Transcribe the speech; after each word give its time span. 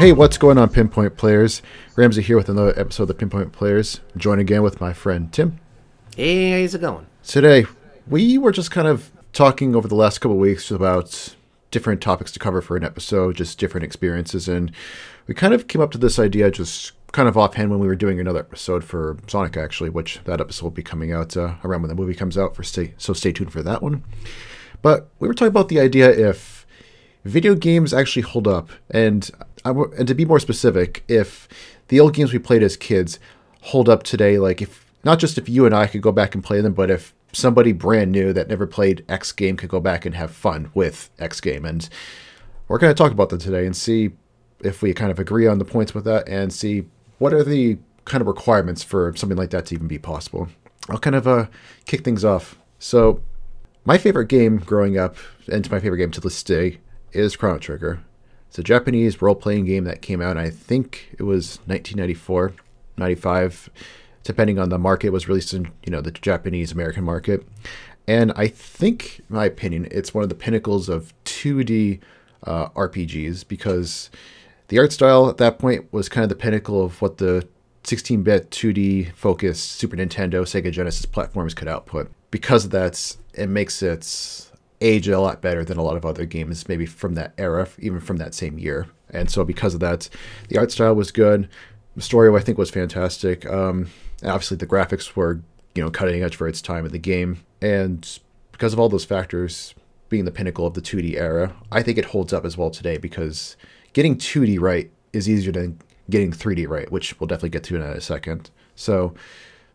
Hey, 0.00 0.12
what's 0.12 0.38
going 0.38 0.56
on, 0.56 0.70
Pinpoint 0.70 1.18
Players? 1.18 1.60
Ramsey 1.94 2.22
here 2.22 2.38
with 2.38 2.48
another 2.48 2.72
episode 2.74 3.02
of 3.02 3.08
the 3.08 3.14
Pinpoint 3.14 3.52
Players. 3.52 4.00
Join 4.16 4.38
again 4.38 4.62
with 4.62 4.80
my 4.80 4.94
friend 4.94 5.30
Tim. 5.30 5.60
Hey, 6.16 6.62
how's 6.62 6.74
it 6.74 6.80
going? 6.80 7.06
Today, 7.22 7.66
we 8.06 8.38
were 8.38 8.50
just 8.50 8.70
kind 8.70 8.88
of 8.88 9.12
talking 9.34 9.76
over 9.76 9.86
the 9.86 9.94
last 9.94 10.22
couple 10.22 10.38
of 10.38 10.40
weeks 10.40 10.70
about 10.70 11.36
different 11.70 12.00
topics 12.00 12.32
to 12.32 12.38
cover 12.38 12.62
for 12.62 12.78
an 12.78 12.82
episode, 12.82 13.36
just 13.36 13.58
different 13.58 13.84
experiences, 13.84 14.48
and 14.48 14.72
we 15.26 15.34
kind 15.34 15.52
of 15.52 15.68
came 15.68 15.82
up 15.82 15.90
to 15.90 15.98
this 15.98 16.18
idea 16.18 16.50
just 16.50 16.92
kind 17.12 17.28
of 17.28 17.36
offhand 17.36 17.70
when 17.70 17.78
we 17.78 17.86
were 17.86 17.94
doing 17.94 18.18
another 18.18 18.40
episode 18.40 18.82
for 18.82 19.18
Sonic, 19.26 19.58
actually, 19.58 19.90
which 19.90 20.20
that 20.24 20.40
episode 20.40 20.64
will 20.64 20.70
be 20.70 20.82
coming 20.82 21.12
out 21.12 21.36
uh, 21.36 21.56
around 21.62 21.82
when 21.82 21.90
the 21.90 21.94
movie 21.94 22.14
comes 22.14 22.38
out. 22.38 22.56
For 22.56 22.62
stay 22.62 22.94
so 22.96 23.12
stay 23.12 23.32
tuned 23.32 23.52
for 23.52 23.62
that 23.62 23.82
one. 23.82 24.02
But 24.80 25.10
we 25.18 25.28
were 25.28 25.34
talking 25.34 25.48
about 25.48 25.68
the 25.68 25.78
idea 25.78 26.10
if 26.10 26.60
video 27.24 27.54
games 27.54 27.92
actually 27.92 28.22
hold 28.22 28.48
up, 28.48 28.70
and 28.90 29.30
and 29.64 30.08
to 30.08 30.14
be 30.14 30.24
more 30.24 30.40
specific, 30.40 31.04
if 31.08 31.48
the 31.88 32.00
old 32.00 32.14
games 32.14 32.32
we 32.32 32.38
played 32.38 32.62
as 32.62 32.76
kids 32.76 33.18
hold 33.62 33.88
up 33.88 34.02
today, 34.02 34.38
like 34.38 34.62
if 34.62 34.90
not 35.04 35.18
just 35.18 35.38
if 35.38 35.48
you 35.48 35.66
and 35.66 35.74
I 35.74 35.86
could 35.86 36.02
go 36.02 36.12
back 36.12 36.34
and 36.34 36.44
play 36.44 36.60
them, 36.60 36.72
but 36.72 36.90
if 36.90 37.14
somebody 37.32 37.72
brand 37.72 38.12
new 38.12 38.32
that 38.32 38.48
never 38.48 38.66
played 38.66 39.04
X 39.08 39.32
game 39.32 39.56
could 39.56 39.68
go 39.68 39.80
back 39.80 40.04
and 40.04 40.14
have 40.14 40.30
fun 40.30 40.70
with 40.74 41.10
X 41.18 41.40
game, 41.40 41.64
and 41.64 41.88
we're 42.68 42.78
going 42.78 42.94
to 42.94 42.98
talk 42.98 43.12
about 43.12 43.30
that 43.30 43.40
today 43.40 43.66
and 43.66 43.76
see 43.76 44.10
if 44.60 44.82
we 44.82 44.92
kind 44.92 45.10
of 45.10 45.18
agree 45.18 45.46
on 45.46 45.58
the 45.58 45.64
points 45.64 45.94
with 45.94 46.04
that, 46.04 46.28
and 46.28 46.52
see 46.52 46.84
what 47.18 47.32
are 47.32 47.44
the 47.44 47.78
kind 48.04 48.20
of 48.20 48.26
requirements 48.26 48.82
for 48.82 49.14
something 49.16 49.38
like 49.38 49.50
that 49.50 49.66
to 49.66 49.74
even 49.74 49.88
be 49.88 49.98
possible. 49.98 50.48
I'll 50.88 50.98
kind 50.98 51.16
of 51.16 51.26
uh, 51.26 51.46
kick 51.86 52.04
things 52.04 52.24
off. 52.24 52.58
So, 52.78 53.22
my 53.84 53.98
favorite 53.98 54.28
game 54.28 54.58
growing 54.58 54.98
up, 54.98 55.16
and 55.50 55.70
my 55.70 55.80
favorite 55.80 55.98
game 55.98 56.10
to 56.12 56.20
this 56.20 56.42
day, 56.42 56.78
is 57.12 57.36
Chrono 57.36 57.58
Trigger. 57.58 58.00
It's 58.50 58.58
a 58.58 58.64
Japanese 58.64 59.22
role 59.22 59.36
playing 59.36 59.66
game 59.66 59.84
that 59.84 60.02
came 60.02 60.20
out, 60.20 60.36
I 60.36 60.50
think 60.50 61.14
it 61.16 61.22
was 61.22 61.58
1994, 61.66 62.52
95, 62.96 63.70
depending 64.24 64.58
on 64.58 64.70
the 64.70 64.78
market. 64.78 65.06
It 65.06 65.12
was 65.12 65.28
released 65.28 65.54
in 65.54 65.70
you 65.86 65.92
know 65.92 66.00
the 66.00 66.10
Japanese 66.10 66.72
American 66.72 67.04
market, 67.04 67.46
and 68.08 68.32
I 68.34 68.48
think, 68.48 69.20
in 69.20 69.36
my 69.36 69.44
opinion, 69.44 69.86
it's 69.92 70.12
one 70.12 70.24
of 70.24 70.30
the 70.30 70.34
pinnacles 70.34 70.88
of 70.88 71.14
2D 71.26 72.00
uh, 72.42 72.70
RPGs 72.70 73.46
because 73.46 74.10
the 74.66 74.80
art 74.80 74.92
style 74.92 75.28
at 75.28 75.36
that 75.36 75.60
point 75.60 75.92
was 75.92 76.08
kind 76.08 76.24
of 76.24 76.28
the 76.28 76.34
pinnacle 76.34 76.84
of 76.84 77.00
what 77.00 77.18
the 77.18 77.46
16-bit 77.84 78.50
2D 78.50 79.12
focused 79.14 79.70
Super 79.76 79.96
Nintendo, 79.96 80.42
Sega 80.42 80.72
Genesis 80.72 81.06
platforms 81.06 81.54
could 81.54 81.68
output. 81.68 82.10
Because 82.32 82.64
of 82.64 82.72
that, 82.72 83.16
it 83.34 83.48
makes 83.48 83.80
it 83.80 84.49
age 84.80 85.08
a 85.08 85.20
lot 85.20 85.42
better 85.42 85.64
than 85.64 85.78
a 85.78 85.82
lot 85.82 85.96
of 85.96 86.06
other 86.06 86.24
games, 86.24 86.68
maybe 86.68 86.86
from 86.86 87.14
that 87.14 87.34
era, 87.38 87.68
even 87.78 88.00
from 88.00 88.16
that 88.18 88.34
same 88.34 88.58
year. 88.58 88.86
And 89.10 89.30
so, 89.30 89.44
because 89.44 89.74
of 89.74 89.80
that, 89.80 90.08
the 90.48 90.58
art 90.58 90.72
style 90.72 90.94
was 90.94 91.10
good. 91.10 91.48
The 91.96 92.02
story, 92.02 92.34
I 92.34 92.42
think, 92.42 92.58
was 92.58 92.70
fantastic. 92.70 93.44
Um, 93.46 93.88
obviously, 94.22 94.56
the 94.56 94.66
graphics 94.66 95.16
were, 95.16 95.40
you 95.74 95.82
know, 95.82 95.90
cutting 95.90 96.22
edge 96.22 96.36
for 96.36 96.46
its 96.48 96.62
time 96.62 96.86
in 96.86 96.92
the 96.92 96.98
game. 96.98 97.44
And 97.60 98.18
because 98.52 98.72
of 98.72 98.80
all 98.80 98.88
those 98.88 99.04
factors, 99.04 99.74
being 100.08 100.24
the 100.24 100.30
pinnacle 100.30 100.66
of 100.66 100.74
the 100.74 100.82
2D 100.82 101.16
era, 101.16 101.54
I 101.72 101.82
think 101.82 101.98
it 101.98 102.06
holds 102.06 102.32
up 102.32 102.44
as 102.44 102.56
well 102.56 102.70
today 102.70 102.98
because 102.98 103.56
getting 103.92 104.16
2D 104.16 104.60
right 104.60 104.90
is 105.12 105.28
easier 105.28 105.52
than 105.52 105.80
getting 106.08 106.32
3D 106.32 106.68
right, 106.68 106.90
which 106.90 107.18
we'll 107.18 107.26
definitely 107.28 107.50
get 107.50 107.64
to 107.64 107.76
in 107.76 107.82
a 107.82 108.00
second. 108.00 108.50
So, 108.74 109.14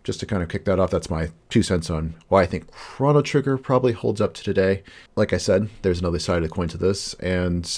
just 0.06 0.20
to 0.22 0.26
kind 0.26 0.44
of 0.44 0.48
kick 0.48 0.64
that 0.66 0.80
off, 0.80 0.92
that's 0.92 1.10
my 1.10 1.32
two 1.50 1.64
cents 1.64 1.90
on 1.90 2.14
why 2.30 2.44
I 2.44 2.46
think 2.46 2.72
Chrono 2.72 3.22
Trigger 3.22 3.58
probably 3.58 3.92
holds 3.92 4.22
up 4.22 4.36
to 4.36 4.44
today. 4.44 4.84
Like 5.16 5.34
I 5.34 5.38
said, 5.38 5.70
there's 5.82 6.00
another 6.00 6.20
side 6.20 6.38
of 6.38 6.44
the 6.44 6.50
coin 6.50 6.68
to 6.70 6.78
this, 6.78 7.16
and 7.16 7.70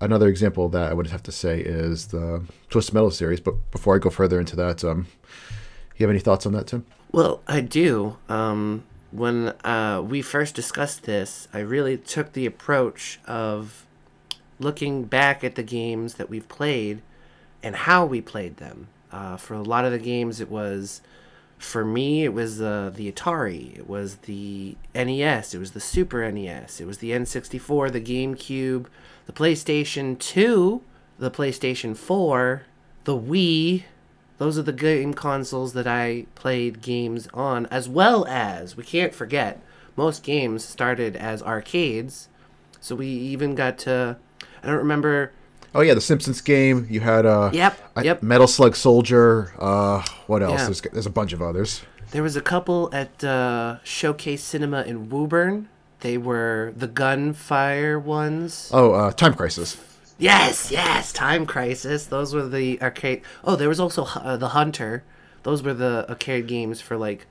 another 0.00 0.28
example 0.28 0.68
that 0.70 0.90
I 0.90 0.94
would 0.94 1.08
have 1.08 1.22
to 1.24 1.32
say 1.32 1.60
is 1.60 2.06
the 2.06 2.44
Twisted 2.70 2.94
Metal 2.94 3.10
series. 3.10 3.40
But 3.40 3.70
before 3.72 3.96
I 3.96 3.98
go 3.98 4.08
further 4.08 4.38
into 4.38 4.54
that, 4.56 4.84
um, 4.84 5.08
you 5.96 6.06
have 6.06 6.10
any 6.10 6.20
thoughts 6.20 6.46
on 6.46 6.52
that, 6.52 6.68
Tim? 6.68 6.86
Well, 7.10 7.42
I 7.48 7.60
do. 7.60 8.18
Um, 8.28 8.84
when 9.10 9.48
uh, 9.64 10.00
we 10.06 10.22
first 10.22 10.54
discussed 10.54 11.02
this, 11.02 11.48
I 11.52 11.58
really 11.58 11.98
took 11.98 12.32
the 12.32 12.46
approach 12.46 13.18
of 13.26 13.84
looking 14.60 15.04
back 15.04 15.42
at 15.42 15.56
the 15.56 15.62
games 15.64 16.14
that 16.14 16.30
we've 16.30 16.48
played 16.48 17.02
and 17.62 17.74
how 17.74 18.06
we 18.06 18.20
played 18.20 18.58
them. 18.58 18.88
Uh, 19.10 19.36
for 19.36 19.54
a 19.54 19.62
lot 19.62 19.84
of 19.84 19.92
the 19.92 19.98
games, 19.98 20.40
it 20.40 20.50
was 20.50 21.00
for 21.58 21.84
me, 21.84 22.24
it 22.24 22.32
was 22.32 22.60
uh, 22.60 22.90
the 22.94 23.10
Atari, 23.10 23.76
it 23.76 23.88
was 23.88 24.16
the 24.16 24.76
NES, 24.94 25.54
it 25.54 25.58
was 25.58 25.72
the 25.72 25.80
Super 25.80 26.30
NES, 26.30 26.80
it 26.80 26.86
was 26.86 26.98
the 26.98 27.10
N64, 27.10 27.92
the 27.92 28.00
GameCube, 28.00 28.86
the 29.26 29.32
PlayStation 29.32 30.18
2, 30.18 30.82
the 31.18 31.30
PlayStation 31.30 31.96
4, 31.96 32.62
the 33.04 33.16
Wii. 33.18 33.84
Those 34.38 34.58
are 34.58 34.62
the 34.62 34.72
game 34.72 35.14
consoles 35.14 35.72
that 35.74 35.86
I 35.86 36.26
played 36.34 36.82
games 36.82 37.28
on, 37.32 37.66
as 37.66 37.88
well 37.88 38.26
as, 38.26 38.76
we 38.76 38.82
can't 38.82 39.14
forget, 39.14 39.60
most 39.96 40.22
games 40.22 40.64
started 40.64 41.14
as 41.14 41.42
arcades. 41.42 42.28
So 42.80 42.96
we 42.96 43.06
even 43.06 43.54
got 43.54 43.78
to, 43.78 44.16
I 44.62 44.66
don't 44.66 44.76
remember 44.76 45.32
Oh 45.74 45.80
yeah, 45.80 45.94
the 45.94 46.00
Simpsons 46.00 46.40
game. 46.40 46.86
You 46.88 47.00
had 47.00 47.26
uh, 47.26 47.50
Yep, 47.52 47.78
I- 47.96 48.02
yep. 48.02 48.22
Metal 48.22 48.46
Slug 48.46 48.76
Soldier. 48.76 49.52
Uh, 49.58 50.02
what 50.26 50.42
else? 50.42 50.60
Yeah. 50.60 50.64
There's 50.66 50.80
there's 50.80 51.06
a 51.06 51.10
bunch 51.10 51.32
of 51.32 51.42
others. 51.42 51.82
There 52.12 52.22
was 52.22 52.36
a 52.36 52.40
couple 52.40 52.90
at 52.92 53.24
uh, 53.24 53.78
Showcase 53.82 54.42
Cinema 54.44 54.82
in 54.82 55.08
Woburn. 55.10 55.68
They 56.00 56.16
were 56.18 56.72
the 56.76 56.86
gunfire 56.86 57.98
ones. 57.98 58.70
Oh, 58.72 58.92
uh, 58.92 59.10
Time 59.12 59.34
Crisis. 59.34 59.76
Yes, 60.18 60.70
yes, 60.70 61.12
Time 61.12 61.44
Crisis. 61.44 62.06
Those 62.06 62.34
were 62.34 62.46
the 62.46 62.80
arcade. 62.80 63.22
Oh, 63.42 63.56
there 63.56 63.68
was 63.68 63.80
also 63.80 64.04
uh, 64.04 64.36
the 64.36 64.48
Hunter. 64.50 65.02
Those 65.42 65.62
were 65.62 65.74
the 65.74 66.06
arcade 66.08 66.46
games 66.46 66.80
for 66.80 66.96
like. 66.96 67.26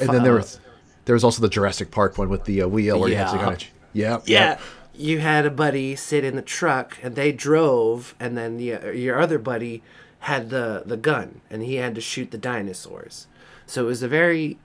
And 0.00 0.10
then 0.10 0.22
there 0.22 0.34
was 0.34 0.60
there 1.06 1.14
was 1.14 1.24
also 1.24 1.42
the 1.42 1.48
Jurassic 1.48 1.90
Park 1.90 2.18
one 2.18 2.28
with 2.28 2.44
the 2.44 2.62
uh, 2.62 2.68
wheel 2.68 3.00
where 3.00 3.08
you 3.08 3.16
had 3.16 3.32
to 3.32 3.38
kind 3.38 3.60
of 3.62 3.68
yeah 3.92 4.20
Yeah. 4.26 4.58
You 4.94 5.20
had 5.20 5.46
a 5.46 5.50
buddy 5.50 5.96
sit 5.96 6.24
in 6.24 6.36
the 6.36 6.42
truck 6.42 6.98
and 7.02 7.14
they 7.14 7.32
drove, 7.32 8.14
and 8.20 8.36
then 8.36 8.56
the, 8.56 8.92
your 8.94 9.20
other 9.20 9.38
buddy 9.38 9.82
had 10.20 10.50
the, 10.50 10.82
the 10.84 10.96
gun 10.96 11.40
and 11.50 11.62
he 11.62 11.76
had 11.76 11.94
to 11.94 12.00
shoot 12.00 12.30
the 12.30 12.38
dinosaurs. 12.38 13.26
So 13.66 13.84
it 13.84 13.86
was 13.86 14.02
a 14.02 14.08
very 14.08 14.58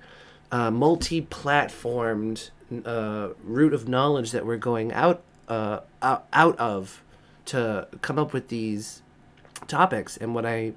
uh, 0.52 0.72
multi 0.72 1.22
platformed 1.22 2.50
uh, 2.84 3.30
route 3.44 3.74
of 3.74 3.88
knowledge 3.88 4.32
that 4.32 4.46
we're 4.46 4.58
going 4.58 4.92
out, 4.92 5.22
uh, 5.48 5.82
out, 6.02 6.28
out 6.34 6.58
of 6.60 7.04
to 7.46 7.88
come 8.02 8.18
up 8.18 8.34
with 8.34 8.50
these 8.50 9.02
topics. 9.68 10.18
And 10.18 10.36
what 10.36 10.46
I 10.46 10.74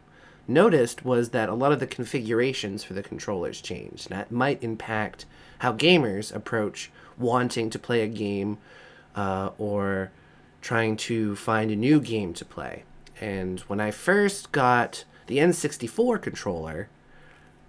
noticed 0.47 1.05
was 1.05 1.31
that 1.31 1.49
a 1.49 1.55
lot 1.55 1.73
of 1.73 1.81
the 1.81 1.87
configurations 1.87 2.85
for 2.85 2.95
the 2.95 3.03
controllers 3.03 3.61
changed. 3.61 4.11
That 4.11 4.31
might 4.31 4.63
impact 4.63 5.25
how 5.59 5.73
gamers 5.73 6.35
approach 6.35 6.91
wanting 7.19 7.71
to 7.71 7.79
play 7.79 8.03
a 8.03 8.09
game 8.09 8.59
uh, 9.15 9.51
or 9.59 10.11
trying 10.61 10.97
to 10.97 11.37
find 11.37 11.71
a 11.71 11.77
new 11.77 12.01
game 12.01 12.33
to 12.35 12.45
play. 12.45 12.85
And 13.21 13.61
when 13.61 13.81
I 13.81 13.91
first 13.91 14.53
got 14.53 15.05
the 15.27 15.39
N64 15.39 16.21
controller, 16.21 16.89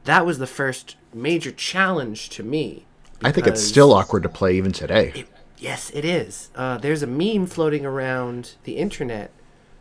that 0.06 0.26
was 0.26 0.40
the 0.40 0.48
first 0.48 0.96
major 1.14 1.52
challenge 1.52 2.30
to 2.30 2.44
me. 2.44 2.86
I 3.24 3.32
think 3.32 3.48
it's 3.48 3.64
still 3.64 3.94
awkward 3.94 4.24
to 4.24 4.30
play 4.30 4.56
even 4.56 4.72
today. 4.72 5.26
Yes, 5.58 5.92
it 5.94 6.06
is. 6.06 6.50
Uh, 6.56 6.78
there's 6.78 7.04
a 7.04 7.08
meme 7.08 7.46
floating 7.46 7.86
around 7.86 8.54
the 8.64 8.78
internet 8.78 9.32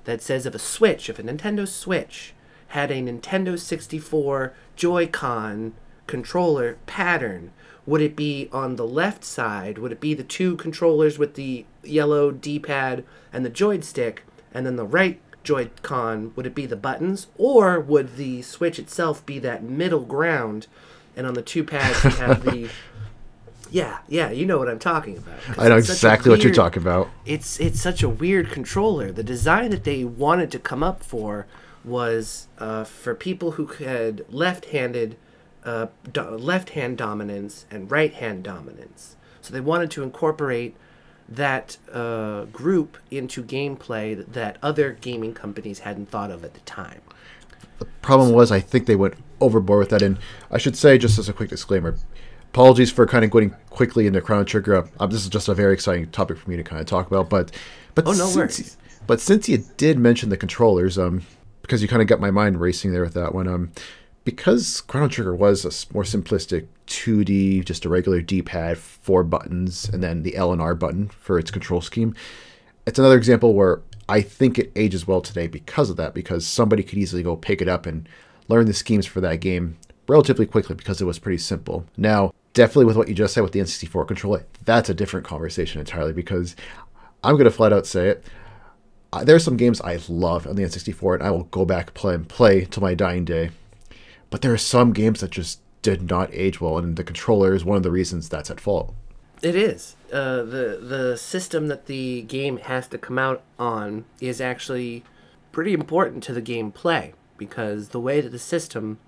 that 0.04 0.20
says 0.20 0.44
if 0.44 0.54
a 0.54 0.58
Switch, 0.58 1.08
if 1.08 1.18
a 1.18 1.22
Nintendo 1.22 1.68
Switch 1.68 2.34
had 2.68 2.90
a 2.90 3.00
Nintendo 3.00 3.58
64 3.58 4.54
Joy-Con 4.74 5.74
controller 6.06 6.78
pattern, 6.86 7.52
would 7.88 8.02
it 8.02 8.14
be 8.14 8.50
on 8.52 8.76
the 8.76 8.86
left 8.86 9.24
side? 9.24 9.78
Would 9.78 9.92
it 9.92 10.00
be 10.00 10.12
the 10.12 10.22
two 10.22 10.56
controllers 10.56 11.18
with 11.18 11.34
the 11.34 11.64
yellow 11.82 12.30
D-pad 12.30 13.02
and 13.32 13.46
the 13.46 13.50
joystick, 13.50 14.24
and 14.52 14.66
then 14.66 14.76
the 14.76 14.84
right 14.84 15.18
Joy-Con 15.42 16.32
would 16.36 16.46
it 16.46 16.54
be 16.54 16.66
the 16.66 16.76
buttons, 16.76 17.28
or 17.38 17.80
would 17.80 18.16
the 18.16 18.42
Switch 18.42 18.78
itself 18.78 19.24
be 19.24 19.38
that 19.38 19.62
middle 19.62 20.04
ground, 20.04 20.66
and 21.16 21.26
on 21.26 21.32
the 21.32 21.40
two 21.40 21.64
pads 21.64 22.04
you 22.04 22.10
have 22.10 22.44
the 22.44 22.68
yeah, 23.70 24.00
yeah, 24.06 24.30
you 24.30 24.44
know 24.44 24.58
what 24.58 24.68
I'm 24.68 24.78
talking 24.78 25.16
about. 25.16 25.38
I 25.58 25.68
know 25.68 25.78
it's 25.78 25.86
such 25.86 25.94
a 25.94 25.96
exactly 25.96 26.30
what 26.30 26.42
you're 26.42 26.52
talking 26.52 26.82
about. 26.82 27.08
It's 27.24 27.58
it's 27.58 27.80
such 27.80 28.02
a 28.02 28.08
weird 28.10 28.50
controller. 28.50 29.10
The 29.10 29.22
design 29.22 29.70
that 29.70 29.84
they 29.84 30.04
wanted 30.04 30.50
to 30.52 30.58
come 30.58 30.82
up 30.82 31.02
for 31.02 31.46
was 31.82 32.48
uh, 32.58 32.84
for 32.84 33.14
people 33.14 33.52
who 33.52 33.64
had 33.66 34.26
left-handed, 34.28 35.16
uh, 35.68 35.86
do- 36.16 36.22
left-hand 36.52 36.96
dominance 36.96 37.54
and 37.70 37.90
right-hand 37.90 38.42
dominance. 38.42 39.16
So 39.42 39.52
they 39.54 39.60
wanted 39.60 39.90
to 39.92 40.02
incorporate 40.02 40.72
that 41.28 41.76
uh, 41.92 42.44
group 42.46 42.96
into 43.10 43.42
gameplay 43.42 44.16
that, 44.16 44.32
that 44.32 44.56
other 44.62 44.88
gaming 45.08 45.34
companies 45.34 45.80
hadn't 45.80 46.08
thought 46.08 46.30
of 46.30 46.44
at 46.44 46.54
the 46.54 46.60
time. 46.60 47.02
The 47.78 47.84
problem 48.02 48.32
was, 48.32 48.50
I 48.50 48.60
think 48.60 48.86
they 48.86 48.96
went 48.96 49.14
overboard 49.40 49.80
with 49.80 49.90
that. 49.90 50.02
And 50.02 50.18
I 50.50 50.58
should 50.58 50.76
say, 50.76 50.98
just 50.98 51.18
as 51.18 51.28
a 51.28 51.32
quick 51.32 51.50
disclaimer, 51.50 51.96
apologies 52.52 52.90
for 52.90 53.06
kind 53.06 53.24
of 53.24 53.30
going 53.30 53.50
quickly 53.70 54.06
into 54.06 54.20
Chrono 54.20 54.44
Trigger. 54.44 54.88
Um, 54.98 55.10
this 55.10 55.22
is 55.22 55.28
just 55.28 55.48
a 55.48 55.54
very 55.54 55.74
exciting 55.74 56.10
topic 56.10 56.38
for 56.38 56.50
me 56.50 56.56
to 56.56 56.64
kind 56.64 56.80
of 56.80 56.86
talk 56.86 57.06
about. 57.06 57.28
But 57.28 57.52
but 57.94 58.06
Oh, 58.06 58.12
no 58.12 58.26
since, 58.26 58.36
worries. 58.36 58.76
But 59.06 59.20
since 59.20 59.48
you 59.48 59.58
did 59.76 59.98
mention 59.98 60.30
the 60.30 60.36
controllers, 60.36 60.98
um, 60.98 61.22
because 61.62 61.82
you 61.82 61.88
kind 61.88 62.02
of 62.02 62.08
got 62.08 62.20
my 62.20 62.30
mind 62.30 62.60
racing 62.60 62.92
there 62.92 63.02
with 63.02 63.14
that 63.14 63.34
one, 63.34 63.46
um, 63.46 63.70
because 64.28 64.82
Chrono 64.82 65.08
Trigger 65.08 65.34
was 65.34 65.64
a 65.64 65.94
more 65.94 66.02
simplistic 66.02 66.66
2D, 66.86 67.64
just 67.64 67.86
a 67.86 67.88
regular 67.88 68.20
D-pad, 68.20 68.76
four 68.76 69.24
buttons, 69.24 69.88
and 69.88 70.02
then 70.02 70.22
the 70.22 70.36
L 70.36 70.52
and 70.52 70.60
R 70.60 70.74
button 70.74 71.08
for 71.08 71.38
its 71.38 71.50
control 71.50 71.80
scheme. 71.80 72.14
It's 72.86 72.98
another 72.98 73.16
example 73.16 73.54
where 73.54 73.80
I 74.06 74.20
think 74.20 74.58
it 74.58 74.70
ages 74.76 75.06
well 75.06 75.22
today 75.22 75.46
because 75.46 75.88
of 75.88 75.96
that, 75.96 76.12
because 76.12 76.46
somebody 76.46 76.82
could 76.82 76.98
easily 76.98 77.22
go 77.22 77.36
pick 77.36 77.62
it 77.62 77.68
up 77.68 77.86
and 77.86 78.06
learn 78.48 78.66
the 78.66 78.74
schemes 78.74 79.06
for 79.06 79.22
that 79.22 79.40
game 79.40 79.78
relatively 80.08 80.44
quickly 80.44 80.74
because 80.74 81.00
it 81.00 81.06
was 81.06 81.18
pretty 81.18 81.38
simple. 81.38 81.86
Now, 81.96 82.34
definitely 82.52 82.84
with 82.84 82.98
what 82.98 83.08
you 83.08 83.14
just 83.14 83.32
said 83.32 83.40
with 83.40 83.52
the 83.52 83.60
N64 83.60 84.06
controller, 84.06 84.44
that's 84.66 84.90
a 84.90 84.94
different 84.94 85.24
conversation 85.24 85.80
entirely 85.80 86.12
because 86.12 86.54
I'm 87.24 87.36
going 87.36 87.44
to 87.44 87.50
flat 87.50 87.72
out 87.72 87.86
say 87.86 88.10
it. 88.10 88.26
There 89.24 89.36
are 89.36 89.38
some 89.38 89.56
games 89.56 89.80
I 89.80 89.98
love 90.06 90.46
on 90.46 90.56
the 90.56 90.64
N64 90.64 91.14
and 91.14 91.22
I 91.22 91.30
will 91.30 91.44
go 91.44 91.64
back 91.64 91.94
play 91.94 92.14
and 92.14 92.28
play 92.28 92.66
till 92.66 92.82
my 92.82 92.92
dying 92.92 93.24
day. 93.24 93.52
But 94.30 94.42
there 94.42 94.52
are 94.52 94.58
some 94.58 94.92
games 94.92 95.20
that 95.20 95.30
just 95.30 95.60
did 95.82 96.10
not 96.10 96.30
age 96.32 96.60
well, 96.60 96.78
and 96.78 96.96
the 96.96 97.04
controller 97.04 97.54
is 97.54 97.64
one 97.64 97.76
of 97.76 97.82
the 97.82 97.90
reasons 97.90 98.28
that's 98.28 98.50
at 98.50 98.60
fault. 98.60 98.94
It 99.42 99.54
is. 99.54 99.96
Uh, 100.12 100.42
the 100.42 100.80
the 100.82 101.16
system 101.16 101.68
that 101.68 101.86
the 101.86 102.22
game 102.22 102.58
has 102.58 102.88
to 102.88 102.98
come 102.98 103.18
out 103.18 103.42
on 103.58 104.04
is 104.20 104.40
actually 104.40 105.04
pretty 105.52 105.72
important 105.72 106.24
to 106.24 106.32
the 106.32 106.42
gameplay 106.42 107.12
because 107.36 107.90
the 107.90 108.00
way 108.00 108.20
that 108.20 108.30
the 108.30 108.38
system 108.38 108.98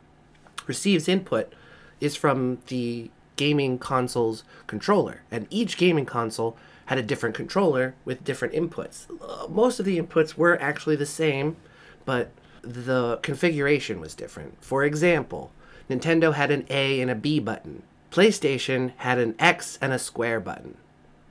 receives 0.66 1.08
input 1.08 1.52
is 2.00 2.14
from 2.16 2.58
the 2.68 3.10
gaming 3.36 3.78
console's 3.78 4.44
controller, 4.66 5.22
and 5.30 5.46
each 5.50 5.76
gaming 5.76 6.06
console 6.06 6.56
had 6.86 6.98
a 6.98 7.02
different 7.02 7.34
controller 7.34 7.94
with 8.04 8.24
different 8.24 8.54
inputs. 8.54 9.06
Uh, 9.20 9.48
most 9.48 9.80
of 9.80 9.86
the 9.86 10.00
inputs 10.00 10.34
were 10.34 10.60
actually 10.60 10.96
the 10.96 11.06
same, 11.06 11.56
but 12.04 12.30
the 12.62 13.18
configuration 13.22 14.00
was 14.00 14.14
different. 14.14 14.62
For 14.62 14.84
example, 14.84 15.52
Nintendo 15.88 16.34
had 16.34 16.50
an 16.50 16.66
A 16.70 17.00
and 17.00 17.10
a 17.10 17.14
B 17.14 17.38
button. 17.38 17.82
PlayStation 18.10 18.92
had 18.98 19.18
an 19.18 19.34
X 19.38 19.78
and 19.80 19.92
a 19.92 19.98
square 19.98 20.40
button. 20.40 20.76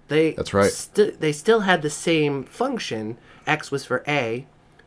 They 0.08 0.32
That's 0.32 0.54
right. 0.54 0.72
St- 0.72 1.20
they 1.20 1.32
still 1.32 1.62
had 1.62 1.82
the 1.82 1.90
same 1.90 2.44
function. 2.44 3.18
X 3.46 3.72
was 3.72 3.86
for 3.86 4.04
A, 4.08 4.46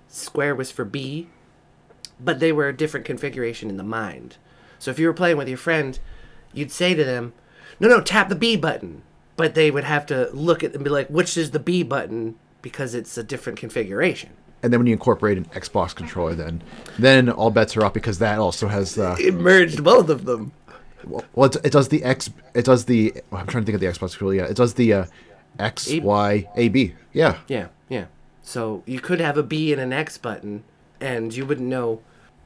square 0.09 0.55
was 0.55 0.71
for 0.71 0.85
B, 0.85 1.29
but 2.21 2.41
they 2.41 2.53
were 2.53 2.69
a 2.69 2.77
different 2.77 3.07
configuration 3.07 3.71
in 3.71 3.77
the 3.77 3.83
mind. 3.83 4.37
So 4.79 4.91
if 4.91 4.99
you 4.99 5.07
were 5.07 5.13
playing 5.13 5.37
with 5.37 5.49
your 5.49 5.59
friend, 5.59 5.99
you'd 6.53 6.73
say 6.73 6.95
to 6.95 7.05
them, 7.05 7.33
"No, 7.79 7.89
no, 7.89 8.01
tap 8.01 8.29
the 8.29 8.35
B 8.35 8.57
button." 8.57 9.03
But 9.37 9.55
they 9.55 9.71
would 9.71 9.85
have 9.85 10.05
to 10.07 10.29
look 10.33 10.63
at 10.63 10.75
and 10.75 10.85
be 10.85 10.91
like, 10.91 11.09
"Which 11.09 11.37
is 11.37 11.53
the 11.53 11.59
B 11.59 11.83
button?" 11.83 12.37
because 12.63 12.95
it's 12.95 13.19
a 13.19 13.25
different 13.25 13.59
configuration. 13.59 14.31
And 14.63 14.73
then 14.73 14.79
when 14.81 14.87
you 14.87 14.93
incorporate 14.93 15.39
an 15.39 15.45
Xbox 15.47 15.95
controller, 15.95 16.35
then 16.35 16.63
then 16.99 17.29
all 17.31 17.51
bets 17.51 17.77
are 17.77 17.85
off 17.85 17.93
because 17.95 18.19
that 18.21 18.39
also 18.39 18.69
has 18.69 18.95
the 18.95 19.17
It 19.19 19.35
merged 19.35 19.83
both 19.83 20.09
of 20.09 20.25
them. 20.25 20.53
well, 21.05 21.47
it, 21.47 21.57
it 21.65 21.73
does 21.73 21.89
the 21.89 22.05
X. 22.05 22.31
It 22.55 22.65
does 22.65 22.85
the. 22.85 23.13
well, 23.31 23.41
I'm 23.41 23.47
trying 23.47 23.65
to 23.65 23.67
think 23.67 23.75
of 23.75 23.81
the 23.81 23.87
Xbox 23.87 24.11
controller. 24.13 24.35
Yeah, 24.35 24.45
it 24.45 24.57
does 24.57 24.75
the 24.75 24.93
uh, 24.93 25.05
X 25.59 25.91
A- 25.91 26.01
Y 26.01 26.49
A 26.57 26.69
B. 26.69 26.95
Yeah, 27.13 27.39
Yeah, 27.49 27.69
yeah. 27.89 28.07
So 28.45 28.83
you 28.87 29.01
could 29.01 29.21
have 29.21 29.37
a 29.37 29.43
B 29.43 29.73
and 29.73 29.81
an 29.81 29.93
X 29.93 30.17
button, 30.19 30.65
and 31.01 31.35
you 31.35 31.45
wouldn't 31.47 31.69
know. 31.69 32.01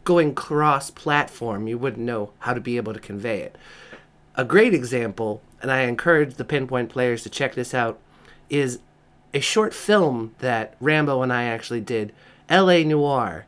Going 0.04 0.36
cross 0.36 0.88
platform, 0.88 1.66
you 1.66 1.76
wouldn't 1.78 2.04
know 2.06 2.30
how 2.38 2.54
to 2.54 2.60
be 2.60 2.76
able 2.76 2.94
to 2.94 3.00
convey 3.00 3.40
it. 3.40 3.56
A 4.36 4.44
great 4.44 4.72
example, 4.72 5.42
and 5.60 5.68
I 5.68 5.80
encourage 5.80 6.34
the 6.36 6.44
pinpoint 6.44 6.90
players 6.90 7.24
to 7.24 7.28
check 7.28 7.56
this 7.56 7.74
out, 7.74 7.98
is 8.48 8.78
a 9.36 9.40
short 9.40 9.72
film 9.74 10.34
that 10.38 10.74
Rambo 10.80 11.22
and 11.22 11.32
I 11.32 11.44
actually 11.44 11.80
did, 11.80 12.12
L.A. 12.48 12.82
Noir. 12.84 13.46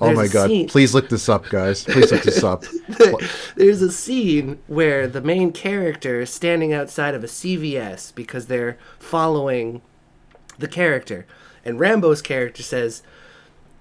Oh 0.00 0.12
my 0.12 0.28
god! 0.28 0.48
scene- 0.48 0.68
Please 0.68 0.94
look 0.94 1.08
this 1.08 1.28
up, 1.28 1.48
guys. 1.48 1.82
Please 1.82 2.12
look 2.12 2.22
this 2.22 2.44
up. 2.44 2.64
There's 3.56 3.82
a 3.82 3.90
scene 3.90 4.60
where 4.68 5.08
the 5.08 5.20
main 5.20 5.50
character 5.50 6.20
is 6.20 6.30
standing 6.32 6.72
outside 6.72 7.14
of 7.16 7.24
a 7.24 7.26
CVS 7.26 8.14
because 8.14 8.46
they're 8.46 8.78
following 9.00 9.82
the 10.56 10.68
character, 10.68 11.26
and 11.64 11.80
Rambo's 11.80 12.22
character 12.22 12.62
says, 12.62 13.02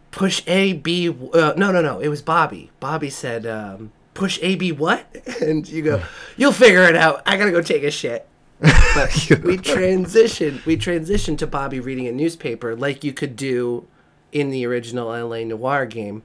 "Push 0.10 0.42
A 0.48 0.74
B." 0.74 1.10
Uh, 1.10 1.54
no, 1.56 1.72
no, 1.72 1.82
no. 1.84 2.00
It 2.00 2.08
was 2.08 2.24
Bobby. 2.24 2.72
Bobby 2.80 3.12
said, 3.12 3.46
um, 3.46 3.92
"Push 4.16 4.40
A 4.42 4.56
B 4.56 4.72
what?" 4.72 5.06
And 5.42 5.68
you 5.70 5.84
go, 5.84 6.02
"You'll 6.36 6.52
figure 6.52 6.82
it 6.84 6.96
out. 6.96 7.22
I 7.28 7.38
gotta 7.38 7.52
go 7.52 7.62
take 7.62 7.84
a 7.84 7.92
shit." 7.92 8.28
But 8.60 9.30
we 9.44 9.58
transition. 9.58 10.62
We 10.66 10.78
transition 10.78 11.38
to 11.38 11.48
Bobby 11.48 11.80
reading 11.80 12.08
a 12.08 12.12
newspaper 12.12 12.76
like 12.76 13.04
you 13.04 13.14
could 13.14 13.36
do 13.36 13.88
in 14.32 14.50
the 14.50 14.66
original 14.66 15.08
LA 15.08 15.44
Noire 15.44 15.86
game 15.86 16.24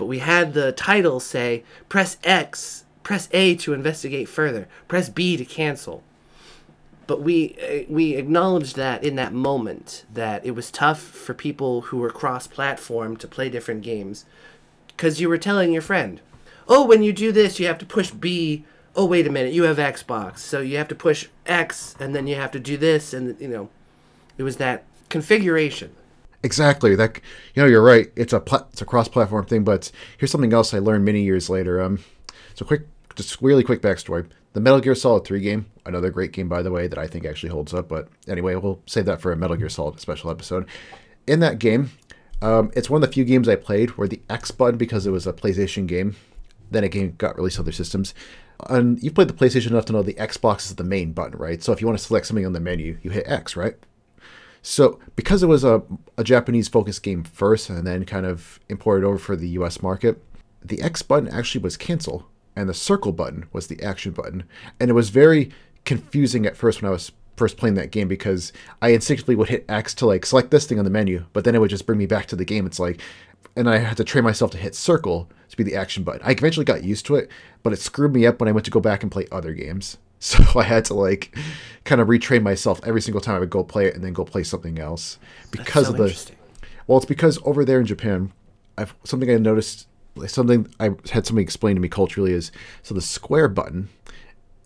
but 0.00 0.06
we 0.06 0.20
had 0.20 0.54
the 0.54 0.72
title 0.72 1.20
say 1.20 1.62
press 1.90 2.16
X, 2.24 2.86
press 3.02 3.28
A 3.32 3.54
to 3.56 3.74
investigate 3.74 4.30
further, 4.30 4.66
press 4.88 5.10
B 5.10 5.36
to 5.36 5.44
cancel. 5.44 6.02
But 7.06 7.20
we 7.20 7.54
uh, 7.62 7.92
we 7.92 8.14
acknowledged 8.14 8.76
that 8.76 9.04
in 9.04 9.16
that 9.16 9.34
moment 9.34 10.06
that 10.10 10.42
it 10.46 10.52
was 10.52 10.70
tough 10.70 11.02
for 11.02 11.34
people 11.34 11.82
who 11.82 11.98
were 11.98 12.08
cross-platform 12.08 13.18
to 13.18 13.28
play 13.28 13.50
different 13.50 13.82
games 13.82 14.24
cuz 14.96 15.20
you 15.20 15.28
were 15.28 15.36
telling 15.36 15.70
your 15.70 15.82
friend, 15.82 16.22
"Oh, 16.66 16.86
when 16.86 17.02
you 17.02 17.12
do 17.12 17.30
this, 17.30 17.60
you 17.60 17.66
have 17.66 17.78
to 17.78 17.84
push 17.84 18.10
B. 18.10 18.64
Oh, 18.96 19.06
wait 19.06 19.26
a 19.26 19.30
minute, 19.30 19.52
you 19.52 19.64
have 19.64 19.78
Xbox. 19.78 20.38
So 20.38 20.60
you 20.60 20.76
have 20.76 20.88
to 20.88 20.94
push 20.94 21.28
X 21.46 21.94
and 22.00 22.14
then 22.14 22.26
you 22.26 22.34
have 22.36 22.50
to 22.52 22.60
do 22.60 22.76
this 22.76 23.14
and 23.14 23.40
you 23.40 23.48
know, 23.48 23.68
it 24.36 24.42
was 24.42 24.56
that 24.56 24.84
configuration. 25.08 25.94
Exactly. 26.42 26.94
That 26.94 27.20
you 27.54 27.62
know, 27.62 27.68
you're 27.68 27.82
right. 27.82 28.10
It's 28.16 28.32
a 28.32 28.40
pla- 28.40 28.66
it's 28.72 28.82
a 28.82 28.86
cross-platform 28.86 29.46
thing. 29.46 29.64
But 29.64 29.92
here's 30.18 30.30
something 30.30 30.52
else 30.52 30.72
I 30.72 30.78
learned 30.78 31.04
many 31.04 31.22
years 31.22 31.50
later. 31.50 31.80
Um, 31.80 32.00
so 32.54 32.64
quick, 32.64 32.86
just 33.14 33.40
really 33.42 33.62
quick 33.62 33.82
backstory. 33.82 34.26
The 34.52 34.60
Metal 34.60 34.80
Gear 34.80 34.96
Solid 34.96 35.24
3 35.24 35.40
game, 35.40 35.66
another 35.86 36.10
great 36.10 36.32
game 36.32 36.48
by 36.48 36.62
the 36.62 36.72
way, 36.72 36.88
that 36.88 36.98
I 36.98 37.06
think 37.06 37.24
actually 37.24 37.50
holds 37.50 37.72
up. 37.72 37.88
But 37.88 38.08
anyway, 38.26 38.54
we'll 38.56 38.80
save 38.86 39.04
that 39.04 39.20
for 39.20 39.30
a 39.30 39.36
Metal 39.36 39.56
Gear 39.56 39.68
Solid 39.68 40.00
special 40.00 40.30
episode. 40.30 40.66
In 41.26 41.40
that 41.40 41.58
game, 41.58 41.92
um, 42.42 42.70
it's 42.74 42.90
one 42.90 43.02
of 43.02 43.08
the 43.08 43.12
few 43.12 43.24
games 43.24 43.48
I 43.48 43.56
played 43.56 43.90
where 43.90 44.08
the 44.08 44.22
X 44.28 44.50
button, 44.50 44.78
because 44.78 45.06
it 45.06 45.10
was 45.10 45.26
a 45.26 45.32
PlayStation 45.32 45.86
game, 45.86 46.16
then 46.70 46.82
a 46.82 46.88
game 46.88 47.14
got 47.18 47.36
released 47.36 47.58
on 47.58 47.64
other 47.64 47.72
systems. 47.72 48.14
And 48.68 49.02
you've 49.02 49.14
played 49.14 49.28
the 49.28 49.34
PlayStation 49.34 49.70
enough 49.70 49.86
to 49.86 49.92
know 49.92 50.02
the 50.02 50.14
Xbox 50.14 50.66
is 50.66 50.76
the 50.76 50.84
main 50.84 51.12
button, 51.12 51.38
right? 51.38 51.62
So 51.62 51.72
if 51.72 51.80
you 51.80 51.86
want 51.86 51.98
to 51.98 52.04
select 52.04 52.26
something 52.26 52.46
on 52.46 52.52
the 52.52 52.60
menu, 52.60 52.98
you 53.02 53.10
hit 53.10 53.26
X, 53.26 53.56
right? 53.56 53.76
So 54.62 54.98
because 55.16 55.42
it 55.42 55.46
was 55.46 55.64
a, 55.64 55.82
a 56.18 56.24
Japanese 56.24 56.68
focused 56.68 57.02
game 57.02 57.24
first 57.24 57.70
and 57.70 57.86
then 57.86 58.04
kind 58.04 58.26
of 58.26 58.60
imported 58.68 59.06
over 59.06 59.18
for 59.18 59.36
the 59.36 59.48
US 59.50 59.82
market, 59.82 60.22
the 60.62 60.82
X 60.82 61.02
button 61.02 61.28
actually 61.28 61.62
was 61.62 61.76
cancel 61.76 62.28
and 62.54 62.68
the 62.68 62.74
circle 62.74 63.12
button 63.12 63.46
was 63.52 63.68
the 63.68 63.82
action 63.82 64.12
button. 64.12 64.44
And 64.78 64.90
it 64.90 64.94
was 64.94 65.10
very 65.10 65.50
confusing 65.84 66.44
at 66.44 66.56
first 66.56 66.82
when 66.82 66.88
I 66.88 66.92
was 66.92 67.12
first 67.36 67.56
playing 67.56 67.74
that 67.74 67.90
game 67.90 68.06
because 68.06 68.52
I 68.82 68.90
instinctively 68.90 69.34
would 69.34 69.48
hit 69.48 69.64
X 69.66 69.94
to 69.94 70.06
like 70.06 70.26
select 70.26 70.50
this 70.50 70.66
thing 70.66 70.78
on 70.78 70.84
the 70.84 70.90
menu, 70.90 71.24
but 71.32 71.44
then 71.44 71.54
it 71.54 71.58
would 71.58 71.70
just 71.70 71.86
bring 71.86 71.98
me 71.98 72.04
back 72.04 72.26
to 72.26 72.36
the 72.36 72.44
game. 72.44 72.66
It's 72.66 72.78
like 72.78 73.00
and 73.60 73.68
I 73.68 73.76
had 73.76 73.98
to 73.98 74.04
train 74.04 74.24
myself 74.24 74.50
to 74.52 74.58
hit 74.58 74.74
circle 74.74 75.28
to 75.50 75.56
be 75.56 75.62
the 75.62 75.76
action 75.76 76.02
button. 76.02 76.22
I 76.24 76.30
eventually 76.30 76.64
got 76.64 76.82
used 76.82 77.04
to 77.06 77.16
it, 77.16 77.30
but 77.62 77.74
it 77.74 77.78
screwed 77.78 78.14
me 78.14 78.24
up 78.26 78.40
when 78.40 78.48
I 78.48 78.52
went 78.52 78.64
to 78.64 78.70
go 78.70 78.80
back 78.80 79.02
and 79.02 79.12
play 79.12 79.26
other 79.30 79.52
games. 79.54 79.98
So 80.22 80.44
I 80.60 80.64
had 80.64 80.84
to 80.84 80.92
like 80.92 81.34
kind 81.84 81.98
of 81.98 82.08
retrain 82.08 82.42
myself 82.42 82.78
every 82.84 83.00
single 83.00 83.22
time 83.22 83.36
I 83.36 83.38
would 83.38 83.48
go 83.48 83.64
play 83.64 83.86
it 83.86 83.94
and 83.94 84.04
then 84.04 84.12
go 84.12 84.22
play 84.22 84.42
something 84.42 84.78
else 84.78 85.18
because 85.50 85.86
so 85.86 85.92
of 85.92 85.96
the 85.96 86.32
well, 86.86 86.98
it's 86.98 87.06
because 87.06 87.38
over 87.42 87.64
there 87.64 87.80
in 87.80 87.86
Japan, 87.86 88.30
I've 88.76 88.94
something 89.02 89.30
I 89.30 89.38
noticed, 89.38 89.88
something 90.26 90.68
I 90.78 90.90
had 91.10 91.24
somebody 91.24 91.42
explain 91.42 91.74
to 91.76 91.80
me 91.80 91.88
culturally 91.88 92.32
is 92.34 92.52
so 92.82 92.94
the 92.94 93.00
square 93.00 93.48
button 93.48 93.88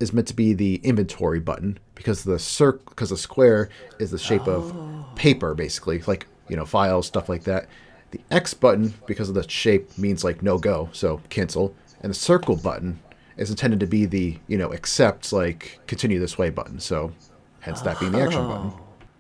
is 0.01 0.13
meant 0.13 0.27
to 0.27 0.35
be 0.35 0.55
the 0.55 0.81
inventory 0.83 1.39
button 1.39 1.79
because 1.95 2.25
the 2.25 2.41
circle 2.41 2.83
because 2.89 3.11
the 3.11 3.17
square 3.17 3.69
is 4.01 4.11
the 4.11 4.19
shape 4.19 4.49
of 4.49 4.77
oh. 4.77 5.07
paper 5.15 5.55
basically, 5.55 6.01
like 6.09 6.27
you 6.49 6.57
know 6.57 6.67
files 6.67 7.07
stuff 7.07 7.29
like 7.29 7.45
that. 7.45 7.69
The 8.15 8.21
X 8.31 8.55
button 8.55 8.95
because 9.07 9.29
of 9.29 9.35
the 9.35 9.49
shape 9.49 9.99
means 9.99 10.23
like 10.23 10.41
no 10.41 10.57
go, 10.57 10.89
so 10.93 11.21
cancel, 11.31 11.75
and 12.01 12.11
the 12.11 12.15
circle 12.15 12.55
button 12.55 13.01
is 13.37 13.51
intended 13.51 13.81
to 13.81 13.87
be 13.87 14.07
the 14.07 14.39
you 14.47 14.57
know 14.57 14.73
accept 14.73 15.33
like 15.33 15.81
continue 15.89 16.21
this 16.21 16.39
way 16.39 16.51
button. 16.51 16.79
So 16.79 17.13
hence 17.59 17.81
that 17.81 17.99
being 17.99 18.13
the 18.13 18.21
action 18.21 18.47
button. 18.47 18.73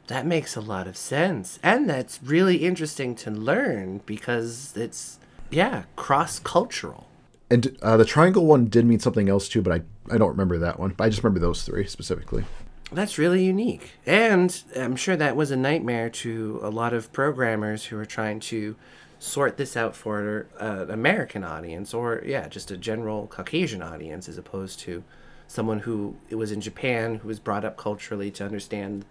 That 0.06 0.26
makes 0.26 0.54
a 0.54 0.60
lot 0.60 0.86
of 0.86 0.96
sense. 0.96 1.58
And 1.60 1.90
that's 1.90 2.20
really 2.22 2.58
interesting 2.58 3.16
to 3.16 3.30
learn 3.30 4.02
because 4.06 4.74
it's, 4.76 5.18
yeah, 5.50 5.84
cross 5.96 6.38
cultural. 6.38 7.08
And 7.50 7.76
uh, 7.82 7.96
the 7.96 8.04
triangle 8.04 8.44
one 8.44 8.66
did 8.66 8.84
mean 8.84 9.00
something 9.00 9.28
else 9.28 9.48
too, 9.48 9.62
but 9.62 9.72
I, 9.72 10.14
I 10.14 10.18
don't 10.18 10.28
remember 10.28 10.58
that 10.58 10.78
one. 10.78 10.94
But 10.96 11.04
I 11.04 11.08
just 11.08 11.24
remember 11.24 11.40
those 11.40 11.62
three 11.62 11.86
specifically. 11.86 12.44
That's 12.92 13.18
really 13.18 13.44
unique. 13.44 13.90
And 14.06 14.62
I'm 14.76 14.96
sure 14.96 15.16
that 15.16 15.36
was 15.36 15.50
a 15.50 15.56
nightmare 15.56 16.10
to 16.10 16.60
a 16.62 16.70
lot 16.70 16.92
of 16.92 17.12
programmers 17.12 17.86
who 17.86 17.96
were 17.96 18.04
trying 18.04 18.40
to 18.40 18.76
sort 19.18 19.56
this 19.56 19.76
out 19.76 19.96
for 19.96 20.46
uh, 20.60 20.82
an 20.82 20.90
American 20.90 21.42
audience 21.44 21.94
or, 21.94 22.22
yeah, 22.26 22.46
just 22.46 22.70
a 22.70 22.76
general 22.76 23.26
Caucasian 23.26 23.82
audience 23.82 24.28
as 24.28 24.36
opposed 24.38 24.78
to 24.80 25.02
someone 25.48 25.80
who 25.80 26.16
was 26.30 26.52
in 26.52 26.60
Japan 26.60 27.16
who 27.16 27.28
was 27.28 27.40
brought 27.40 27.64
up 27.64 27.76
culturally 27.76 28.30
to 28.32 28.44
understand 28.44 29.04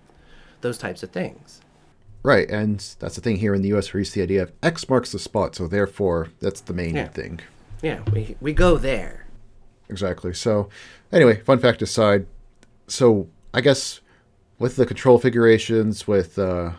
those 0.61 0.77
types 0.77 1.03
of 1.03 1.09
things. 1.11 1.61
Right, 2.21 2.49
and 2.49 2.79
that's 2.99 3.15
the 3.15 3.21
thing 3.21 3.37
here 3.37 3.53
in 3.53 3.61
the 3.61 3.69
U.S. 3.69 3.93
We're 3.93 3.99
used 4.01 4.13
to 4.13 4.19
the 4.19 4.23
idea 4.23 4.43
of 4.43 4.51
X 4.61 4.87
marks 4.87 5.11
the 5.11 5.19
spot, 5.19 5.55
so 5.55 5.67
therefore 5.67 6.29
that's 6.39 6.61
the 6.61 6.73
main 6.73 6.95
Yeah. 6.95 7.07
thing. 7.09 7.41
Yeah, 7.81 7.99
we 8.13 8.37
we 8.39 8.53
go 8.53 8.77
there. 8.77 9.25
Exactly. 9.89 10.33
So, 10.33 10.69
anyway, 11.11 11.41
fun 11.41 11.59
fact 11.59 11.81
aside, 11.81 12.25
so 12.87 13.27
I 13.53 13.61
guess 13.61 14.01
with 14.59 14.75
the 14.75 14.85
control 14.85 15.19
figurations, 15.19 16.07
with 16.07 16.37
uh, 16.39 16.71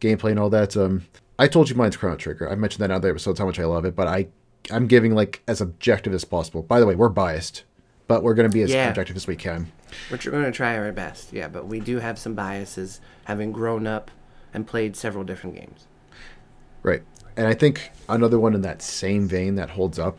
gameplay 0.00 0.30
and 0.30 0.38
all 0.38 0.50
that, 0.50 0.76
um, 0.76 1.06
I 1.38 1.46
told 1.48 1.70
you 1.70 1.76
mine's 1.76 1.96
Chrono 1.96 2.16
Trigger. 2.16 2.50
I 2.50 2.54
mentioned 2.54 2.80
that 2.82 2.86
in 2.90 2.96
other 2.96 3.10
episodes 3.10 3.38
how 3.38 3.46
much 3.46 3.58
I 3.58 3.64
love 3.64 3.84
it, 3.84 3.96
but 3.96 4.06
I 4.06 4.28
I'm 4.70 4.86
giving 4.86 5.14
like 5.14 5.42
as 5.48 5.60
objective 5.60 6.12
as 6.12 6.24
possible. 6.24 6.62
By 6.62 6.80
the 6.80 6.86
way, 6.86 6.94
we're 6.94 7.08
biased, 7.08 7.64
but 8.08 8.22
we're 8.22 8.34
going 8.34 8.48
to 8.48 8.54
be 8.54 8.62
as 8.62 8.70
Yeah. 8.70 8.88
objective 8.88 9.16
as 9.16 9.26
we 9.26 9.36
can. 9.36 9.72
We're 10.10 10.18
tr- 10.18 10.30
going 10.30 10.44
to 10.44 10.52
try 10.52 10.76
our 10.76 10.92
best. 10.92 11.32
Yeah, 11.32 11.48
but 11.48 11.66
we 11.66 11.80
do 11.80 11.98
have 11.98 12.18
some 12.18 12.34
biases, 12.34 13.00
having 13.24 13.52
grown 13.52 13.86
up 13.86 14.10
and 14.52 14.66
played 14.66 14.96
several 14.96 15.24
different 15.24 15.56
games. 15.56 15.86
Right. 16.82 17.02
And 17.36 17.46
I 17.46 17.54
think 17.54 17.90
another 18.08 18.38
one 18.38 18.54
in 18.54 18.60
that 18.62 18.82
same 18.82 19.26
vein 19.26 19.54
that 19.54 19.70
holds 19.70 19.98
up, 19.98 20.18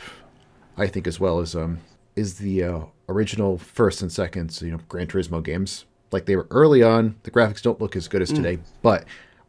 I 0.77 0.88
think 0.88 1.05
as 1.08 1.20
well 1.20 1.39
is 1.39 1.55
um 1.55 1.79
is 2.15 2.36
the 2.39 2.63
uh, 2.63 2.79
original 3.08 3.58
first 3.58 4.01
and 4.01 4.12
second, 4.12 4.60
you 4.62 4.72
know, 4.72 4.79
Gran 4.89 5.08
Turismo 5.08 5.41
games. 5.43 5.86
Like 6.12 6.25
they 6.25 6.36
were 6.36 6.48
early 6.51 6.84
on, 6.84 7.15
the 7.24 7.32
graphics 7.32 7.62
don't 7.62 7.80
look 7.80 7.96
as 7.96 8.08
good 8.08 8.22
as 8.22 8.32
today, 8.32 8.60
but 8.82 9.06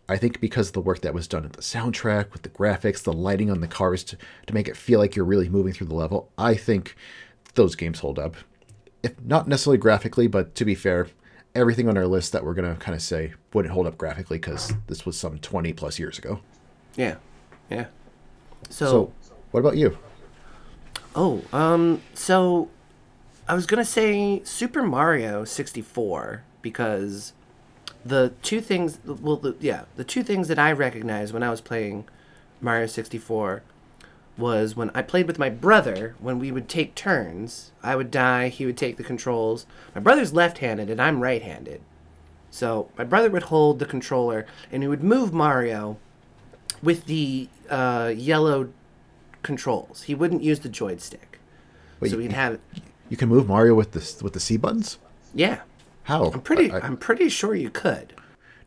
I 0.09 0.17
think 0.17 0.41
because 0.41 0.69
of 0.69 0.73
the 0.75 0.81
work 0.81 1.01
that 1.01 1.15
was 1.15 1.27
done 1.27 1.45
at 1.45 1.55
the 1.55 1.63
soundtrack 1.63 2.33
with 2.33 2.43
the 2.43 2.49
graphics, 2.49 3.03
the 3.03 3.13
lighting 3.13 3.51
on 3.51 3.61
the 3.61 3.69
cars 3.69 4.05
to, 4.05 4.17
to 4.47 4.55
make 4.55 4.69
it 4.69 4.77
feel 4.77 4.99
like 5.01 5.17
you're 5.17 5.25
really 5.25 5.49
moving 5.49 5.73
through 5.73 5.89
the 5.89 5.95
level, 5.95 6.31
I 6.39 6.55
think 6.55 6.97
those 7.55 7.75
games 7.75 8.01
hold 8.01 8.19
up. 8.19 8.37
If 9.03 9.21
not 9.25 9.49
necessarily 9.49 9.79
graphically, 9.79 10.27
but 10.29 10.55
to 10.55 10.65
be 10.65 10.75
fair, 10.75 11.09
everything 11.55 11.89
on 11.89 11.97
our 11.99 12.07
list 12.07 12.33
that 12.33 12.45
we're 12.45 12.55
going 12.55 12.73
to 12.73 12.81
kind 12.81 12.95
of 12.95 13.03
say 13.03 13.35
wouldn't 13.53 13.73
hold 13.75 13.87
up 13.87 13.99
graphically 13.99 14.39
because 14.39 14.73
this 14.87 15.05
was 15.05 15.17
some 15.19 15.39
20 15.39 15.73
plus 15.73 15.99
years 15.99 16.19
ago. 16.19 16.41
Yeah, 16.97 17.17
yeah. 17.71 17.87
So, 18.71 18.87
So, 18.87 19.13
what 19.51 19.61
about 19.61 19.77
you? 19.77 19.99
oh, 21.17 21.43
um, 21.53 22.01
so 22.15 22.69
I 23.49 23.55
was 23.55 23.67
gonna 23.67 23.85
say 23.85 24.41
Super 24.45 24.83
Mario 24.83 25.45
sixty 25.45 25.83
four 25.83 26.45
because 26.63 27.33
the 28.05 28.33
two 28.43 28.61
things, 28.61 28.99
well, 29.05 29.37
the, 29.37 29.57
yeah, 29.61 29.85
the 29.97 30.05
two 30.05 30.23
things 30.23 30.49
that 30.49 30.59
I 30.59 30.73
recognized 30.73 31.33
when 31.35 31.43
I 31.43 31.51
was 31.51 31.61
playing 31.61 32.05
Mario 32.61 32.87
sixty 32.87 33.19
four 33.19 33.63
was 34.39 34.75
when 34.75 34.91
I 34.95 35.03
played 35.03 35.27
with 35.27 35.39
my 35.39 35.51
brother. 35.51 36.15
When 36.19 36.39
we 36.39 36.51
would 36.51 36.69
take 36.69 36.95
turns, 36.95 37.73
I 37.83 37.97
would 37.97 38.11
die, 38.11 38.49
he 38.49 38.65
would 38.65 38.79
take 38.79 38.97
the 38.97 39.05
controls. 39.05 39.67
My 39.95 40.01
brother's 40.01 40.33
left 40.33 40.59
handed 40.59 40.89
and 40.89 41.01
I'm 41.03 41.21
right 41.21 41.43
handed. 41.43 41.83
So 42.51 42.91
my 42.97 43.05
brother 43.05 43.31
would 43.31 43.45
hold 43.45 43.79
the 43.79 43.87
controller 43.87 44.47
and 44.71 44.83
he 44.83 44.89
would 44.89 45.03
move 45.03 45.33
Mario 45.33 45.99
with 46.83 47.07
the 47.07 47.49
uh, 47.69 48.13
yellow 48.17 48.71
controls. 49.43 50.03
He 50.05 50.15
wouldn't 50.15 50.43
use 50.43 50.61
the 50.61 50.69
joystick. 50.69 51.39
Wait, 52.01 52.11
so 52.11 52.19
he'd 52.19 52.33
have 52.33 52.59
You 53.09 53.17
can 53.17 53.29
move 53.29 53.47
Mario 53.49 53.75
with 53.75 53.93
the 53.93 54.25
with 54.25 54.33
the 54.33 54.41
C 54.41 54.57
buttons. 54.57 54.99
yeah. 55.35 55.61
How? 56.05 56.31
I'm 56.31 56.41
pretty 56.41 56.71
I- 56.71 56.87
am 56.87 56.97
pretty 56.97 57.29
sure 57.29 57.55
you 57.55 57.71
could. 57.71 58.15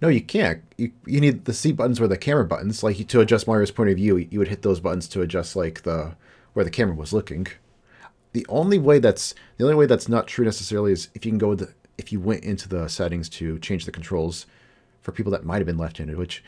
no, 0.01 0.07
you 0.07 0.21
can't. 0.21 0.61
You 0.77 0.91
you 1.05 1.19
need 1.19 1.45
the 1.45 1.53
C 1.53 1.71
buttons 1.71 1.99
were 1.99 2.07
the 2.07 2.17
camera 2.17 2.45
buttons. 2.45 2.83
Like 2.83 3.07
to 3.07 3.19
adjust 3.21 3.47
Mario's 3.47 3.71
point 3.71 3.89
of 3.89 3.97
view, 3.97 4.17
you 4.17 4.39
would 4.39 4.47
hit 4.49 4.61
those 4.61 4.79
buttons 4.79 5.07
to 5.09 5.21
adjust 5.21 5.55
like 5.55 5.83
the 5.83 6.15
where 6.53 6.65
the 6.65 6.71
camera 6.71 6.95
was 6.95 7.11
looking. 7.13 7.47
The 8.33 8.45
only 8.49 8.77
way 8.77 8.99
that's 8.99 9.33
the 9.57 9.63
only 9.63 9.75
way 9.75 9.85
that's 9.85 10.09
not 10.09 10.27
true 10.27 10.45
necessarily 10.45 10.91
is 10.91 11.09
if 11.13 11.25
you 11.25 11.31
can 11.31 11.37
go 11.39 11.49
with 11.49 11.59
the, 11.59 11.73
if 11.97 12.11
you 12.11 12.19
went 12.19 12.43
into 12.43 12.67
the 12.67 12.87
settings 12.89 13.29
to 13.29 13.57
change 13.59 13.85
the 13.85 13.91
controls 13.91 14.45
for 15.01 15.11
people 15.11 15.31
that 15.31 15.45
might 15.45 15.57
have 15.57 15.65
been 15.65 15.77
left-handed, 15.77 16.17
which 16.17 16.43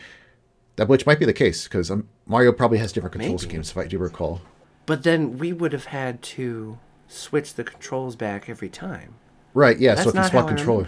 that 0.77 0.87
which 0.87 1.05
might 1.05 1.19
be 1.19 1.25
the 1.25 1.33
case 1.33 1.63
because 1.65 1.89
um, 1.91 2.07
Mario 2.25 2.51
probably 2.51 2.77
has 2.77 2.91
different 2.91 3.13
control 3.13 3.33
Maybe. 3.35 3.49
schemes 3.49 3.71
if 3.71 3.77
I 3.77 3.87
do 3.87 3.97
recall. 3.97 4.41
But 4.85 5.03
then 5.03 5.37
we 5.37 5.51
would 5.53 5.73
have 5.73 5.85
had 5.85 6.21
to 6.23 6.77
switch 7.07 7.53
the 7.53 7.63
controls 7.63 8.15
back 8.15 8.49
every 8.49 8.69
time. 8.69 9.15
Right? 9.53 9.77
Yeah. 9.79 9.95
That's 9.95 10.03
so 10.11 10.17
if 10.17 10.23
you 10.23 10.29
swap 10.29 10.47
controller, 10.47 10.87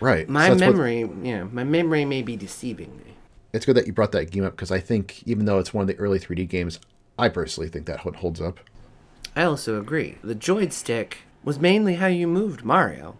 right? 0.00 0.28
My 0.28 0.48
so 0.48 0.54
that's 0.54 0.62
what- 0.62 0.76
memory, 0.76 1.10
yeah, 1.22 1.44
my 1.44 1.64
memory 1.64 2.04
may 2.04 2.22
be 2.22 2.36
deceiving 2.36 2.96
me. 2.98 3.16
it's 3.52 3.64
good 3.66 3.76
that 3.76 3.86
you 3.86 3.92
brought 3.92 4.12
that 4.12 4.30
game 4.30 4.44
up 4.44 4.52
because 4.52 4.70
I 4.70 4.80
think 4.80 5.22
even 5.26 5.44
though 5.46 5.58
it's 5.58 5.72
one 5.74 5.82
of 5.82 5.88
the 5.88 5.96
early 5.96 6.18
3D 6.18 6.48
games, 6.48 6.78
I 7.18 7.28
personally 7.28 7.68
think 7.68 7.86
that 7.86 8.00
holds 8.00 8.40
up. 8.40 8.60
I 9.34 9.42
also 9.44 9.78
agree. 9.80 10.16
The 10.22 10.34
joystick 10.34 11.18
was 11.44 11.58
mainly 11.58 11.96
how 11.96 12.06
you 12.06 12.26
moved 12.26 12.64
Mario. 12.64 13.16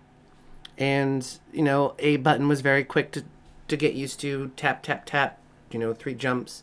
And, 0.79 1.27
you 1.53 1.63
know, 1.63 1.95
A 1.99 2.17
button 2.17 2.49
was 2.49 2.61
very 2.61 2.85
quick 2.85 3.11
to, 3.13 3.25
to 3.69 3.77
get 3.77 3.95
used 3.95 4.21
to. 4.21 4.51
Tap, 4.57 4.83
tap, 4.83 5.07
tap, 5.07 5.39
you 5.71 5.79
know, 5.79 5.95
three 5.95 6.15
jumps. 6.15 6.63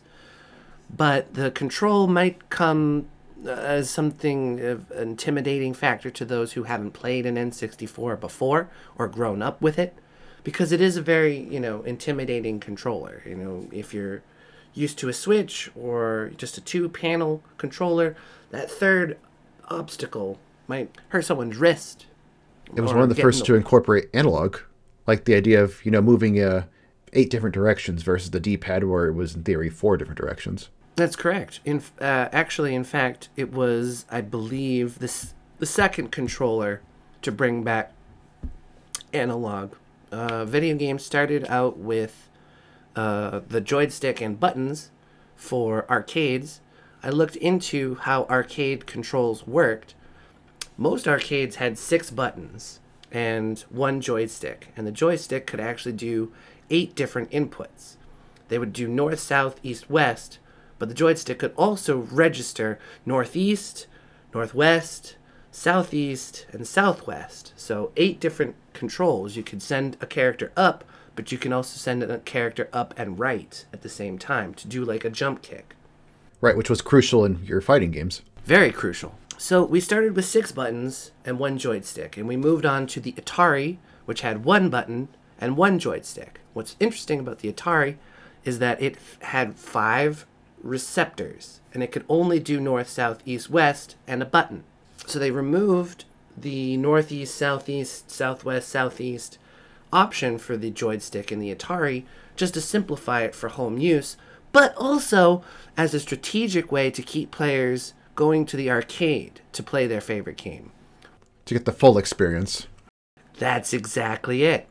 But 0.94 1.34
the 1.34 1.50
control 1.50 2.06
might 2.06 2.48
come 2.50 3.06
as 3.46 3.90
something 3.90 4.60
of 4.60 4.90
an 4.92 5.08
intimidating 5.10 5.74
factor 5.74 6.10
to 6.10 6.24
those 6.24 6.52
who 6.52 6.64
haven't 6.64 6.92
played 6.92 7.26
an 7.26 7.36
N64 7.36 8.18
before 8.20 8.68
or 8.96 9.08
grown 9.08 9.42
up 9.42 9.60
with 9.60 9.78
it. 9.78 9.94
Because 10.42 10.72
it 10.72 10.80
is 10.80 10.96
a 10.96 11.02
very, 11.02 11.38
you 11.38 11.58
know, 11.58 11.82
intimidating 11.82 12.60
controller. 12.60 13.22
You 13.24 13.34
know, 13.34 13.68
if 13.72 13.94
you're 13.94 14.22
used 14.74 14.98
to 14.98 15.08
a 15.08 15.12
Switch 15.12 15.70
or 15.74 16.32
just 16.36 16.58
a 16.58 16.60
two 16.60 16.88
panel 16.88 17.42
controller, 17.56 18.14
that 18.50 18.70
third 18.70 19.16
obstacle 19.68 20.38
might 20.68 20.90
hurt 21.08 21.24
someone's 21.24 21.56
wrist. 21.56 22.06
It 22.74 22.80
was 22.80 22.92
one 22.92 23.02
of 23.02 23.08
the 23.08 23.14
first 23.14 23.44
to 23.46 23.54
incorporate 23.54 24.08
analog, 24.14 24.58
like 25.06 25.24
the 25.24 25.34
idea 25.34 25.62
of 25.62 25.84
you 25.84 25.90
know 25.90 26.02
moving 26.02 26.40
uh, 26.42 26.64
eight 27.12 27.30
different 27.30 27.54
directions 27.54 28.02
versus 28.02 28.30
the 28.30 28.40
D-pad 28.40 28.84
where 28.84 29.06
it 29.06 29.12
was 29.12 29.34
in 29.34 29.44
theory 29.44 29.70
four 29.70 29.96
different 29.96 30.18
directions. 30.18 30.68
That's 30.96 31.16
correct. 31.16 31.60
In 31.64 31.82
uh, 32.00 32.28
actually, 32.32 32.74
in 32.74 32.84
fact, 32.84 33.28
it 33.36 33.52
was 33.52 34.06
I 34.10 34.20
believe 34.20 35.00
this 35.00 35.34
the 35.58 35.66
second 35.66 36.12
controller 36.12 36.82
to 37.22 37.32
bring 37.32 37.62
back 37.64 37.92
analog. 39.12 39.74
Uh, 40.12 40.44
video 40.44 40.76
games 40.76 41.04
started 41.04 41.44
out 41.48 41.78
with 41.78 42.28
uh, 42.94 43.40
the 43.48 43.60
joystick 43.60 44.20
and 44.20 44.38
buttons 44.38 44.90
for 45.34 45.84
arcades. 45.90 46.60
I 47.02 47.10
looked 47.10 47.36
into 47.36 47.96
how 47.96 48.24
arcade 48.30 48.86
controls 48.86 49.46
worked. 49.46 49.94
Most 50.76 51.08
arcades 51.08 51.56
had 51.56 51.76
six 51.78 52.10
buttons 52.10 52.80
and 53.10 53.58
one 53.68 54.00
joystick, 54.00 54.68
and 54.76 54.86
the 54.86 54.92
joystick 54.92 55.46
could 55.46 55.60
actually 55.60 55.92
do 55.92 56.32
eight 56.70 56.94
different 56.94 57.30
inputs. 57.30 57.96
They 58.48 58.58
would 58.58 58.72
do 58.72 58.88
north, 58.88 59.20
south, 59.20 59.58
east, 59.62 59.90
west, 59.90 60.38
but 60.84 60.90
the 60.90 60.94
joystick 60.94 61.38
could 61.38 61.54
also 61.56 61.96
register 61.96 62.78
northeast, 63.06 63.86
northwest, 64.34 65.16
southeast, 65.50 66.44
and 66.52 66.66
southwest. 66.66 67.54
So, 67.56 67.90
eight 67.96 68.20
different 68.20 68.54
controls. 68.74 69.34
You 69.34 69.42
could 69.42 69.62
send 69.62 69.96
a 70.02 70.06
character 70.06 70.52
up, 70.58 70.84
but 71.16 71.32
you 71.32 71.38
can 71.38 71.54
also 71.54 71.78
send 71.78 72.02
a 72.02 72.18
character 72.18 72.68
up 72.70 72.92
and 72.98 73.18
right 73.18 73.64
at 73.72 73.80
the 73.80 73.88
same 73.88 74.18
time 74.18 74.52
to 74.52 74.68
do 74.68 74.84
like 74.84 75.06
a 75.06 75.10
jump 75.10 75.40
kick. 75.40 75.74
Right, 76.42 76.54
which 76.54 76.68
was 76.68 76.82
crucial 76.82 77.24
in 77.24 77.42
your 77.46 77.62
fighting 77.62 77.90
games. 77.90 78.20
Very 78.44 78.70
crucial. 78.70 79.14
So 79.38 79.64
we 79.64 79.80
started 79.80 80.14
with 80.14 80.26
six 80.26 80.52
buttons 80.52 81.12
and 81.24 81.38
one 81.38 81.56
joystick, 81.56 82.18
and 82.18 82.28
we 82.28 82.36
moved 82.36 82.66
on 82.66 82.86
to 82.88 83.00
the 83.00 83.12
Atari, 83.12 83.78
which 84.04 84.20
had 84.20 84.44
one 84.44 84.68
button 84.68 85.08
and 85.40 85.56
one 85.56 85.78
joystick. 85.78 86.40
What's 86.52 86.76
interesting 86.78 87.20
about 87.20 87.38
the 87.38 87.50
Atari 87.50 87.96
is 88.44 88.58
that 88.58 88.82
it 88.82 88.98
had 89.20 89.54
five 89.54 90.26
receptors, 90.64 91.60
and 91.72 91.82
it 91.82 91.92
could 91.92 92.04
only 92.08 92.40
do 92.40 92.58
north, 92.58 92.88
south, 92.88 93.20
east, 93.24 93.50
west, 93.50 93.96
and 94.08 94.22
a 94.22 94.26
button. 94.26 94.64
So 95.06 95.18
they 95.18 95.30
removed 95.30 96.06
the 96.36 96.76
northeast, 96.76 97.36
southeast, 97.36 98.10
southwest, 98.10 98.68
southeast 98.68 99.38
option 99.92 100.38
for 100.38 100.56
the 100.56 100.70
joystick 100.70 101.30
in 101.30 101.38
the 101.38 101.54
Atari 101.54 102.04
just 102.34 102.54
to 102.54 102.60
simplify 102.60 103.22
it 103.22 103.34
for 103.34 103.50
home 103.50 103.78
use, 103.78 104.16
but 104.50 104.74
also 104.76 105.44
as 105.76 105.94
a 105.94 106.00
strategic 106.00 106.72
way 106.72 106.90
to 106.90 107.02
keep 107.02 107.30
players 107.30 107.94
going 108.14 108.46
to 108.46 108.56
the 108.56 108.70
arcade 108.70 109.40
to 109.52 109.62
play 109.62 109.86
their 109.86 110.00
favorite 110.00 110.36
game. 110.36 110.72
To 111.44 111.54
get 111.54 111.64
the 111.64 111.72
full 111.72 111.98
experience. 111.98 112.66
That's 113.38 113.72
exactly 113.72 114.44
it. 114.44 114.66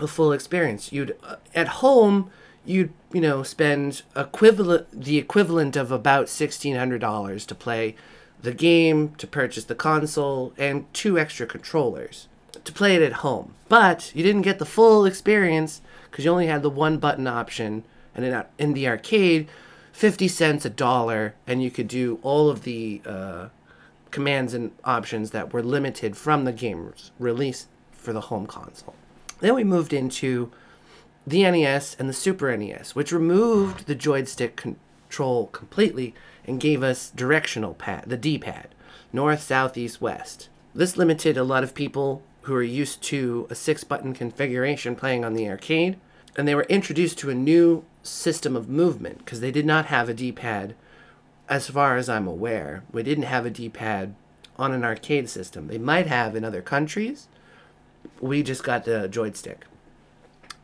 A 0.00 0.08
full 0.08 0.32
experience. 0.32 0.92
You'd 0.92 1.16
uh, 1.22 1.36
at 1.54 1.68
home 1.68 2.30
you'd, 2.64 2.92
you 3.12 3.20
know, 3.20 3.42
spend 3.42 4.02
equivalent 4.16 4.86
the 4.92 5.18
equivalent 5.18 5.76
of 5.76 5.90
about 5.90 6.26
$1600 6.26 7.46
to 7.46 7.54
play 7.54 7.94
the 8.40 8.52
game, 8.52 9.14
to 9.16 9.26
purchase 9.26 9.64
the 9.64 9.74
console 9.74 10.52
and 10.58 10.92
two 10.92 11.18
extra 11.18 11.46
controllers 11.46 12.28
to 12.64 12.72
play 12.72 12.94
it 12.94 13.02
at 13.02 13.14
home. 13.14 13.54
But 13.68 14.12
you 14.14 14.22
didn't 14.22 14.42
get 14.42 14.58
the 14.58 14.66
full 14.66 15.04
experience 15.04 15.80
cuz 16.10 16.24
you 16.24 16.30
only 16.30 16.46
had 16.46 16.62
the 16.62 16.70
one 16.70 16.98
button 16.98 17.26
option 17.26 17.84
and 18.14 18.24
in, 18.24 18.44
in 18.58 18.72
the 18.74 18.86
arcade 18.86 19.48
50 19.92 20.28
cents 20.28 20.64
a 20.64 20.70
dollar 20.70 21.34
and 21.46 21.62
you 21.62 21.70
could 21.70 21.88
do 21.88 22.18
all 22.22 22.50
of 22.50 22.62
the 22.62 23.00
uh, 23.06 23.48
commands 24.10 24.54
and 24.54 24.70
options 24.84 25.30
that 25.30 25.52
were 25.52 25.62
limited 25.62 26.16
from 26.16 26.44
the 26.44 26.52
game's 26.52 27.10
release 27.18 27.66
for 27.92 28.12
the 28.12 28.22
home 28.22 28.46
console. 28.46 28.94
Then 29.40 29.54
we 29.54 29.64
moved 29.64 29.92
into 29.92 30.50
the 31.26 31.42
NES 31.42 31.96
and 31.98 32.08
the 32.08 32.12
Super 32.12 32.54
NES, 32.56 32.94
which 32.94 33.12
removed 33.12 33.86
the 33.86 33.94
joystick 33.94 34.56
control 34.56 35.46
completely 35.48 36.14
and 36.46 36.60
gave 36.60 36.82
us 36.82 37.10
directional 37.10 37.74
pad, 37.74 38.04
the 38.06 38.16
D-pad, 38.16 38.68
north, 39.12 39.42
south, 39.42 39.76
east, 39.78 40.00
west. 40.00 40.48
This 40.74 40.96
limited 40.96 41.36
a 41.36 41.44
lot 41.44 41.64
of 41.64 41.74
people 41.74 42.22
who 42.42 42.54
are 42.54 42.62
used 42.62 43.02
to 43.04 43.46
a 43.48 43.54
six-button 43.54 44.12
configuration 44.12 44.94
playing 44.96 45.24
on 45.24 45.32
the 45.32 45.48
arcade, 45.48 45.98
and 46.36 46.46
they 46.46 46.54
were 46.54 46.64
introduced 46.64 47.18
to 47.18 47.30
a 47.30 47.34
new 47.34 47.84
system 48.02 48.54
of 48.54 48.68
movement 48.68 49.18
because 49.18 49.40
they 49.40 49.50
did 49.50 49.64
not 49.64 49.86
have 49.86 50.08
a 50.10 50.14
D-pad 50.14 50.74
as 51.48 51.68
far 51.70 51.96
as 51.96 52.08
I'm 52.08 52.26
aware. 52.26 52.82
We 52.92 53.02
didn't 53.02 53.24
have 53.24 53.46
a 53.46 53.50
D-pad 53.50 54.14
on 54.58 54.72
an 54.72 54.84
arcade 54.84 55.30
system. 55.30 55.68
They 55.68 55.78
might 55.78 56.06
have 56.06 56.36
in 56.36 56.44
other 56.44 56.60
countries. 56.60 57.28
We 58.20 58.42
just 58.42 58.62
got 58.62 58.84
the 58.84 59.08
joystick. 59.08 59.64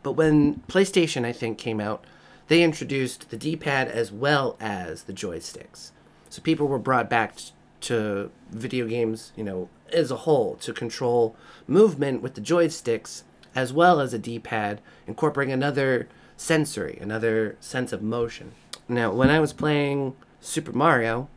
But 0.02 0.12
when 0.12 0.62
PlayStation, 0.68 1.24
I 1.24 1.32
think, 1.32 1.58
came 1.58 1.80
out, 1.80 2.04
they 2.48 2.62
introduced 2.62 3.30
the 3.30 3.36
D-pad 3.36 3.88
as 3.88 4.10
well 4.10 4.56
as 4.58 5.04
the 5.04 5.12
joysticks. 5.12 5.90
So 6.28 6.42
people 6.42 6.68
were 6.68 6.78
brought 6.78 7.10
back 7.10 7.36
to 7.82 8.30
video 8.50 8.86
games, 8.86 9.32
you 9.36 9.44
know, 9.44 9.68
as 9.92 10.10
a 10.10 10.16
whole 10.16 10.56
to 10.56 10.72
control 10.72 11.36
movement 11.66 12.22
with 12.22 12.34
the 12.34 12.40
joysticks 12.40 13.22
as 13.54 13.72
well 13.72 14.00
as 14.00 14.14
a 14.14 14.18
D-pad, 14.18 14.80
incorporating 15.06 15.52
another 15.52 16.08
sensory, 16.36 16.98
another 17.00 17.56
sense 17.60 17.92
of 17.92 18.02
motion. 18.02 18.52
Now, 18.88 19.12
when 19.12 19.30
I 19.30 19.40
was 19.40 19.52
playing 19.52 20.14
Super 20.40 20.72
Mario, 20.72 21.28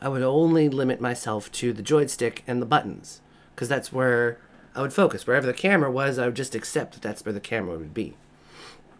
I 0.00 0.08
would 0.08 0.22
only 0.22 0.68
limit 0.68 1.00
myself 1.00 1.50
to 1.52 1.72
the 1.72 1.82
joystick 1.82 2.42
and 2.46 2.60
the 2.60 2.66
buttons 2.66 3.20
because 3.54 3.68
that's 3.68 3.92
where 3.92 4.38
I 4.76 4.82
would 4.82 4.92
focus. 4.92 5.26
Wherever 5.26 5.46
the 5.46 5.54
camera 5.54 5.90
was, 5.90 6.18
I 6.18 6.26
would 6.26 6.36
just 6.36 6.54
accept 6.54 6.92
that 6.92 7.02
that's 7.02 7.24
where 7.24 7.32
the 7.32 7.40
camera 7.40 7.78
would 7.78 7.94
be. 7.94 8.14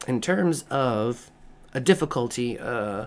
In 0.08 0.22
terms 0.22 0.64
of 0.70 1.30
a 1.74 1.80
difficulty, 1.80 2.58
uh, 2.58 3.06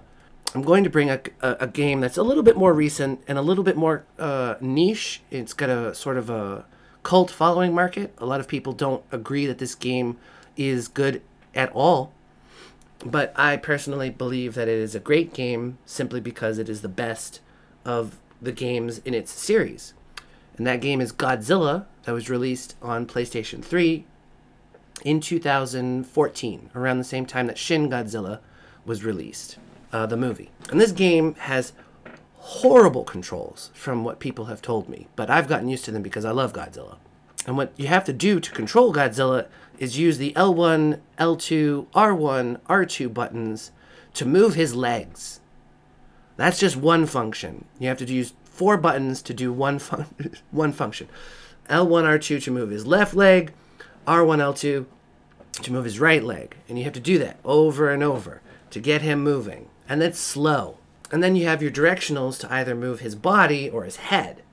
I'm 0.54 0.62
going 0.62 0.84
to 0.84 0.90
bring 0.90 1.10
a, 1.10 1.20
a, 1.42 1.58
a, 1.62 1.68
game 1.68 2.00
that's 2.00 2.18
a 2.18 2.24
little 2.24 2.44
bit 2.44 2.56
more 2.56 2.74
recent 2.74 3.22
and 3.28 3.38
a 3.38 3.42
little 3.42 3.64
bit 3.64 3.76
more 3.76 4.06
uh, 4.20 4.56
niche. 4.62 5.22
It's 5.32 5.54
got 5.54 5.70
a 5.70 5.96
sort 5.96 6.18
of 6.18 6.30
a 6.30 6.66
cult 7.02 7.32
following 7.32 7.74
market. 7.74 8.14
A 8.20 8.26
lot 8.26 8.40
of 8.40 8.48
people 8.48 8.74
don't 8.74 9.04
agree 9.12 9.48
that 9.48 9.58
this 9.58 9.74
game 9.74 10.18
is 10.56 10.88
good 10.88 11.24
at 11.56 11.72
all. 11.74 12.14
But 13.04 13.34
I 13.36 13.58
personally 13.58 14.12
believe 14.12 14.54
that 14.56 14.68
it 14.68 14.78
is 14.78 14.94
a 14.94 15.00
great 15.00 15.34
game 15.34 15.80
simply 15.86 16.20
because 16.20 16.60
it 16.60 16.70
is 16.70 16.82
the 16.82 16.90
best 16.90 17.40
of 17.84 18.20
the 18.42 18.52
games 18.52 19.00
in 19.00 19.14
its 19.14 19.32
series. 19.32 19.94
And 20.60 20.68
that 20.68 20.82
game 20.82 21.00
is 21.00 21.14
Godzilla, 21.14 21.86
that 22.04 22.12
was 22.12 22.30
released 22.30 22.76
on 22.82 23.08
PlayStation 23.08 23.64
3 23.64 24.06
in 25.06 25.22
2014, 25.22 26.70
around 26.76 26.98
the 26.98 27.04
same 27.06 27.26
time 27.26 27.48
that 27.48 27.58
Shin 27.58 27.90
Godzilla 27.90 28.40
was 28.86 29.06
released, 29.06 29.58
uh, 29.94 30.06
the 30.06 30.18
movie. 30.18 30.52
And 30.70 30.82
this 30.82 30.92
game 30.92 31.36
has 31.36 31.72
horrible 32.36 33.06
controls 33.06 33.72
from 33.74 34.04
what 34.04 34.20
people 34.20 34.46
have 34.46 34.62
told 34.62 34.90
me, 34.90 35.08
but 35.16 35.30
I've 35.30 35.48
gotten 35.48 35.70
used 35.70 35.86
to 35.86 35.92
them 35.92 36.04
because 36.04 36.26
I 36.26 36.32
love 36.32 36.52
Godzilla. 36.52 36.98
And 37.48 37.56
what 37.56 37.72
you 37.78 37.88
have 37.88 38.04
to 38.04 38.14
do 38.14 38.42
to 38.42 38.52
control 38.52 38.94
Godzilla 38.94 39.48
is 39.78 39.98
use 39.98 40.18
the 40.18 40.34
L1, 40.34 41.00
L2, 41.18 41.88
R1, 41.92 42.60
R2 42.68 43.14
buttons 43.14 43.72
to 44.14 44.26
move 44.26 44.56
his 44.56 44.76
legs. 44.76 45.40
That's 46.36 46.60
just 46.60 46.76
one 46.76 47.06
function. 47.06 47.64
You 47.80 47.88
have 47.88 47.98
to 48.00 48.06
use 48.06 48.34
four 48.60 48.76
buttons 48.76 49.22
to 49.22 49.34
do 49.34 49.54
one 49.54 49.80
fun- 49.80 50.06
one 50.52 50.74
function. 50.74 51.08
L1, 51.70 52.04
R2 52.04 52.44
to 52.44 52.52
move 52.52 52.72
his 52.72 52.86
left 52.86 53.16
leg, 53.16 53.54
R1, 54.06 54.40
L2 54.40 54.86
to 55.64 55.72
move 55.72 55.86
his 55.86 55.98
right 55.98 56.22
leg. 56.22 56.58
And 56.68 56.78
you 56.78 56.84
have 56.84 56.92
to 56.94 57.00
do 57.00 57.18
that 57.20 57.40
over 57.46 57.90
and 57.90 58.04
over 58.04 58.42
to 58.72 58.82
get 58.82 59.02
him 59.02 59.24
moving. 59.24 59.70
And 59.88 60.02
that's 60.02 60.20
slow. 60.20 60.78
And 61.10 61.24
then 61.24 61.38
you 61.38 61.46
have 61.46 61.62
your 61.62 61.72
directionals 61.72 62.38
to 62.42 62.54
either 62.54 62.76
move 62.76 63.00
his 63.00 63.16
body 63.16 63.70
or 63.70 63.86
his 63.86 63.96
head. 63.96 64.44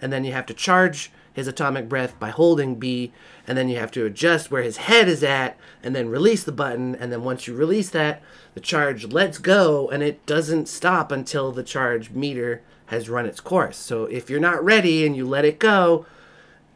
And 0.00 0.12
then 0.12 0.24
you 0.24 0.32
have 0.32 0.46
to 0.46 0.54
charge 0.54 1.10
his 1.32 1.48
atomic 1.48 1.88
breath 1.88 2.18
by 2.20 2.30
holding 2.30 2.76
B, 2.76 3.12
and 3.44 3.58
then 3.58 3.68
you 3.68 3.76
have 3.78 3.90
to 3.92 4.04
adjust 4.04 4.52
where 4.52 4.62
his 4.62 4.76
head 4.76 5.08
is 5.08 5.24
at, 5.24 5.56
and 5.82 5.96
then 5.96 6.08
release 6.08 6.44
the 6.44 6.52
button. 6.52 6.94
And 6.94 7.10
then 7.10 7.24
once 7.24 7.48
you 7.48 7.54
release 7.54 7.90
that, 7.90 8.22
the 8.54 8.60
charge 8.60 9.06
lets 9.06 9.38
go, 9.38 9.88
and 9.88 10.00
it 10.02 10.24
doesn't 10.26 10.68
stop 10.68 11.10
until 11.10 11.50
the 11.50 11.64
charge 11.64 12.10
meter 12.10 12.62
has 12.88 13.08
run 13.08 13.26
its 13.26 13.40
course. 13.40 13.76
So 13.76 14.04
if 14.04 14.28
you're 14.28 14.40
not 14.40 14.64
ready 14.64 15.06
and 15.06 15.16
you 15.16 15.26
let 15.26 15.44
it 15.44 15.58
go, 15.58 16.06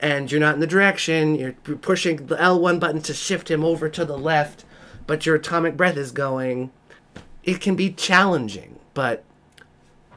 and 0.02 0.30
you're 0.30 0.40
not 0.40 0.54
in 0.54 0.60
the 0.60 0.66
direction, 0.66 1.36
you're 1.36 1.52
pushing 1.52 2.26
the 2.26 2.36
L1 2.36 2.80
button 2.80 3.00
to 3.02 3.14
shift 3.14 3.50
him 3.50 3.64
over 3.64 3.88
to 3.88 4.04
the 4.04 4.18
left, 4.18 4.64
but 5.06 5.24
your 5.24 5.36
atomic 5.36 5.76
breath 5.76 5.96
is 5.96 6.10
going, 6.10 6.72
it 7.44 7.60
can 7.60 7.76
be 7.76 7.92
challenging. 7.92 8.80
But 8.94 9.24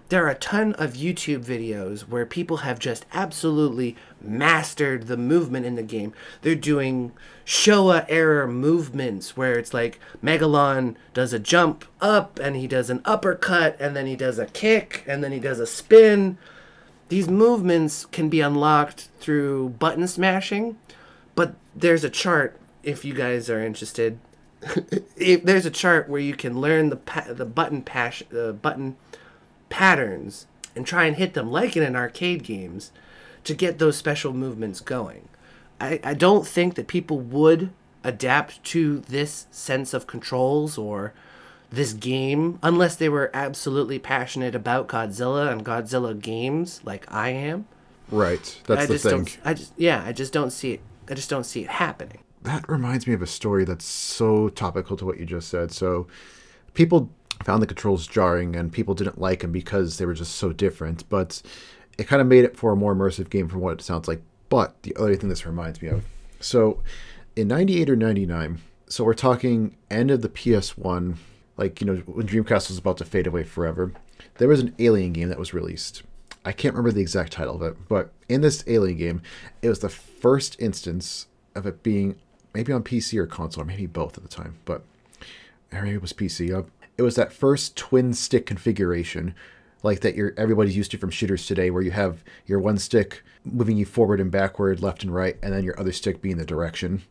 there 0.09 0.25
are 0.25 0.29
a 0.29 0.35
ton 0.35 0.73
of 0.73 0.93
YouTube 0.93 1.43
videos 1.43 2.01
where 2.01 2.25
people 2.25 2.57
have 2.57 2.77
just 2.77 3.05
absolutely 3.11 3.95
mastered 4.21 5.07
the 5.07 5.17
movement 5.17 5.65
in 5.65 5.75
the 5.75 5.83
game. 5.83 6.13
They're 6.41 6.55
doing 6.55 7.11
Showa 7.45 8.05
error 8.07 8.47
movements 8.47 9.35
where 9.35 9.57
it's 9.57 9.73
like 9.73 9.99
Megalon 10.23 10.95
does 11.13 11.33
a 11.33 11.39
jump 11.39 11.85
up 12.01 12.39
and 12.39 12.55
he 12.55 12.67
does 12.67 12.89
an 12.89 13.01
uppercut 13.03 13.75
and 13.79 13.95
then 13.95 14.05
he 14.05 14.15
does 14.15 14.37
a 14.37 14.45
kick 14.45 15.03
and 15.07 15.23
then 15.23 15.31
he 15.31 15.39
does 15.39 15.59
a 15.59 15.67
spin. 15.67 16.37
These 17.09 17.27
movements 17.27 18.05
can 18.05 18.29
be 18.29 18.41
unlocked 18.41 19.09
through 19.19 19.69
button 19.69 20.07
smashing, 20.07 20.77
but 21.33 21.55
there's 21.75 22.03
a 22.03 22.09
chart 22.09 22.59
if 22.83 23.03
you 23.03 23.13
guys 23.13 23.49
are 23.49 23.63
interested. 23.63 24.19
there's 25.17 25.65
a 25.65 25.71
chart 25.71 26.09
where 26.09 26.21
you 26.21 26.35
can 26.35 26.59
learn 26.59 26.89
the 26.89 26.95
pa- 26.95 27.25
the 27.29 27.45
button 27.45 27.81
pash 27.81 28.23
the 28.29 28.53
button 28.53 28.95
patterns 29.75 30.47
and 30.73 30.87
try 30.87 31.03
and 31.03 31.17
hit 31.17 31.33
them 31.33 31.51
like 31.51 31.75
in 31.75 31.83
an 31.83 31.97
arcade 31.97 32.43
games 32.43 32.93
to 33.43 33.53
get 33.53 33.77
those 33.77 33.97
special 33.97 34.31
movements 34.31 34.79
going. 34.79 35.27
I, 35.81 35.99
I 36.01 36.13
don't 36.13 36.47
think 36.47 36.75
that 36.75 36.87
people 36.87 37.19
would 37.19 37.71
adapt 38.01 38.63
to 38.63 38.99
this 38.99 39.47
sense 39.51 39.93
of 39.93 40.07
controls 40.07 40.77
or 40.77 41.13
this 41.69 41.91
game 41.91 42.57
unless 42.63 42.95
they 42.95 43.09
were 43.09 43.29
absolutely 43.33 43.99
passionate 43.99 44.55
about 44.55 44.87
Godzilla 44.87 45.51
and 45.51 45.65
Godzilla 45.65 46.17
games 46.17 46.79
like 46.85 47.05
I 47.11 47.31
am. 47.31 47.67
Right. 48.09 48.61
That's 48.67 48.83
I 48.83 48.85
the 48.85 48.93
just 48.93 49.03
thing. 49.03 49.11
don't 49.11 49.37
I 49.43 49.53
just 49.55 49.73
yeah, 49.75 50.05
I 50.05 50.13
just 50.13 50.31
don't 50.31 50.51
see 50.51 50.71
it 50.71 50.81
I 51.09 51.15
just 51.15 51.29
don't 51.29 51.43
see 51.43 51.63
it 51.63 51.69
happening. 51.69 52.19
That 52.43 52.69
reminds 52.69 53.07
me 53.07 53.13
of 53.13 53.21
a 53.21 53.27
story 53.27 53.65
that's 53.65 53.83
so 53.83 54.47
topical 54.47 54.95
to 54.95 55.05
what 55.05 55.19
you 55.19 55.25
just 55.25 55.49
said. 55.49 55.73
So 55.73 56.07
people 56.73 57.09
found 57.43 57.61
the 57.61 57.67
controls 57.67 58.07
jarring 58.07 58.55
and 58.55 58.71
people 58.71 58.93
didn't 58.93 59.19
like 59.19 59.41
them 59.41 59.51
because 59.51 59.97
they 59.97 60.05
were 60.05 60.13
just 60.13 60.35
so 60.35 60.51
different, 60.51 61.07
but 61.09 61.41
it 61.97 62.07
kind 62.07 62.21
of 62.21 62.27
made 62.27 62.45
it 62.45 62.57
for 62.57 62.71
a 62.71 62.75
more 62.75 62.95
immersive 62.95 63.29
game 63.29 63.47
from 63.47 63.61
what 63.61 63.73
it 63.73 63.81
sounds 63.81 64.07
like. 64.07 64.21
But 64.49 64.81
the 64.83 64.95
other 64.95 65.15
thing 65.15 65.29
this 65.29 65.45
reminds 65.45 65.81
me 65.81 65.89
of. 65.89 66.05
So 66.39 66.81
in 67.35 67.47
98 67.47 67.89
or 67.89 67.95
99, 67.95 68.59
so 68.87 69.03
we're 69.03 69.13
talking 69.13 69.75
end 69.89 70.11
of 70.11 70.21
the 70.21 70.29
PS1, 70.29 71.15
like, 71.57 71.81
you 71.81 71.87
know, 71.87 71.95
when 72.05 72.27
Dreamcast 72.27 72.69
was 72.69 72.77
about 72.77 72.97
to 72.97 73.05
fade 73.05 73.27
away 73.27 73.43
forever, 73.43 73.91
there 74.37 74.47
was 74.47 74.59
an 74.59 74.75
Alien 74.79 75.13
game 75.13 75.29
that 75.29 75.39
was 75.39 75.53
released. 75.53 76.03
I 76.43 76.51
can't 76.51 76.75
remember 76.75 76.91
the 76.91 77.01
exact 77.01 77.31
title 77.31 77.55
of 77.55 77.61
it, 77.63 77.75
but 77.89 78.11
in 78.29 78.41
this 78.41 78.63
Alien 78.67 78.97
game, 78.97 79.21
it 79.61 79.69
was 79.69 79.79
the 79.79 79.89
first 79.89 80.59
instance 80.59 81.27
of 81.55 81.65
it 81.65 81.81
being 81.81 82.17
maybe 82.53 82.71
on 82.71 82.83
PC 82.83 83.17
or 83.17 83.25
console, 83.25 83.63
or 83.63 83.65
maybe 83.65 83.85
both 83.87 84.17
at 84.17 84.23
the 84.23 84.29
time, 84.29 84.57
but 84.65 84.83
or 85.73 85.81
maybe 85.81 85.95
it 85.95 86.01
was 86.01 86.13
PC. 86.13 86.57
Uh, 86.57 86.63
It 86.97 87.01
was 87.01 87.15
that 87.15 87.33
first 87.33 87.75
twin 87.75 88.13
stick 88.13 88.45
configuration, 88.45 89.35
like 89.83 90.01
that 90.01 90.15
you're 90.15 90.33
everybody's 90.37 90.77
used 90.77 90.91
to 90.91 90.97
from 90.97 91.09
shooters 91.09 91.45
today, 91.45 91.69
where 91.69 91.81
you 91.81 91.91
have 91.91 92.23
your 92.45 92.59
one 92.59 92.77
stick 92.77 93.23
moving 93.43 93.77
you 93.77 93.85
forward 93.85 94.19
and 94.19 94.31
backward, 94.31 94.81
left 94.81 95.03
and 95.03 95.13
right, 95.13 95.37
and 95.43 95.53
then 95.53 95.63
your 95.63 95.79
other 95.79 95.91
stick 95.91 96.21
being 96.21 96.37
the 96.37 96.45
direction. 96.45 97.03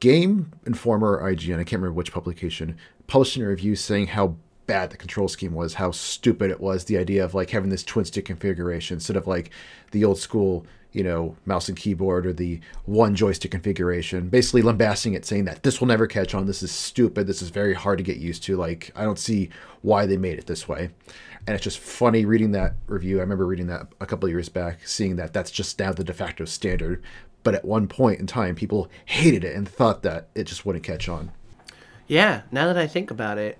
Game 0.00 0.52
Informer 0.66 1.16
or 1.16 1.32
IGN, 1.32 1.54
I 1.54 1.64
can't 1.64 1.80
remember 1.80 1.92
which 1.92 2.12
publication, 2.12 2.76
published 3.06 3.36
a 3.38 3.46
review 3.46 3.74
saying 3.74 4.08
how 4.08 4.36
bad 4.66 4.90
the 4.90 4.96
control 4.96 5.28
scheme 5.28 5.54
was, 5.54 5.74
how 5.74 5.90
stupid 5.90 6.50
it 6.50 6.60
was, 6.60 6.84
the 6.84 6.98
idea 6.98 7.24
of 7.24 7.34
like 7.34 7.50
having 7.50 7.70
this 7.70 7.82
twin 7.82 8.04
stick 8.04 8.26
configuration 8.26 8.96
instead 8.96 9.16
of 9.16 9.26
like 9.26 9.50
the 9.92 10.04
old 10.04 10.18
school, 10.18 10.66
you 10.92 11.04
know, 11.04 11.36
mouse 11.44 11.68
and 11.68 11.76
keyboard 11.76 12.26
or 12.26 12.32
the 12.32 12.60
one 12.86 13.14
joystick 13.14 13.50
configuration. 13.50 14.28
Basically 14.28 14.62
lambasting 14.62 15.14
it, 15.14 15.24
saying 15.26 15.44
that 15.44 15.62
this 15.62 15.80
will 15.80 15.86
never 15.88 16.06
catch 16.06 16.34
on, 16.34 16.46
this 16.46 16.62
is 16.62 16.70
stupid, 16.72 17.26
this 17.26 17.42
is 17.42 17.50
very 17.50 17.74
hard 17.74 17.98
to 17.98 18.04
get 18.04 18.16
used 18.16 18.42
to. 18.44 18.56
Like, 18.56 18.90
I 18.96 19.04
don't 19.04 19.18
see 19.18 19.50
why 19.82 20.06
they 20.06 20.16
made 20.16 20.38
it 20.38 20.46
this 20.46 20.66
way. 20.66 20.90
And 21.46 21.54
it's 21.54 21.64
just 21.64 21.78
funny 21.78 22.24
reading 22.24 22.52
that 22.52 22.74
review. 22.86 23.18
I 23.18 23.20
remember 23.20 23.46
reading 23.46 23.66
that 23.68 23.86
a 24.00 24.06
couple 24.06 24.26
of 24.26 24.32
years 24.32 24.48
back, 24.48 24.86
seeing 24.86 25.16
that 25.16 25.32
that's 25.32 25.50
just 25.50 25.78
now 25.78 25.92
the 25.92 26.04
de 26.04 26.12
facto 26.12 26.44
standard. 26.44 27.02
But 27.44 27.54
at 27.54 27.64
one 27.64 27.86
point 27.86 28.18
in 28.20 28.26
time, 28.26 28.54
people 28.54 28.90
hated 29.04 29.44
it 29.44 29.54
and 29.56 29.68
thought 29.68 30.02
that 30.02 30.28
it 30.34 30.44
just 30.44 30.66
wouldn't 30.66 30.84
catch 30.84 31.08
on. 31.08 31.30
Yeah, 32.06 32.42
now 32.50 32.66
that 32.66 32.76
I 32.78 32.86
think 32.86 33.10
about 33.10 33.38
it, 33.38 33.58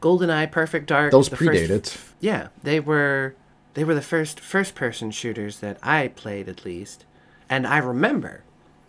GoldenEye, 0.00 0.50
Perfect 0.50 0.86
Dark, 0.86 1.12
Those 1.12 1.28
the 1.28 1.36
predate 1.36 1.68
first- 1.68 1.94
it. 1.96 2.00
Yeah, 2.20 2.48
they 2.62 2.80
were 2.80 3.34
they 3.80 3.84
were 3.84 3.94
the 3.94 4.02
first 4.02 4.40
first 4.40 4.74
person 4.74 5.10
shooters 5.10 5.60
that 5.60 5.78
I 5.82 6.08
played 6.08 6.50
at 6.50 6.66
least. 6.66 7.06
And 7.48 7.66
I 7.66 7.78
remember 7.78 8.44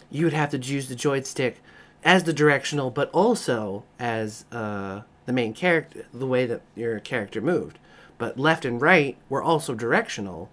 you 0.10 0.25
would 0.25 0.34
have 0.34 0.49
to 0.49 0.58
use 0.58 0.89
the 0.89 0.95
joystick 0.95 1.62
as 2.04 2.25
the 2.25 2.34
directional, 2.34 2.91
but 2.91 3.10
also 3.12 3.86
as 3.97 4.43
uh, 4.51 5.04
the 5.27 5.32
main 5.32 5.54
character, 5.54 6.08
the 6.13 6.27
way 6.27 6.45
that 6.45 6.63
your 6.75 6.99
character 6.99 7.39
moved. 7.39 7.80
But 8.17 8.38
left 8.38 8.65
and 8.65 8.82
right 8.82 9.15
were 9.30 9.41
also 9.41 9.75
directional, 9.75 10.51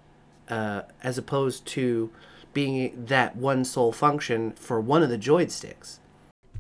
uh, 0.49 0.83
as 1.03 1.19
opposed 1.19 1.67
to 1.75 2.13
being 2.55 3.07
that 3.07 3.35
one 3.35 3.65
sole 3.65 3.91
function 3.91 4.53
for 4.53 4.81
one 4.81 5.03
of 5.03 5.11
the 5.11 5.19
joysticks. 5.19 5.99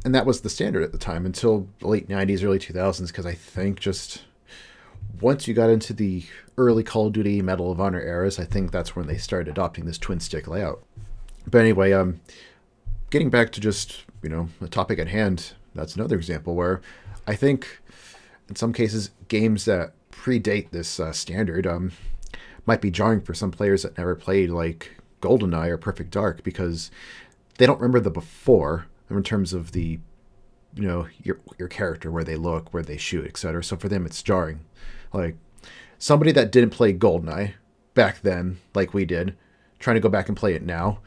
And 0.04 0.12
that 0.16 0.26
was 0.26 0.40
the 0.40 0.50
standard 0.50 0.82
at 0.82 0.90
the 0.90 0.98
time 0.98 1.24
until 1.24 1.68
late 1.80 2.08
90s, 2.08 2.42
early 2.42 2.58
2000s, 2.58 3.06
because 3.06 3.24
I 3.24 3.34
think 3.34 3.78
just 3.78 4.24
once 5.20 5.46
you 5.46 5.54
got 5.54 5.70
into 5.70 5.92
the 5.92 6.24
early 6.58 6.82
Call 6.82 7.06
of 7.06 7.12
Duty 7.12 7.40
Medal 7.40 7.72
of 7.72 7.80
Honor 7.80 8.00
eras, 8.00 8.38
I 8.38 8.44
think 8.44 8.70
that's 8.70 8.94
when 8.94 9.06
they 9.06 9.16
started 9.16 9.50
adopting 9.50 9.86
this 9.86 9.98
twin 9.98 10.20
stick 10.20 10.46
layout. 10.46 10.82
But 11.46 11.58
anyway, 11.58 11.92
um, 11.92 12.20
getting 13.10 13.30
back 13.30 13.52
to 13.52 13.60
just 13.60 14.04
you 14.22 14.28
know 14.28 14.48
the 14.60 14.68
topic 14.68 14.98
at 14.98 15.08
hand, 15.08 15.52
that's 15.74 15.94
another 15.94 16.16
example 16.16 16.54
where 16.54 16.80
I 17.26 17.34
think 17.34 17.80
in 18.48 18.56
some 18.56 18.72
cases 18.72 19.10
games 19.28 19.64
that 19.64 19.92
predate 20.10 20.70
this 20.70 20.98
uh, 20.98 21.12
standard 21.12 21.66
um, 21.66 21.92
might 22.66 22.80
be 22.80 22.90
jarring 22.90 23.20
for 23.20 23.34
some 23.34 23.50
players 23.50 23.82
that 23.82 23.96
never 23.96 24.14
played 24.14 24.50
like 24.50 24.96
GoldenEye 25.20 25.68
or 25.68 25.78
Perfect 25.78 26.10
Dark 26.10 26.42
because 26.42 26.90
they 27.58 27.66
don't 27.66 27.80
remember 27.80 28.00
the 28.00 28.10
before 28.10 28.86
in 29.10 29.22
terms 29.22 29.52
of 29.52 29.72
the 29.72 29.98
you 30.74 30.86
know 30.86 31.06
your 31.22 31.38
your 31.58 31.68
character 31.68 32.10
where 32.10 32.24
they 32.24 32.36
look 32.36 32.72
where 32.74 32.82
they 32.82 32.96
shoot 32.96 33.26
etc 33.26 33.64
so 33.64 33.76
for 33.76 33.88
them 33.88 34.04
it's 34.04 34.22
jarring 34.22 34.60
like 35.12 35.36
somebody 35.98 36.32
that 36.32 36.52
didn't 36.52 36.70
play 36.70 36.92
goldeneye 36.92 37.52
back 37.94 38.20
then 38.22 38.58
like 38.74 38.94
we 38.94 39.04
did 39.04 39.36
trying 39.78 39.94
to 39.94 40.00
go 40.00 40.08
back 40.08 40.28
and 40.28 40.36
play 40.36 40.54
it 40.54 40.62
now 40.62 40.98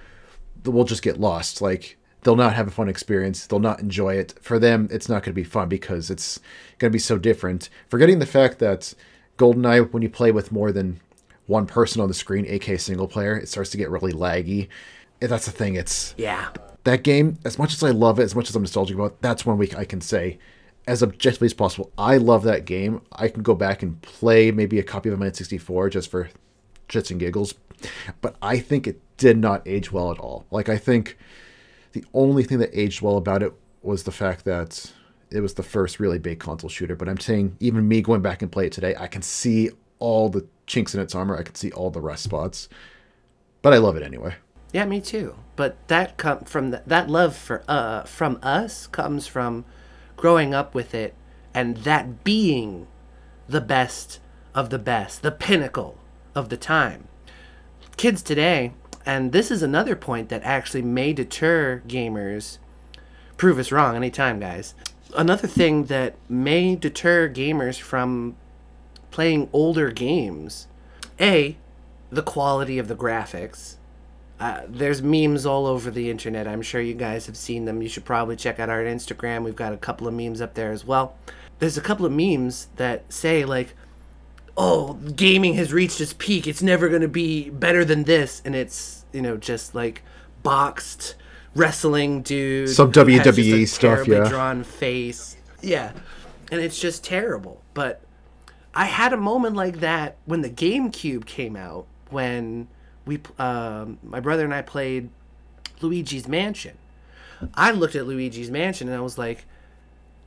will 0.65 0.84
just 0.84 1.01
get 1.01 1.19
lost. 1.19 1.62
Like 1.62 1.97
they'll 2.23 2.36
not 2.36 2.54
have 2.54 2.67
a 2.67 2.71
fun 2.71 2.88
experience. 2.89 3.47
They'll 3.47 3.60
not 3.60 3.80
enjoy 3.80 4.15
it. 4.15 4.34
For 4.41 4.60
them 4.60 4.88
it's 4.91 5.10
not 5.10 5.23
going 5.23 5.32
to 5.34 5.41
be 5.41 5.43
fun 5.43 5.69
because 5.69 6.10
it's 6.12 6.39
going 6.77 6.91
to 6.91 6.95
be 6.95 6.99
so 6.99 7.17
different. 7.17 7.69
Forgetting 7.89 8.19
the 8.19 8.25
fact 8.25 8.60
that 8.60 8.93
goldeneye 9.38 9.91
when 9.91 10.04
you 10.04 10.10
play 10.10 10.32
with 10.32 10.51
more 10.51 10.71
than 10.71 10.99
one 11.47 11.65
person 11.65 12.01
on 12.01 12.08
the 12.08 12.13
screen 12.13 12.45
ak 12.45 12.80
single 12.80 13.08
player 13.08 13.36
it 13.36 13.49
starts 13.49 13.71
to 13.71 13.77
get 13.77 13.89
really 13.89 14.13
laggy. 14.13 14.67
That's 15.19 15.45
the 15.45 15.51
thing 15.51 15.75
it's 15.75 16.13
Yeah. 16.17 16.49
that 16.84 17.04
game, 17.04 17.38
as 17.45 17.58
much 17.60 17.73
as 17.73 17.84
I 17.84 17.89
love 17.91 18.19
it, 18.19 18.23
as 18.23 18.36
much 18.36 18.49
as 18.49 18.56
I'm 18.56 18.63
nostalgic 18.63 18.95
about, 18.95 19.12
it, 19.12 19.21
that's 19.21 19.45
one 19.45 19.58
week 19.58 19.75
I 19.77 19.86
can 19.86 20.01
say, 20.01 20.39
as 20.87 21.03
objectively 21.03 21.45
as 21.45 21.53
possible, 21.53 21.91
I 21.97 22.17
love 22.17 22.43
that 22.43 22.65
game. 22.65 23.01
I 23.11 23.27
can 23.27 23.43
go 23.43 23.55
back 23.55 23.83
and 23.83 24.01
play 24.01 24.51
maybe 24.51 24.79
a 24.79 24.83
copy 24.83 25.09
of 25.09 25.19
my 25.19 25.27
N64 25.29 25.91
just 25.91 26.09
for 26.09 26.29
shits 26.89 27.11
and 27.11 27.19
giggles, 27.19 27.53
but 28.21 28.35
I 28.41 28.59
think 28.59 28.87
it 28.87 28.99
did 29.17 29.37
not 29.37 29.61
age 29.67 29.91
well 29.91 30.11
at 30.11 30.19
all. 30.19 30.45
Like 30.51 30.69
I 30.69 30.77
think 30.77 31.17
the 31.93 32.03
only 32.13 32.43
thing 32.43 32.59
that 32.59 32.69
aged 32.73 33.01
well 33.01 33.17
about 33.17 33.43
it 33.43 33.53
was 33.81 34.03
the 34.03 34.11
fact 34.11 34.45
that 34.45 34.91
it 35.29 35.39
was 35.39 35.53
the 35.53 35.63
first 35.63 35.99
really 35.99 36.19
big 36.19 36.39
console 36.39 36.69
shooter. 36.69 36.95
But 36.95 37.09
I'm 37.09 37.19
saying 37.19 37.57
even 37.59 37.87
me 37.87 38.01
going 38.01 38.21
back 38.21 38.41
and 38.41 38.51
play 38.51 38.67
it 38.67 38.71
today, 38.71 38.95
I 38.97 39.07
can 39.07 39.21
see 39.21 39.69
all 39.99 40.29
the 40.29 40.45
chinks 40.67 40.93
in 40.93 41.01
its 41.01 41.15
armor. 41.15 41.37
I 41.37 41.43
can 41.43 41.55
see 41.55 41.71
all 41.71 41.89
the 41.89 42.01
rust 42.01 42.23
spots. 42.23 42.69
But 43.61 43.73
I 43.73 43.77
love 43.77 43.95
it 43.95 44.03
anyway. 44.03 44.35
Yeah, 44.73 44.85
me 44.85 45.01
too. 45.01 45.35
But 45.55 45.87
that 45.87 46.17
come 46.17 46.39
from 46.45 46.71
th- 46.71 46.83
that 46.87 47.09
love 47.09 47.35
for 47.35 47.63
uh 47.67 48.03
from 48.03 48.39
us 48.41 48.87
comes 48.87 49.27
from 49.27 49.65
growing 50.21 50.53
up 50.53 50.75
with 50.75 50.93
it 50.93 51.15
and 51.51 51.77
that 51.77 52.23
being 52.23 52.86
the 53.49 53.60
best 53.60 54.19
of 54.53 54.69
the 54.69 54.77
best, 54.77 55.23
the 55.23 55.31
pinnacle 55.31 55.97
of 56.36 56.49
the 56.49 56.57
time. 56.57 57.07
Kids 57.97 58.21
today, 58.21 58.71
and 59.03 59.31
this 59.31 59.49
is 59.49 59.63
another 59.63 59.95
point 59.95 60.29
that 60.29 60.43
actually 60.43 60.84
may 60.84 61.12
deter 61.12 61.81
gamers. 61.88 62.60
Prove 63.36 63.57
us 63.57 63.71
wrong 63.71 63.95
anytime, 63.95 64.39
guys. 64.39 64.75
Another 65.17 65.47
thing 65.47 65.86
that 65.86 66.13
may 66.29 66.75
deter 66.75 67.27
gamers 67.27 67.79
from 67.79 68.36
playing 69.10 69.49
older 69.51 69.89
games. 69.89 70.67
A, 71.19 71.57
the 72.12 72.21
quality 72.21 72.77
of 72.77 72.88
the 72.88 72.95
graphics. 72.95 73.77
Uh, 74.41 74.63
there's 74.67 75.04
memes 75.04 75.45
all 75.45 75.67
over 75.67 75.91
the 75.91 76.10
internet. 76.10 76.47
I'm 76.47 76.63
sure 76.63 76.82
you 76.82 76.95
guys 76.95 77.27
have 77.27 77.38
seen 77.38 77.65
them. 77.65 77.84
You 77.84 77.88
should 77.88 78.06
probably 78.06 78.36
check 78.36 78.60
out 78.60 78.69
our 78.69 78.84
Instagram. 78.84 79.43
We've 79.43 79.56
got 79.56 79.71
a 79.71 79.77
couple 79.77 80.08
of 80.08 80.15
memes 80.15 80.41
up 80.41 80.56
there 80.56 80.71
as 80.71 80.84
well. 80.84 81.15
There's 81.60 81.77
a 81.77 81.82
couple 81.82 82.08
of 82.08 82.12
memes 82.12 82.67
that 82.77 83.13
say 83.13 83.45
like, 83.45 83.75
"Oh, 84.58 84.93
gaming 84.93 85.54
has 85.54 85.71
reached 85.71 86.01
its 86.01 86.13
peak. 86.13 86.47
It's 86.47 86.63
never 86.63 86.89
going 86.89 87.04
to 87.04 87.08
be 87.08 87.51
better 87.51 87.86
than 87.86 88.06
this." 88.06 88.41
And 88.43 88.56
it's, 88.56 89.06
you 89.13 89.21
know, 89.21 89.38
just 89.38 89.75
like 89.75 90.01
boxed 90.41 91.13
wrestling 91.54 92.23
dude. 92.23 92.69
Some 92.69 92.91
who 92.91 92.99
has 93.12 93.23
just 93.23 93.38
a 93.38 93.41
WWE 93.41 93.67
stuff, 93.67 94.08
yeah. 94.08 94.27
drawn 94.27 94.63
face. 94.63 95.38
Yeah. 95.62 95.91
And 96.51 96.60
it's 96.60 96.80
just 96.80 97.04
terrible. 97.04 97.62
But 97.75 98.01
I 98.73 98.86
had 98.86 99.13
a 99.13 99.17
moment 99.17 99.56
like 99.56 99.82
that 99.82 100.17
when 100.25 100.41
the 100.41 100.49
GameCube 100.49 101.27
came 101.27 101.56
out 101.56 101.86
when 102.10 102.69
we 103.05 103.19
um, 103.39 103.97
my 104.03 104.19
brother 104.19 104.45
and 104.45 104.53
I 104.53 104.61
played 104.61 105.09
Luigi's 105.81 106.27
Mansion. 106.27 106.77
I 107.55 107.71
looked 107.71 107.95
at 107.95 108.05
Luigi's 108.05 108.51
Mansion 108.51 108.87
and 108.87 108.97
I 108.97 109.01
was 109.01 109.17
like, 109.17 109.45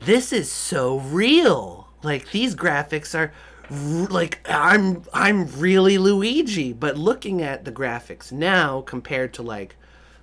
"This 0.00 0.32
is 0.32 0.50
so 0.50 0.98
real. 0.98 1.88
Like 2.02 2.30
these 2.32 2.54
graphics 2.54 3.14
are 3.18 3.32
r- 3.70 4.06
like 4.08 4.40
I'm 4.48 5.04
I'm 5.12 5.46
really 5.58 5.98
Luigi." 5.98 6.72
But 6.72 6.98
looking 6.98 7.42
at 7.42 7.64
the 7.64 7.72
graphics 7.72 8.32
now 8.32 8.80
compared 8.82 9.32
to 9.34 9.42
like 9.42 9.76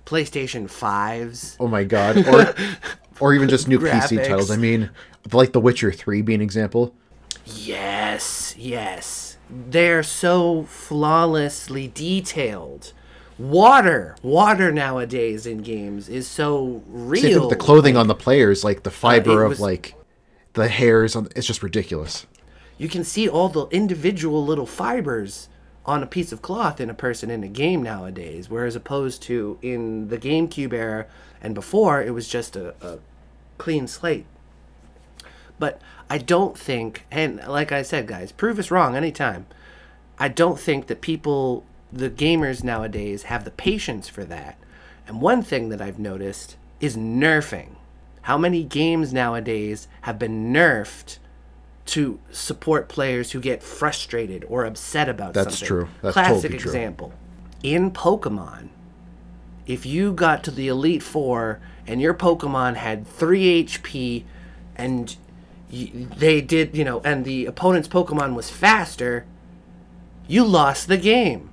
PlayStation 0.04 0.64
5s, 0.64 1.56
Oh 1.60 1.68
my 1.68 1.84
god. 1.84 2.26
Or 2.26 2.54
or 3.20 3.34
even 3.34 3.48
just 3.48 3.68
new 3.68 3.78
PC 3.78 4.16
titles. 4.22 4.50
I 4.50 4.56
mean, 4.56 4.90
like 5.32 5.52
The 5.52 5.60
Witcher 5.60 5.92
3 5.92 6.22
being 6.22 6.40
an 6.40 6.42
example. 6.42 6.94
Yes, 7.44 8.54
yes. 8.58 9.31
They're 9.52 10.02
so 10.02 10.62
flawlessly 10.64 11.88
detailed. 11.88 12.92
Water, 13.38 14.16
water 14.22 14.72
nowadays 14.72 15.46
in 15.46 15.58
games 15.58 16.08
is 16.08 16.26
so 16.26 16.82
real. 16.86 17.22
Same 17.22 17.40
with 17.40 17.50
the 17.50 17.56
clothing 17.56 17.96
on 17.96 18.06
the 18.06 18.14
players, 18.14 18.64
like 18.64 18.82
the 18.82 18.90
uh, 18.90 18.92
fiber 18.92 19.42
it 19.42 19.44
of 19.44 19.50
was- 19.50 19.60
like 19.60 19.94
the 20.54 20.68
hairs 20.68 21.16
on 21.16 21.28
it's 21.36 21.46
just 21.46 21.62
ridiculous. 21.62 22.26
You 22.78 22.88
can 22.88 23.04
see 23.04 23.28
all 23.28 23.48
the 23.48 23.66
individual 23.68 24.44
little 24.44 24.66
fibers 24.66 25.48
on 25.84 26.02
a 26.02 26.06
piece 26.06 26.32
of 26.32 26.42
cloth 26.42 26.80
in 26.80 26.88
a 26.88 26.94
person 26.94 27.30
in 27.30 27.42
a 27.42 27.48
game 27.48 27.82
nowadays, 27.82 28.48
whereas 28.48 28.74
opposed 28.76 29.22
to 29.22 29.58
in 29.62 30.08
the 30.08 30.18
GameCube 30.18 30.72
era 30.72 31.06
and 31.42 31.54
before, 31.54 32.00
it 32.02 32.14
was 32.14 32.28
just 32.28 32.54
a, 32.54 32.74
a 32.80 33.00
clean 33.58 33.88
slate. 33.88 34.26
But 35.58 35.80
I 36.12 36.18
don't 36.18 36.58
think, 36.58 37.06
and 37.10 37.42
like 37.48 37.72
I 37.72 37.80
said, 37.80 38.06
guys, 38.06 38.32
prove 38.32 38.58
us 38.58 38.70
wrong 38.70 38.94
anytime. 38.94 39.46
I 40.18 40.28
don't 40.28 40.60
think 40.60 40.88
that 40.88 41.00
people, 41.00 41.64
the 41.90 42.10
gamers 42.10 42.62
nowadays, 42.62 43.22
have 43.22 43.46
the 43.46 43.50
patience 43.50 44.10
for 44.10 44.22
that. 44.24 44.58
And 45.08 45.22
one 45.22 45.42
thing 45.42 45.70
that 45.70 45.80
I've 45.80 45.98
noticed 45.98 46.58
is 46.82 46.98
nerfing. 46.98 47.76
How 48.20 48.36
many 48.36 48.62
games 48.62 49.14
nowadays 49.14 49.88
have 50.02 50.18
been 50.18 50.52
nerfed 50.52 51.16
to 51.86 52.20
support 52.30 52.90
players 52.90 53.30
who 53.30 53.40
get 53.40 53.62
frustrated 53.62 54.44
or 54.50 54.66
upset 54.66 55.08
about 55.08 55.32
something? 55.32 55.44
That's 55.44 55.58
something? 55.60 55.66
true. 55.66 55.88
That's 56.02 56.12
Classic 56.12 56.42
totally 56.42 56.58
true. 56.58 56.70
example. 56.72 57.12
In 57.62 57.90
Pokemon, 57.90 58.68
if 59.66 59.86
you 59.86 60.12
got 60.12 60.44
to 60.44 60.50
the 60.50 60.68
Elite 60.68 61.02
Four 61.02 61.60
and 61.86 62.02
your 62.02 62.12
Pokemon 62.12 62.74
had 62.74 63.06
3 63.06 63.64
HP 63.64 64.24
and 64.76 65.16
they 65.72 66.40
did, 66.40 66.76
you 66.76 66.84
know, 66.84 67.00
and 67.00 67.24
the 67.24 67.46
opponent's 67.46 67.88
Pokemon 67.88 68.34
was 68.34 68.50
faster, 68.50 69.24
you 70.28 70.44
lost 70.44 70.88
the 70.88 70.98
game. 70.98 71.50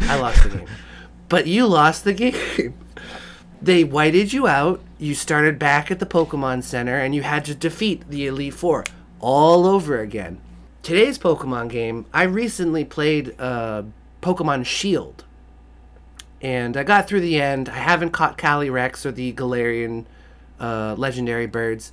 I 0.00 0.18
lost 0.18 0.42
the 0.42 0.48
game. 0.50 0.66
But 1.28 1.46
you 1.46 1.66
lost 1.66 2.04
the 2.04 2.12
game. 2.12 2.74
They 3.62 3.84
whited 3.84 4.34
you 4.34 4.46
out. 4.46 4.82
You 4.98 5.14
started 5.14 5.58
back 5.58 5.90
at 5.90 5.98
the 5.98 6.04
Pokemon 6.04 6.62
Center 6.62 6.98
and 6.98 7.14
you 7.14 7.22
had 7.22 7.46
to 7.46 7.54
defeat 7.54 8.06
the 8.06 8.26
Elite 8.26 8.52
Four 8.52 8.84
all 9.18 9.66
over 9.66 9.98
again. 9.98 10.42
Today's 10.82 11.18
Pokemon 11.18 11.70
game, 11.70 12.04
I 12.12 12.24
recently 12.24 12.84
played 12.84 13.34
uh, 13.40 13.84
Pokemon 14.20 14.66
Shield 14.66 15.24
and 16.42 16.76
I 16.76 16.82
got 16.82 17.06
through 17.06 17.20
the 17.20 17.40
end. 17.40 17.68
I 17.68 17.78
haven't 17.78 18.10
caught 18.10 18.36
Calyrex 18.36 19.06
or 19.06 19.12
the 19.12 19.32
Galarian 19.32 20.04
uh, 20.60 20.96
legendary 20.98 21.46
birds 21.46 21.92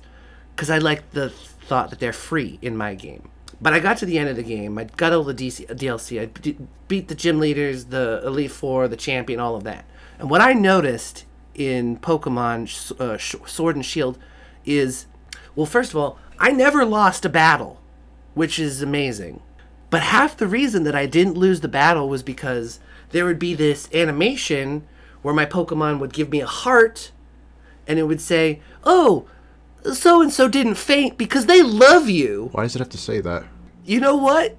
because 0.54 0.68
I 0.68 0.78
like 0.78 1.12
the 1.12 1.32
thought 1.70 1.90
that 1.90 2.00
they're 2.00 2.12
free 2.12 2.58
in 2.60 2.76
my 2.76 2.96
game. 2.96 3.28
But 3.60 3.72
I 3.72 3.78
got 3.78 3.96
to 3.98 4.06
the 4.06 4.18
end 4.18 4.28
of 4.28 4.34
the 4.34 4.42
game. 4.42 4.76
I 4.76 4.84
got 4.84 5.12
all 5.12 5.22
the 5.22 5.32
DC, 5.32 5.66
DLC. 5.68 6.20
I 6.20 6.24
d- 6.24 6.56
beat 6.88 7.06
the 7.06 7.14
gym 7.14 7.38
leaders, 7.38 7.84
the 7.84 8.20
Elite 8.24 8.50
Four, 8.50 8.88
the 8.88 8.96
champion, 8.96 9.38
all 9.38 9.54
of 9.54 9.62
that. 9.62 9.84
And 10.18 10.28
what 10.28 10.40
I 10.40 10.52
noticed 10.52 11.26
in 11.54 11.96
Pokemon 11.98 13.00
uh, 13.00 13.18
Sword 13.46 13.76
and 13.76 13.86
Shield 13.86 14.18
is, 14.64 15.06
well, 15.54 15.64
first 15.64 15.92
of 15.92 15.96
all, 15.96 16.18
I 16.40 16.50
never 16.50 16.84
lost 16.84 17.24
a 17.24 17.28
battle, 17.28 17.80
which 18.34 18.58
is 18.58 18.82
amazing. 18.82 19.40
But 19.90 20.02
half 20.02 20.36
the 20.36 20.48
reason 20.48 20.82
that 20.82 20.96
I 20.96 21.06
didn't 21.06 21.38
lose 21.38 21.60
the 21.60 21.68
battle 21.68 22.08
was 22.08 22.24
because 22.24 22.80
there 23.10 23.26
would 23.26 23.38
be 23.38 23.54
this 23.54 23.88
animation 23.94 24.88
where 25.22 25.34
my 25.34 25.46
Pokemon 25.46 26.00
would 26.00 26.12
give 26.12 26.30
me 26.30 26.40
a 26.40 26.46
heart, 26.46 27.12
and 27.86 27.96
it 27.96 28.08
would 28.08 28.20
say, 28.20 28.58
"Oh, 28.82 29.28
so 29.92 30.22
and 30.22 30.32
so 30.32 30.48
didn't 30.48 30.76
faint 30.76 31.18
because 31.18 31.46
they 31.46 31.62
love 31.62 32.08
you." 32.08 32.48
Why 32.52 32.62
does 32.62 32.76
it 32.76 32.80
have 32.80 32.88
to 32.90 32.98
say 32.98 33.20
that? 33.20 33.44
You 33.84 34.00
know 34.00 34.16
what? 34.16 34.56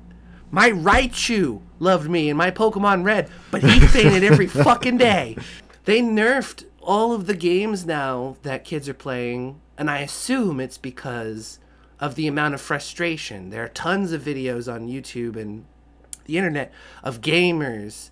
My 0.50 0.70
Raichu 0.70 1.62
loved 1.80 2.10
me 2.10 2.30
in 2.30 2.38
my 2.38 2.52
Pokemon 2.52 3.06
Red, 3.06 3.30
but 3.50 3.64
he 3.64 3.80
fainted 3.80 4.24
every 4.24 4.48
fucking 4.48 4.98
day. 4.98 5.38
They 5.86 6.02
nerfed 6.02 6.66
all 6.82 7.14
of 7.14 7.28
the 7.28 7.36
games 7.36 7.86
now 7.86 8.38
that 8.42 8.66
kids 8.66 8.90
are 8.90 8.94
playing, 8.94 9.62
and 9.78 9.90
I 9.90 10.00
assume 10.00 10.60
it's 10.60 10.78
because 10.78 11.60
of 12.00 12.16
the 12.16 12.28
amount 12.28 12.54
of 12.54 12.62
frustration. 12.62 13.50
There 13.50 13.64
are 13.64 13.70
tons 13.70 14.12
of 14.12 14.22
videos 14.22 14.72
on 14.72 14.88
YouTube 14.88 15.36
and 15.36 15.66
the 16.26 16.38
internet 16.38 16.72
of 17.04 17.22
gamers 17.22 18.10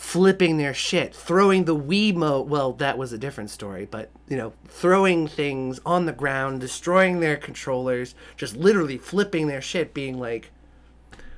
flipping 0.00 0.56
their 0.56 0.72
shit, 0.72 1.14
throwing 1.14 1.66
the 1.66 1.76
Wiimote. 1.76 2.46
Well, 2.46 2.72
that 2.72 2.96
was 2.96 3.12
a 3.12 3.18
different 3.18 3.50
story, 3.50 3.86
but 3.88 4.10
you 4.28 4.36
know, 4.36 4.54
throwing 4.66 5.28
things 5.28 5.78
on 5.84 6.06
the 6.06 6.12
ground, 6.12 6.62
destroying 6.62 7.20
their 7.20 7.36
controllers, 7.36 8.14
just 8.34 8.56
literally 8.56 8.96
flipping 8.96 9.46
their 9.46 9.60
shit, 9.60 9.92
being 9.92 10.18
like, 10.18 10.52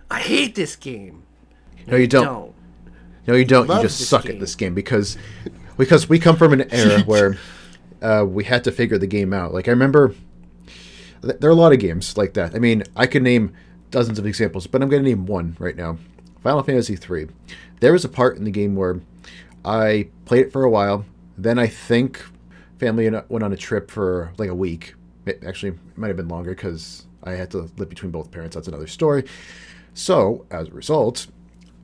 "I 0.09 0.21
hate 0.21 0.55
this 0.55 0.77
game." 0.77 1.25
No, 1.89 1.97
you 1.97 2.07
don't. 2.07 2.55
No, 3.27 3.35
you 3.35 3.45
don't. 3.45 3.69
You 3.69 3.83
just 3.83 4.09
suck 4.09 4.23
game. 4.23 4.35
at 4.35 4.41
this 4.41 4.55
game 4.55 4.75
because 4.75 5.19
because 5.77 6.09
we 6.09 6.21
come 6.21 6.37
from 6.37 6.53
an 6.53 6.61
era 6.73 7.03
where 7.03 7.37
uh, 8.01 8.25
we 8.27 8.45
had 8.45 8.63
to 8.63 8.71
figure 8.71 8.97
the 8.97 9.09
game 9.09 9.33
out. 9.33 9.53
Like 9.53 9.67
I 9.67 9.73
remember, 9.73 10.15
th- 11.21 11.41
there 11.41 11.51
are 11.51 11.53
a 11.53 11.57
lot 11.57 11.73
of 11.73 11.81
games 11.81 12.17
like 12.17 12.35
that. 12.35 12.55
I 12.55 12.61
mean, 12.61 12.85
I 12.95 13.07
could 13.07 13.25
name 13.25 13.55
dozens 13.91 14.21
of 14.21 14.27
examples, 14.27 14.69
but 14.69 14.83
I'm 14.83 14.89
going 14.89 15.03
to 15.03 15.09
name 15.09 15.27
one 15.27 15.57
right 15.59 15.77
now. 15.77 15.99
Final 16.43 16.63
Fantasy 16.63 16.95
III. 16.95 17.29
There 17.81 17.93
was 17.93 18.05
a 18.05 18.09
part 18.09 18.37
in 18.37 18.45
the 18.45 18.51
game 18.51 18.75
where 18.77 19.01
I 19.65 20.09
played 20.25 20.47
it 20.47 20.53
for 20.53 20.65
a 20.65 20.71
while. 20.71 21.05
Then 21.39 21.59
I 21.59 21.67
think 21.67 22.23
family 22.79 23.09
went 23.29 23.45
on 23.45 23.53
a 23.53 23.57
trip 23.57 23.91
for 23.91 24.33
like 24.39 24.49
a 24.51 24.55
week. 24.55 24.95
It- 25.27 25.43
Actually, 25.47 25.71
it 25.73 25.79
might 25.99 26.09
have 26.09 26.17
been 26.17 26.29
longer 26.29 26.51
because 26.51 27.07
I 27.23 27.33
had 27.33 27.51
to 27.53 27.71
live 27.77 27.89
between 27.89 28.11
both 28.11 28.31
parents. 28.31 28.55
That's 28.57 28.69
another 28.69 28.87
story. 28.89 29.25
So, 29.95 30.47
as 30.51 30.69
a 30.69 30.73
result, 30.73 31.27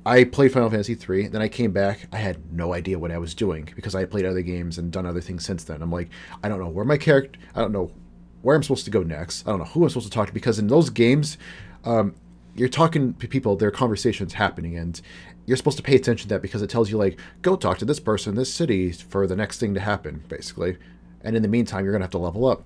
I 0.06 0.24
played 0.24 0.52
Final 0.52 0.70
Fantasy 0.70 0.94
III, 0.96 1.28
then 1.28 1.42
I 1.42 1.48
came 1.48 1.70
back. 1.72 2.08
I 2.12 2.16
had 2.16 2.52
no 2.52 2.72
idea 2.72 2.98
what 2.98 3.10
I 3.12 3.18
was 3.18 3.34
doing 3.34 3.68
because 3.76 3.94
I 3.94 4.06
played 4.06 4.24
other 4.24 4.40
games 4.42 4.78
and 4.78 4.90
done 4.90 5.04
other 5.06 5.20
things 5.20 5.44
since 5.44 5.64
then. 5.64 5.82
I'm 5.82 5.92
like, 5.92 6.08
I 6.42 6.48
don't 6.48 6.58
know 6.60 6.68
where 6.68 6.84
my 6.84 6.96
character, 6.96 7.38
I 7.54 7.60
don't 7.60 7.72
know 7.72 7.90
where 8.42 8.56
I'm 8.56 8.62
supposed 8.62 8.86
to 8.86 8.90
go 8.90 9.02
next. 9.02 9.46
I 9.46 9.50
don't 9.50 9.58
know 9.58 9.66
who 9.66 9.82
I'm 9.82 9.90
supposed 9.90 10.06
to 10.06 10.12
talk 10.12 10.28
to 10.28 10.32
because 10.34 10.58
in 10.58 10.68
those 10.68 10.88
games, 10.90 11.36
um, 11.84 12.14
you're 12.58 12.68
talking 12.68 13.14
to 13.14 13.28
people, 13.28 13.56
there 13.56 13.68
are 13.68 13.72
conversations 13.72 14.34
happening, 14.34 14.76
and 14.76 15.00
you're 15.46 15.56
supposed 15.56 15.76
to 15.76 15.82
pay 15.82 15.96
attention 15.96 16.28
to 16.28 16.34
that 16.34 16.42
because 16.42 16.62
it 16.62 16.68
tells 16.68 16.90
you, 16.90 16.98
like, 16.98 17.18
go 17.42 17.56
talk 17.56 17.78
to 17.78 17.84
this 17.84 18.00
person 18.00 18.32
in 18.32 18.36
this 18.36 18.52
city 18.52 18.92
for 18.92 19.26
the 19.26 19.36
next 19.36 19.60
thing 19.60 19.74
to 19.74 19.80
happen, 19.80 20.24
basically. 20.28 20.76
And 21.22 21.36
in 21.36 21.42
the 21.42 21.48
meantime, 21.48 21.84
you're 21.84 21.92
going 21.92 22.00
to 22.00 22.04
have 22.04 22.10
to 22.12 22.18
level 22.18 22.46
up. 22.46 22.64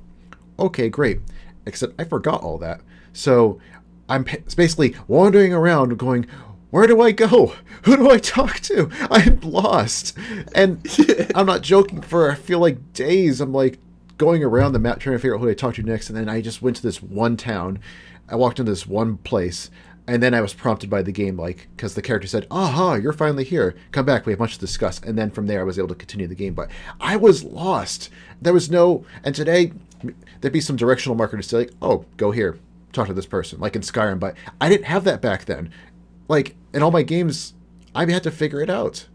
Okay, 0.59 0.89
great. 0.89 1.21
Except 1.67 2.01
I 2.01 2.05
forgot 2.05 2.43
all 2.43 2.59
that. 2.59 2.81
So 3.13 3.61
I'm 4.09 4.25
pa- 4.25 4.39
basically 4.57 4.97
wandering 5.07 5.53
around 5.53 5.97
going, 5.99 6.27
where 6.71 6.87
do 6.87 7.01
I 7.01 7.13
go? 7.13 7.55
Who 7.85 7.97
do 7.97 8.11
I 8.11 8.19
talk 8.19 8.61
to? 8.61 8.91
I'm 9.11 9.41
lost. 9.41 10.17
And 10.55 10.85
I'm 11.35 11.47
not 11.47 11.63
joking 11.63 12.01
for 12.01 12.31
I 12.31 12.35
feel 12.35 12.59
like 12.59 12.93
days. 12.93 13.41
I'm 13.41 13.53
like 13.53 13.79
going 14.19 14.43
around 14.45 14.73
the 14.73 14.79
map 14.79 15.01
trying 15.01 15.17
to 15.17 15.19
figure 15.19 15.35
out 15.35 15.41
who 15.41 15.47
to 15.47 15.55
talk 15.55 15.75
to 15.75 15.83
next. 15.83 16.09
And 16.09 16.17
then 16.17 16.29
I 16.29 16.41
just 16.41 16.63
went 16.63 16.77
to 16.77 16.83
this 16.83 17.03
one 17.03 17.37
town. 17.37 17.79
I 18.29 18.37
walked 18.37 18.59
into 18.59 18.71
this 18.73 18.87
one 18.87 19.19
place. 19.19 19.71
And 20.05 20.21
then 20.21 20.35
I 20.35 20.41
was 20.41 20.53
prompted 20.53 20.91
by 20.91 21.03
the 21.03 21.13
game, 21.13 21.37
like, 21.37 21.69
because 21.77 21.95
the 21.95 22.03
character 22.03 22.27
said, 22.27 22.49
Aha, 22.51 22.95
you're 22.95 23.13
finally 23.13 23.45
here. 23.45 23.77
Come 23.93 24.05
back. 24.05 24.27
We 24.27 24.33
have 24.33 24.41
much 24.41 24.55
to 24.55 24.61
discuss. 24.61 24.99
And 25.01 25.17
then 25.17 25.31
from 25.31 25.47
there, 25.47 25.61
I 25.61 25.65
was 25.65 25.79
able 25.79 25.89
to 25.89 25.95
continue 25.95 26.27
the 26.27 26.35
game. 26.35 26.55
But 26.55 26.71
I 27.01 27.17
was 27.17 27.45
lost. 27.45 28.11
There 28.41 28.53
was 28.53 28.69
no. 28.69 29.05
And 29.23 29.33
today, 29.33 29.73
there'd 30.41 30.53
be 30.53 30.61
some 30.61 30.75
directional 30.75 31.15
marker 31.17 31.37
to 31.37 31.43
say, 31.43 31.59
like, 31.59 31.71
Oh, 31.81 32.05
go 32.17 32.33
here. 32.33 32.59
Talk 32.93 33.07
to 33.07 33.15
this 33.15 33.27
person, 33.27 33.61
like 33.61 33.77
in 33.77 33.83
Skyrim. 33.83 34.19
But 34.19 34.35
I 34.61 34.69
didn't 34.69 34.87
have 34.87 35.05
that 35.05 35.23
back 35.23 35.45
then 35.45 35.71
like 36.29 36.55
in 36.73 36.83
all 36.83 36.93
my 36.93 37.03
games 37.03 37.53
i 37.95 38.09
had 38.11 38.23
to 38.23 38.31
figure 38.31 38.61
it 38.61 38.71
out 38.71 39.07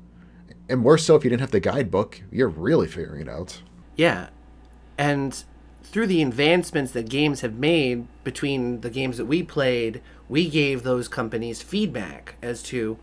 and 0.70 0.82
more 0.82 0.98
so 0.98 1.16
if 1.16 1.24
you 1.24 1.30
didn't 1.30 1.40
have 1.42 1.52
the 1.52 1.60
guidebook 1.60 2.22
you're 2.32 2.50
really 2.50 2.86
figuring 2.88 3.22
it 3.22 3.30
out 3.30 3.62
Yeah. 3.96 4.28
And 4.98 5.44
through 5.92 6.08
the 6.08 6.22
advancements 6.22 6.92
that 6.92 7.10
games 7.10 7.42
have 7.42 7.56
made 7.56 8.08
between 8.24 8.82
the 8.82 8.90
games 8.90 9.18
that 9.18 9.26
we 9.26 9.42
played, 9.42 10.02
we 10.28 10.50
gave 10.50 10.84
those 10.84 11.08
companies 11.08 11.62
feedback 11.62 12.36
as 12.42 12.62
to 12.64 12.98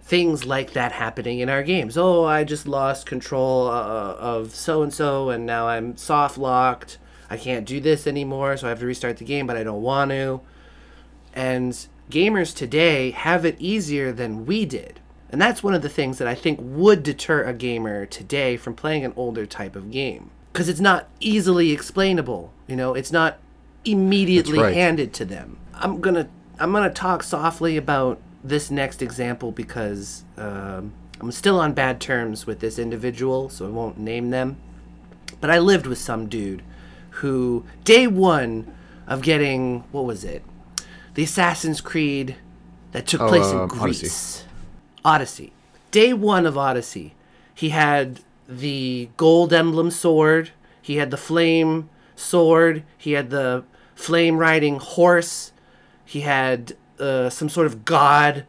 things 0.00 0.44
like 0.44 0.72
that 0.72 0.92
happening 0.92 1.40
in 1.40 1.48
our 1.48 1.62
games. 1.62 1.96
Oh, 1.96 2.24
I 2.24 2.44
just 2.44 2.66
lost 2.66 3.06
control 3.06 3.68
uh, 3.68 4.14
of 4.14 4.54
so 4.54 4.82
and 4.82 4.92
so, 4.92 5.28
and 5.30 5.44
now 5.44 5.68
I'm 5.68 5.96
soft 5.96 6.38
locked. 6.38 6.98
I 7.28 7.36
can't 7.36 7.66
do 7.66 7.80
this 7.80 8.06
anymore, 8.06 8.56
so 8.56 8.66
I 8.66 8.70
have 8.70 8.80
to 8.80 8.86
restart 8.86 9.18
the 9.18 9.24
game, 9.24 9.46
but 9.46 9.56
I 9.56 9.62
don't 9.62 9.82
want 9.82 10.10
to. 10.10 10.40
And 11.34 11.86
gamers 12.10 12.54
today 12.54 13.10
have 13.10 13.44
it 13.44 13.56
easier 13.58 14.10
than 14.10 14.46
we 14.46 14.64
did. 14.64 15.00
And 15.30 15.40
that's 15.40 15.62
one 15.62 15.74
of 15.74 15.82
the 15.82 15.88
things 15.88 16.18
that 16.18 16.28
I 16.28 16.34
think 16.34 16.58
would 16.62 17.02
deter 17.02 17.44
a 17.44 17.54
gamer 17.54 18.04
today 18.04 18.56
from 18.56 18.74
playing 18.74 19.04
an 19.04 19.14
older 19.16 19.46
type 19.46 19.76
of 19.76 19.90
game. 19.90 20.30
Because 20.52 20.68
it's 20.68 20.80
not 20.80 21.08
easily 21.20 21.72
explainable. 21.72 22.52
You 22.66 22.76
know, 22.76 22.94
it's 22.94 23.12
not 23.12 23.38
immediately 23.84 24.58
right. 24.58 24.74
handed 24.74 25.12
to 25.14 25.24
them. 25.24 25.58
I'm 25.74 26.00
gonna 26.00 26.28
I'm 26.58 26.72
gonna 26.72 26.90
talk 26.90 27.22
softly 27.22 27.76
about 27.76 28.20
this 28.44 28.70
next 28.70 29.02
example 29.02 29.52
because 29.52 30.24
um, 30.36 30.92
I'm 31.20 31.32
still 31.32 31.60
on 31.60 31.72
bad 31.72 32.00
terms 32.00 32.46
with 32.46 32.60
this 32.60 32.78
individual, 32.78 33.48
so 33.48 33.66
I 33.66 33.70
won't 33.70 33.98
name 33.98 34.30
them. 34.30 34.56
But 35.40 35.50
I 35.50 35.58
lived 35.58 35.86
with 35.86 35.98
some 35.98 36.28
dude 36.28 36.62
who, 37.16 37.64
day 37.84 38.06
one 38.06 38.72
of 39.06 39.22
getting, 39.22 39.80
what 39.92 40.04
was 40.04 40.24
it? 40.24 40.42
The 41.14 41.24
Assassin's 41.24 41.80
Creed 41.80 42.36
that 42.92 43.06
took 43.06 43.20
Oh, 43.20 43.28
place 43.28 43.50
in 43.50 43.58
um, 43.58 43.68
Greece. 43.68 44.02
Odyssey. 44.02 44.44
Odyssey. 45.04 45.52
Day 45.90 46.12
one 46.12 46.46
of 46.46 46.56
Odyssey, 46.56 47.14
he 47.54 47.68
had 47.68 48.20
the 48.58 49.08
gold 49.16 49.52
emblem 49.52 49.90
sword, 49.90 50.50
he 50.80 50.96
had 50.96 51.10
the 51.10 51.16
flame 51.16 51.88
sword, 52.16 52.84
he 52.96 53.12
had 53.12 53.30
the 53.30 53.64
flame 53.94 54.38
riding 54.38 54.78
horse, 54.78 55.52
he 56.04 56.20
had 56.20 56.76
uh, 56.98 57.30
some 57.30 57.48
sort 57.48 57.66
of 57.66 57.84
god 57.84 58.44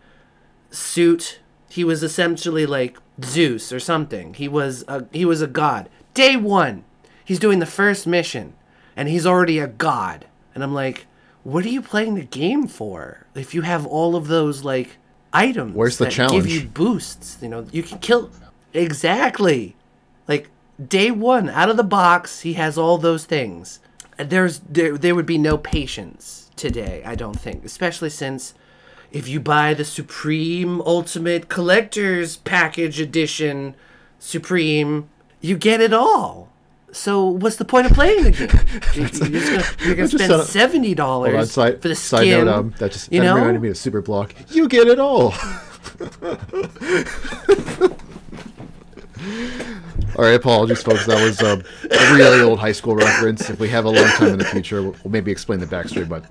suit. 0.71 1.39
He 1.69 1.83
was 1.83 2.03
essentially 2.03 2.65
like 2.65 2.97
Zeus 3.23 3.71
or 3.71 3.79
something. 3.79 4.33
He 4.33 4.47
was 4.47 4.83
a 4.87 5.05
he 5.11 5.25
was 5.25 5.41
a 5.41 5.47
god. 5.47 5.89
Day 6.13 6.35
one, 6.35 6.83
he's 7.23 7.39
doing 7.39 7.59
the 7.59 7.65
first 7.65 8.05
mission, 8.05 8.53
and 8.95 9.07
he's 9.09 9.25
already 9.25 9.59
a 9.59 9.67
god. 9.67 10.25
And 10.53 10.63
I'm 10.63 10.73
like, 10.73 11.07
what 11.43 11.65
are 11.65 11.69
you 11.69 11.81
playing 11.81 12.15
the 12.15 12.25
game 12.25 12.67
for? 12.67 13.25
If 13.35 13.53
you 13.53 13.61
have 13.61 13.85
all 13.85 14.15
of 14.15 14.27
those 14.27 14.63
like 14.63 14.97
items, 15.31 15.75
Where's 15.75 15.97
the 15.97 16.05
that 16.05 16.11
challenge? 16.11 16.43
Give 16.43 16.51
you 16.51 16.67
boosts. 16.67 17.37
You 17.41 17.49
know, 17.49 17.65
you 17.71 17.83
can 17.83 17.99
kill 17.99 18.31
exactly. 18.73 19.75
Like 20.27 20.49
day 20.85 21.11
one 21.11 21.49
out 21.49 21.69
of 21.69 21.77
the 21.77 21.83
box, 21.83 22.41
he 22.41 22.53
has 22.53 22.77
all 22.77 22.97
those 22.97 23.25
things. 23.25 23.79
There's 24.17 24.59
there 24.59 24.97
there 24.97 25.15
would 25.15 25.25
be 25.25 25.37
no 25.37 25.57
patience 25.57 26.49
today. 26.55 27.01
I 27.05 27.15
don't 27.15 27.39
think, 27.39 27.65
especially 27.65 28.09
since 28.09 28.53
if 29.11 29.27
you 29.27 29.39
buy 29.39 29.73
the 29.73 29.85
Supreme 29.85 30.81
Ultimate 30.81 31.49
Collector's 31.49 32.37
Package 32.37 32.99
Edition 32.99 33.75
Supreme, 34.19 35.09
you 35.41 35.57
get 35.57 35.81
it 35.81 35.93
all. 35.93 36.49
So 36.91 37.25
what's 37.25 37.55
the 37.55 37.65
point 37.65 37.87
of 37.87 37.93
playing 37.93 38.23
the 38.23 38.31
game? 38.31 38.49
You're 38.93 39.09
just 39.09 39.21
gonna, 39.21 39.63
you're 39.87 39.95
gonna 39.95 40.07
spend 40.07 40.31
a- 40.31 40.43
seventy 40.43 40.93
dollars 40.93 41.53
for 41.55 41.71
the 41.79 41.95
side 41.95 42.21
skin. 42.21 42.45
note, 42.45 42.53
um, 42.53 42.75
that 42.77 42.91
just 42.91 43.11
you 43.11 43.19
that 43.19 43.25
know, 43.25 43.35
reminded 43.35 43.61
me 43.63 43.69
of 43.69 43.77
Super 43.77 44.01
Block. 44.01 44.35
You 44.51 44.67
get 44.67 44.87
it 44.87 44.99
all. 44.99 45.33
all 50.15 50.25
right, 50.25 50.35
apologies, 50.35 50.81
folks. 50.83 51.05
That 51.05 51.23
was 51.23 51.41
a 51.41 51.63
really 52.15 52.41
old 52.41 52.59
high 52.59 52.71
school 52.71 52.95
reference. 52.95 53.49
If 53.49 53.59
we 53.59 53.69
have 53.69 53.85
a 53.85 53.89
long 53.89 54.07
time 54.09 54.33
in 54.33 54.39
the 54.39 54.45
future, 54.45 54.81
we'll, 54.81 54.95
we'll 55.03 55.11
maybe 55.11 55.31
explain 55.31 55.59
the 55.59 55.65
backstory. 55.65 56.07
But 56.07 56.25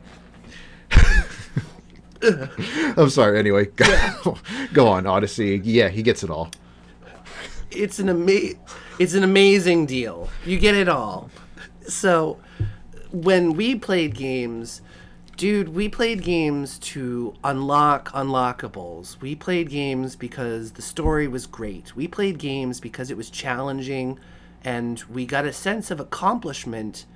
I'm 2.96 3.10
sorry. 3.10 3.38
Anyway, 3.38 3.66
go, 3.66 4.36
go 4.72 4.88
on, 4.88 5.06
Odyssey. 5.06 5.60
Yeah, 5.64 5.88
he 5.88 6.02
gets 6.02 6.22
it 6.22 6.30
all. 6.30 6.50
it's 7.70 7.98
an 7.98 8.08
ama- 8.08 8.54
it's 8.98 9.14
an 9.14 9.24
amazing 9.24 9.86
deal. 9.86 10.28
You 10.44 10.58
get 10.58 10.74
it 10.74 10.88
all. 10.88 11.30
So 11.88 12.38
when 13.10 13.54
we 13.54 13.74
played 13.74 14.14
games, 14.14 14.82
dude, 15.42 15.70
we 15.70 15.88
played 15.88 16.22
games 16.22 16.78
to 16.78 17.34
unlock 17.42 18.08
unlockables. 18.12 19.20
We 19.20 19.34
played 19.34 19.68
games 19.70 20.14
because 20.14 20.70
the 20.70 20.82
story 20.82 21.26
was 21.26 21.48
great. 21.48 21.96
We 21.96 22.06
played 22.06 22.38
games 22.38 22.78
because 22.78 23.10
it 23.10 23.16
was 23.16 23.28
challenging 23.28 24.20
and 24.62 25.02
we 25.10 25.26
got 25.26 25.44
a 25.44 25.52
sense 25.52 25.90
of 25.90 25.98
accomplishment 25.98 27.06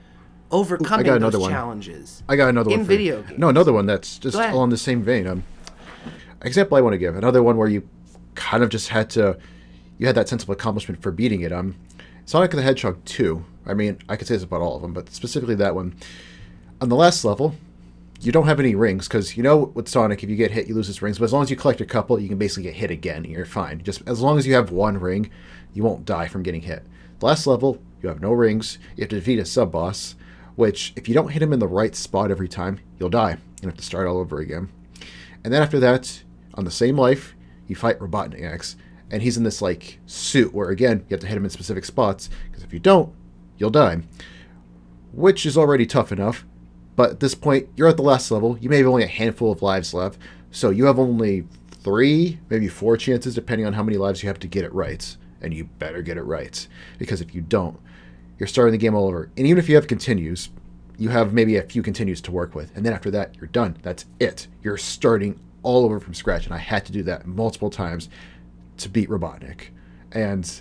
overcoming 0.50 1.06
another 1.06 1.38
those 1.38 1.42
one. 1.42 1.52
challenges. 1.52 2.24
I 2.28 2.34
got 2.34 2.48
another 2.48 2.72
In 2.72 2.78
one. 2.78 2.80
you. 2.80 2.86
video 2.86 3.22
games. 3.22 3.38
No, 3.38 3.48
another 3.48 3.72
one 3.72 3.86
that's 3.86 4.18
just 4.18 4.36
along 4.36 4.70
the 4.70 4.76
same 4.76 5.04
vein. 5.04 5.28
Um, 5.28 5.44
example 6.42 6.76
I 6.76 6.80
want 6.80 6.94
to 6.94 6.98
give 6.98 7.14
another 7.14 7.44
one 7.44 7.56
where 7.56 7.68
you 7.68 7.88
kind 8.34 8.64
of 8.64 8.70
just 8.70 8.88
had 8.88 9.08
to, 9.10 9.38
you 9.98 10.06
had 10.08 10.16
that 10.16 10.28
sense 10.28 10.42
of 10.42 10.48
accomplishment 10.48 11.00
for 11.00 11.12
beating 11.12 11.42
it. 11.42 11.52
Um, 11.52 11.76
Sonic 12.24 12.50
the 12.50 12.60
Hedgehog 12.60 13.04
two. 13.04 13.44
I 13.64 13.74
mean, 13.74 13.98
I 14.08 14.16
could 14.16 14.26
say 14.26 14.34
this 14.34 14.42
about 14.42 14.62
all 14.62 14.74
of 14.74 14.82
them, 14.82 14.92
but 14.92 15.10
specifically 15.10 15.54
that 15.54 15.76
one. 15.76 15.94
On 16.80 16.88
the 16.88 16.96
last 16.96 17.24
level, 17.24 17.54
you 18.20 18.32
don't 18.32 18.46
have 18.46 18.60
any 18.60 18.74
rings 18.74 19.08
because 19.08 19.36
you 19.36 19.42
know 19.42 19.56
with 19.74 19.88
Sonic, 19.88 20.22
if 20.22 20.30
you 20.30 20.36
get 20.36 20.50
hit, 20.50 20.66
you 20.66 20.74
lose 20.74 20.86
his 20.86 21.02
rings. 21.02 21.18
But 21.18 21.26
as 21.26 21.32
long 21.32 21.42
as 21.42 21.50
you 21.50 21.56
collect 21.56 21.80
a 21.80 21.86
couple, 21.86 22.18
you 22.18 22.28
can 22.28 22.38
basically 22.38 22.64
get 22.64 22.74
hit 22.74 22.90
again, 22.90 23.24
and 23.24 23.26
you're 23.26 23.44
fine. 23.44 23.82
Just 23.82 24.02
as 24.06 24.20
long 24.20 24.38
as 24.38 24.46
you 24.46 24.54
have 24.54 24.70
one 24.70 24.98
ring, 24.98 25.30
you 25.74 25.82
won't 25.82 26.04
die 26.04 26.28
from 26.28 26.42
getting 26.42 26.62
hit. 26.62 26.84
The 27.18 27.26
last 27.26 27.46
level, 27.46 27.80
you 28.02 28.08
have 28.08 28.20
no 28.20 28.32
rings. 28.32 28.78
You 28.96 29.02
have 29.02 29.10
to 29.10 29.16
defeat 29.16 29.38
a 29.38 29.44
sub 29.44 29.72
boss, 29.72 30.14
which 30.54 30.92
if 30.96 31.08
you 31.08 31.14
don't 31.14 31.32
hit 31.32 31.42
him 31.42 31.52
in 31.52 31.58
the 31.58 31.66
right 31.66 31.94
spot 31.94 32.30
every 32.30 32.48
time, 32.48 32.80
you'll 32.98 33.10
die. 33.10 33.38
You 33.62 33.68
have 33.68 33.76
to 33.76 33.84
start 33.84 34.06
all 34.06 34.18
over 34.18 34.38
again. 34.38 34.70
And 35.44 35.52
then 35.52 35.62
after 35.62 35.78
that, 35.80 36.22
on 36.54 36.64
the 36.64 36.70
same 36.70 36.96
life, 36.96 37.34
you 37.68 37.76
fight 37.76 37.98
Robotnik 37.98 38.42
X, 38.42 38.76
and 39.10 39.22
he's 39.22 39.36
in 39.36 39.44
this 39.44 39.62
like 39.62 39.98
suit 40.06 40.52
where 40.52 40.70
again 40.70 41.04
you 41.08 41.14
have 41.14 41.20
to 41.20 41.26
hit 41.26 41.36
him 41.36 41.44
in 41.44 41.50
specific 41.50 41.84
spots 41.84 42.28
because 42.46 42.64
if 42.64 42.72
you 42.72 42.80
don't, 42.80 43.14
you'll 43.56 43.70
die. 43.70 44.02
Which 45.12 45.46
is 45.46 45.56
already 45.56 45.86
tough 45.86 46.12
enough, 46.12 46.44
but 46.96 47.10
at 47.10 47.20
this 47.20 47.34
point 47.34 47.68
you're 47.76 47.88
at 47.88 47.96
the 47.96 48.02
last 48.02 48.30
level. 48.30 48.58
You 48.58 48.68
may 48.68 48.78
have 48.78 48.86
only 48.86 49.04
a 49.04 49.08
handful 49.08 49.52
of 49.52 49.62
lives 49.62 49.94
left, 49.94 50.18
so 50.50 50.70
you 50.70 50.86
have 50.86 50.98
only 50.98 51.46
three, 51.70 52.40
maybe 52.50 52.68
four 52.68 52.96
chances 52.96 53.34
depending 53.34 53.66
on 53.66 53.74
how 53.74 53.82
many 53.82 53.96
lives 53.96 54.22
you 54.22 54.28
have 54.28 54.40
to 54.40 54.48
get 54.48 54.64
it 54.64 54.72
right, 54.72 55.16
and 55.40 55.54
you 55.54 55.64
better 55.64 56.02
get 56.02 56.16
it 56.16 56.22
right 56.22 56.66
because 56.98 57.20
if 57.20 57.34
you 57.34 57.42
don't, 57.42 57.78
you're 58.38 58.46
starting 58.46 58.72
the 58.72 58.78
game 58.78 58.94
all 58.94 59.06
over. 59.06 59.30
And 59.36 59.46
even 59.46 59.58
if 59.58 59.68
you 59.68 59.76
have 59.76 59.86
continues, 59.86 60.48
you 60.98 61.10
have 61.10 61.32
maybe 61.32 61.56
a 61.56 61.62
few 61.62 61.82
continues 61.82 62.20
to 62.22 62.32
work 62.32 62.54
with, 62.54 62.74
and 62.74 62.84
then 62.84 62.92
after 62.92 63.10
that 63.12 63.36
you're 63.36 63.48
done. 63.48 63.76
That's 63.82 64.06
it. 64.18 64.48
You're 64.62 64.78
starting 64.78 65.38
all 65.62 65.84
over 65.84 66.00
from 66.00 66.14
scratch, 66.14 66.46
and 66.46 66.54
I 66.54 66.58
had 66.58 66.86
to 66.86 66.92
do 66.92 67.02
that 67.04 67.26
multiple 67.26 67.70
times 67.70 68.08
to 68.78 68.88
beat 68.88 69.08
Robotnik. 69.08 69.68
And 70.12 70.60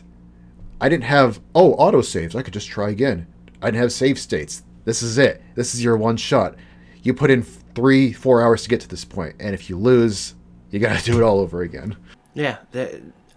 I 0.81 0.89
didn't 0.89 1.05
have, 1.05 1.39
oh, 1.53 1.75
autosaves. 1.75 2.35
I 2.35 2.41
could 2.41 2.53
just 2.53 2.67
try 2.67 2.89
again. 2.89 3.27
I 3.61 3.67
didn't 3.67 3.81
have 3.81 3.93
save 3.93 4.19
states. 4.19 4.63
This 4.85 5.01
is 5.03 5.17
it. 5.17 5.41
This 5.55 5.73
is 5.75 5.83
your 5.83 5.97
one 5.97 6.15
shot. 6.17 6.55
You 7.03 7.13
put 7.13 7.29
in 7.29 7.43
three, 7.43 8.13
four 8.13 8.41
hours 8.41 8.63
to 8.63 8.69
get 8.69 8.79
to 8.81 8.87
this 8.87 9.03
point, 9.05 9.35
and 9.39 9.53
if 9.53 9.69
you 9.69 9.77
lose, 9.77 10.35
you 10.71 10.79
got 10.79 10.97
to 10.97 11.11
do 11.11 11.17
it 11.17 11.23
all 11.23 11.39
over 11.39 11.61
again. 11.61 11.95
Yeah, 12.33 12.57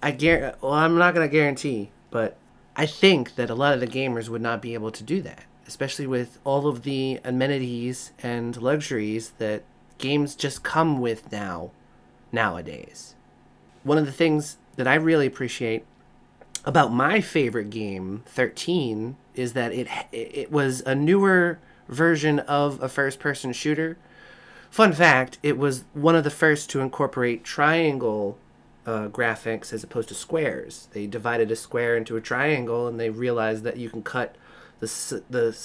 I 0.02 0.12
guar- 0.12 0.54
Well, 0.60 0.72
I'm 0.72 0.96
not 0.96 1.14
gonna 1.14 1.28
guarantee, 1.28 1.90
but 2.10 2.36
I 2.76 2.86
think 2.86 3.34
that 3.36 3.50
a 3.50 3.54
lot 3.54 3.74
of 3.74 3.80
the 3.80 3.86
gamers 3.86 4.28
would 4.28 4.42
not 4.42 4.62
be 4.62 4.74
able 4.74 4.90
to 4.92 5.02
do 5.02 5.22
that, 5.22 5.44
especially 5.66 6.06
with 6.06 6.38
all 6.44 6.66
of 6.68 6.82
the 6.82 7.20
amenities 7.24 8.12
and 8.22 8.56
luxuries 8.60 9.32
that 9.38 9.62
games 9.98 10.34
just 10.34 10.62
come 10.62 11.00
with 11.00 11.30
now, 11.32 11.70
nowadays. 12.32 13.14
One 13.84 13.98
of 13.98 14.06
the 14.06 14.12
things 14.12 14.58
that 14.76 14.86
I 14.88 14.94
really 14.94 15.26
appreciate 15.26 15.84
about 16.68 16.92
my 16.92 17.22
favorite 17.22 17.70
game, 17.70 18.22
13, 18.26 19.16
is 19.34 19.54
that 19.54 19.72
it 19.72 19.88
it 20.12 20.52
was 20.52 20.82
a 20.82 20.94
newer 20.94 21.58
version 21.88 22.40
of 22.40 22.82
a 22.82 22.90
first-person 22.90 23.54
shooter. 23.54 23.96
Fun 24.68 24.92
fact: 24.92 25.38
it 25.42 25.56
was 25.56 25.84
one 25.94 26.14
of 26.14 26.24
the 26.24 26.30
first 26.30 26.68
to 26.70 26.80
incorporate 26.80 27.42
triangle 27.42 28.36
uh, 28.84 29.08
graphics 29.08 29.72
as 29.72 29.82
opposed 29.82 30.10
to 30.10 30.14
squares. 30.14 30.88
They 30.92 31.06
divided 31.06 31.50
a 31.50 31.56
square 31.56 31.96
into 31.96 32.18
a 32.18 32.20
triangle, 32.20 32.86
and 32.86 33.00
they 33.00 33.08
realized 33.08 33.64
that 33.64 33.78
you 33.78 33.88
can 33.88 34.02
cut 34.02 34.36
the 34.80 35.22
the 35.30 35.56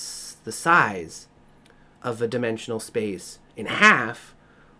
the 0.46 0.52
size 0.54 1.28
of 2.02 2.22
a 2.22 2.30
dimensional 2.30 2.80
space 2.80 3.40
in 3.58 3.66
half, 3.66 4.34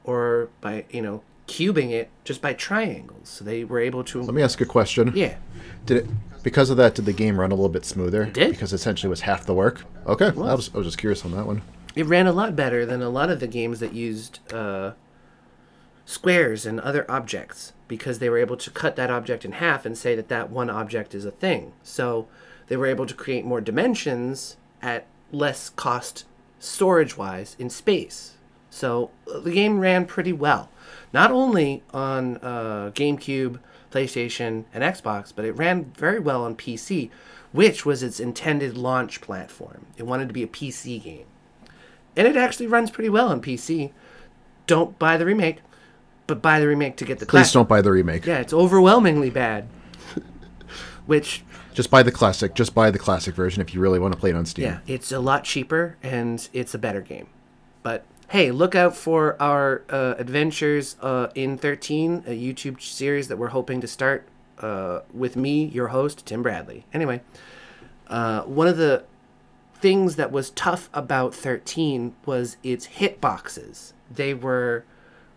or 0.06 0.48
by 0.62 0.86
you 0.90 1.02
know 1.02 1.22
cubing 1.48 1.92
it 1.92 2.10
just 2.24 2.42
by 2.42 2.54
triangles. 2.54 3.30
So 3.30 3.46
they 3.46 3.64
were 3.64 3.80
able 3.80 4.04
to. 4.06 4.22
Let 4.22 4.34
me 4.34 4.42
ask 4.42 4.62
a 4.62 4.66
question. 4.66 5.12
Yeah. 5.16 5.36
Did 5.86 5.98
it 5.98 6.08
because 6.44 6.70
of 6.70 6.78
that? 6.78 6.96
Did 6.96 7.06
the 7.06 7.14
game 7.14 7.40
run 7.40 7.52
a 7.52 7.56
little 7.56 7.70
bit 7.70 7.86
smoother? 7.86 8.24
It 8.24 8.34
did. 8.34 8.52
because 8.52 8.74
essentially 8.74 9.08
it 9.08 9.12
was 9.12 9.22
half 9.22 9.46
the 9.46 9.54
work. 9.54 9.86
Okay, 10.06 10.28
I 10.28 10.32
was 10.32 10.70
I 10.74 10.78
was 10.78 10.88
just 10.88 10.98
curious 10.98 11.26
on 11.26 11.32
that 11.32 11.46
one. 11.46 11.62
It 11.96 12.06
ran 12.06 12.28
a 12.28 12.34
lot 12.34 12.56
better 12.56 12.86
than 12.86 13.02
a 13.02 13.10
lot 13.10 13.30
of 13.30 13.40
the 13.40 13.48
games 13.48 13.80
that 13.80 13.94
used 13.94 14.40
uh, 14.52 14.94
squares 16.06 16.66
and 16.66 16.80
other 16.80 17.10
objects 17.10 17.74
because 17.88 18.20
they 18.20 18.30
were 18.30 18.40
able 18.40 18.58
to 18.58 18.72
cut 18.72 18.96
that 18.96 19.12
object 19.12 19.46
in 19.46 19.54
half 19.54 19.86
and 19.86 19.98
say 19.98 20.16
that 20.16 20.28
that 20.30 20.50
one 20.50 20.70
object 20.70 21.14
is 21.14 21.26
a 21.26 21.32
thing. 21.32 21.74
So 21.84 22.28
they 22.68 22.78
were 22.78 22.88
able 22.88 23.06
to 23.06 23.14
create 23.14 23.46
more 23.46 23.62
dimensions 23.62 24.58
at 24.82 25.06
less 25.32 25.70
cost 25.70 26.26
storage 26.60 27.18
wise 27.18 27.56
in 27.60 27.70
space. 27.70 28.34
So 28.70 29.12
uh, 29.32 29.40
the 29.40 29.52
game 29.52 29.80
ran 29.80 30.06
pretty 30.06 30.34
well 30.34 30.70
not 31.12 31.32
only 31.32 31.84
on 31.94 32.38
uh, 32.38 32.92
GameCube, 32.94 33.60
PlayStation, 33.92 34.66
and 34.74 34.84
Xbox, 34.84 35.32
but 35.36 35.46
it 35.46 35.52
ran 35.54 35.86
very 35.98 36.20
well 36.20 36.44
on 36.44 36.56
PC, 36.56 37.10
which 37.52 37.86
was 37.86 38.02
its 38.02 38.20
intended 38.20 38.78
launch 38.78 39.22
platform. 39.22 39.86
It 39.98 40.04
wanted 40.04 40.28
to 40.28 40.34
be 40.34 40.44
a 40.44 40.48
PC 40.48 41.02
game. 41.04 41.26
And 42.16 42.28
it 42.28 42.36
actually 42.38 42.68
runs 42.68 42.92
pretty 42.92 43.10
well 43.10 43.30
on 43.30 43.42
PC. 43.42 43.92
Don't 44.68 44.98
buy 45.00 45.18
the 45.18 45.26
remake, 45.26 45.60
but 46.28 46.42
buy 46.42 46.60
the 46.60 46.68
remake 46.68 46.96
to 46.98 47.06
get 47.06 47.20
the 47.20 47.26
Please 47.26 47.32
classic. 47.32 47.54
don't 47.54 47.70
buy 47.70 47.82
the 47.82 47.92
remake. 47.92 48.26
Yeah, 48.26 48.40
it's 48.40 48.54
overwhelmingly 48.54 49.30
bad. 49.30 49.68
which 51.06 51.44
Just 51.74 51.90
buy 51.90 52.04
the 52.04 52.12
classic. 52.12 52.54
Just 52.54 52.74
buy 52.74 52.92
the 52.92 53.00
classic 53.00 53.36
version 53.36 53.62
if 53.62 53.74
you 53.74 53.82
really 53.82 54.00
want 54.00 54.14
to 54.14 54.20
play 54.20 54.30
it 54.30 54.36
on 54.36 54.46
Steam. 54.46 54.66
Yeah, 54.66 54.80
it's 54.88 55.12
a 55.12 55.20
lot 55.20 55.44
cheaper 55.44 55.98
and 56.02 56.48
it's 56.54 56.74
a 56.74 56.78
better 56.78 57.02
game. 57.02 57.28
But 57.82 58.06
hey, 58.30 58.52
look 58.52 58.76
out 58.76 58.96
for 58.96 59.42
our 59.42 59.84
uh, 59.90 60.16
adventures 60.18 60.96
uh, 61.02 61.28
in 61.36 61.58
13, 61.58 62.24
a 62.28 62.32
YouTube 62.32 62.82
series 62.82 63.28
that 63.28 63.38
we're 63.38 63.50
hoping 63.50 63.82
to 63.82 63.88
start 63.88 64.28
uh, 64.60 65.02
with 65.14 65.36
me, 65.36 65.66
your 65.66 65.90
host, 65.90 66.26
Tim 66.26 66.42
Bradley. 66.42 66.86
Anyway, 66.94 67.22
uh, 68.08 68.42
one 68.44 68.68
of 68.68 68.78
the 68.78 69.04
things 69.76 70.16
that 70.16 70.32
was 70.32 70.50
tough 70.52 70.90
about 70.94 71.36
13 71.36 72.16
was 72.26 72.58
its 72.64 72.88
hitboxes. 72.88 73.94
They 74.10 74.34
were 74.34 74.86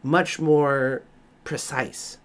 much 0.02 0.38
more 0.38 1.02
precise, 1.44 2.18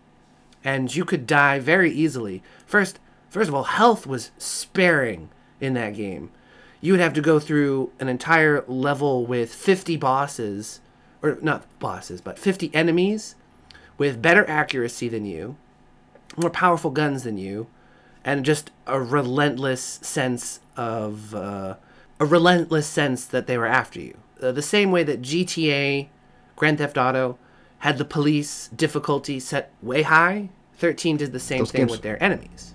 and 0.64 0.96
you 0.96 1.04
could 1.06 1.26
die 1.26 1.60
very 1.60 1.92
easily. 1.92 2.44
First, 2.66 3.00
first 3.30 3.48
of 3.48 3.56
all, 3.56 3.64
health 3.64 4.06
was 4.06 4.32
sparing 4.38 5.30
in 5.60 5.74
that 5.74 5.96
game 5.96 6.32
you 6.82 6.94
would 6.94 7.00
have 7.00 7.14
to 7.14 7.22
go 7.22 7.40
through 7.40 7.92
an 8.00 8.08
entire 8.10 8.66
level 8.68 9.26
with 9.26 9.54
50 9.54 9.96
bosses, 9.98 10.82
or 11.22 11.38
not 11.42 11.66
bosses, 11.80 12.20
but 12.22 12.40
50 12.40 12.72
enemies 12.74 13.36
with 13.98 14.22
better 14.22 14.48
accuracy 14.50 15.08
than 15.08 15.26
you, 15.26 15.56
more 16.36 16.50
powerful 16.50 16.90
guns 16.90 17.24
than 17.24 17.38
you, 17.38 17.68
and 18.26 18.44
just 18.44 18.72
a 18.88 19.00
relentless 19.00 20.00
sense 20.02 20.60
of 20.76 21.36
uh, 21.36 21.76
a 22.20 22.26
relentless 22.26 22.88
sense 22.88 23.26
that 23.26 23.48
they 23.48 23.58
were 23.58 23.68
after 23.68 24.00
you. 24.00 24.18
Uh, 24.42 24.52
the 24.52 24.62
same 24.62 24.92
way 24.92 25.04
that 25.04 25.22
GTA, 25.22 26.08
Grand 26.56 26.80
Theft 26.80 26.98
Auto, 26.98 27.38
had 27.80 27.98
the 27.98 28.06
police 28.06 28.70
difficulty 28.70 29.40
set 29.40 29.72
way 29.82 30.02
high. 30.04 30.50
13 30.78 31.18
did 31.18 31.32
the 31.32 31.40
same 31.40 31.60
Those 31.60 31.72
thing 31.72 31.82
games- 31.82 31.92
with 31.92 32.02
their 32.02 32.22
enemies. 32.22 32.74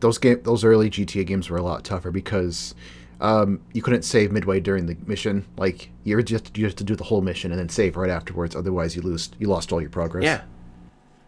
Those 0.00 0.18
game, 0.18 0.40
those 0.42 0.64
early 0.64 0.90
GTA 0.90 1.24
games 1.26 1.48
were 1.48 1.58
a 1.58 1.62
lot 1.62 1.84
tougher 1.84 2.10
because 2.10 2.74
um, 3.22 3.60
you 3.72 3.82
couldn't 3.82 4.02
save 4.02 4.32
midway 4.32 4.58
during 4.58 4.86
the 4.86 4.96
mission. 5.06 5.46
Like 5.56 5.90
you 6.02 6.20
just 6.22 6.58
you 6.58 6.64
have 6.64 6.76
to 6.76 6.84
do 6.84 6.96
the 6.96 7.04
whole 7.04 7.22
mission 7.22 7.52
and 7.52 7.58
then 7.58 7.68
save 7.68 7.96
right 7.96 8.10
afterwards. 8.10 8.54
Otherwise, 8.54 8.96
you 8.96 9.00
lose 9.02 9.30
you 9.38 9.46
lost 9.46 9.72
all 9.72 9.80
your 9.80 9.90
progress. 9.90 10.24
Yeah. 10.24 10.42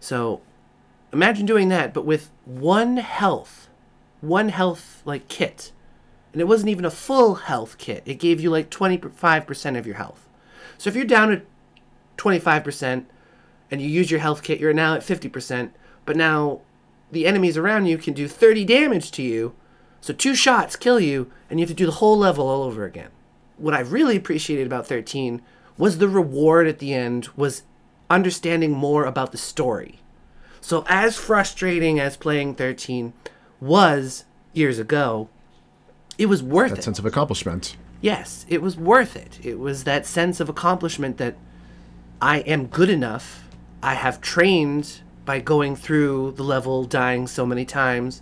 So 0.01 0.43
imagine 1.13 1.47
doing 1.47 1.69
that, 1.69 1.95
but 1.95 2.05
with 2.05 2.31
one 2.45 2.97
health, 2.97 3.69
one 4.21 4.49
health 4.49 5.03
like 5.05 5.29
kit. 5.29 5.73
And 6.33 6.41
it 6.41 6.49
wasn't 6.49 6.71
even 6.71 6.85
a 6.85 6.91
full 6.91 7.37
health 7.37 7.79
kit. 7.79 8.03
It 8.05 8.17
gave 8.17 8.41
you 8.41 8.51
like 8.51 8.69
25% 8.69 9.79
of 9.79 9.87
your 9.87 9.95
health. 9.95 10.29
So 10.77 10.91
if 10.91 10.97
you're 10.97 11.05
down 11.05 11.29
to 11.29 11.43
25% 12.17 13.05
and 13.71 13.81
you 13.81 13.87
use 13.87 14.11
your 14.11 14.19
health 14.19 14.43
kit, 14.43 14.59
you're 14.59 14.75
now 14.75 14.95
at 14.95 15.03
50%, 15.03 15.71
but 16.05 16.17
now 16.17 16.63
the 17.13 17.25
enemies 17.25 17.57
around 17.57 17.87
you 17.87 17.99
can 17.99 18.15
do 18.15 18.27
30 18.27 18.65
damage 18.65 19.13
to 19.13 19.23
you. 19.23 19.55
So 20.05 20.13
two 20.13 20.35
shots 20.35 20.77
kill 20.77 21.01
you, 21.01 21.33
and 21.49 21.59
you 21.59 21.65
have 21.65 21.71
to 21.71 21.75
do 21.75 21.87
the 21.87 21.93
whole 21.93 22.19
level 22.19 22.47
all 22.47 22.63
over 22.63 22.85
again. 22.85 23.09
What 23.57 23.73
I 23.73 23.81
really 23.81 24.19
appreciated 24.19 24.67
about 24.67 24.87
13 24.87 25.41
was 25.79 25.97
the 25.97 26.11
reward 26.11 26.67
at 26.67 26.79
the 26.79 26.93
end 26.93 27.31
was 27.37 27.63
understanding 28.11 28.73
more 28.73 29.07
about 29.07 29.33
the 29.33 29.39
story. 29.39 30.01
So 30.61 30.85
as 30.91 31.17
frustrating 31.17 31.99
as 31.99 32.19
playing 32.19 32.57
13 32.57 33.15
was 33.63 34.27
years 34.53 34.79
ago, 34.79 35.31
it 36.19 36.27
was 36.27 36.43
worth 36.43 36.73
it. 36.73 36.75
That 36.75 36.81
it. 36.81 36.85
sense 36.85 36.99
of 36.99 37.07
accomplishment. 37.07 37.75
Yes, 38.03 38.45
it 38.47 38.61
was 38.61 38.77
worth 38.77 39.17
it. 39.17 39.39
It 39.43 39.59
was 39.59 39.85
that 39.85 40.05
sense 40.05 40.39
of 40.39 40.51
accomplishment 40.51 41.17
that 41.17 41.35
I 42.21 42.41
am 42.41 42.67
good 42.67 42.91
enough. 42.91 43.49
I 43.83 43.95
have 43.95 44.21
trained 44.21 45.01
by 45.25 45.41
going 45.41 45.77
through 45.77 46.33
the 46.33 46.45
level, 46.45 46.85
dying 46.85 47.27
so 47.27 47.47
many 47.47 47.65
times. 47.65 48.21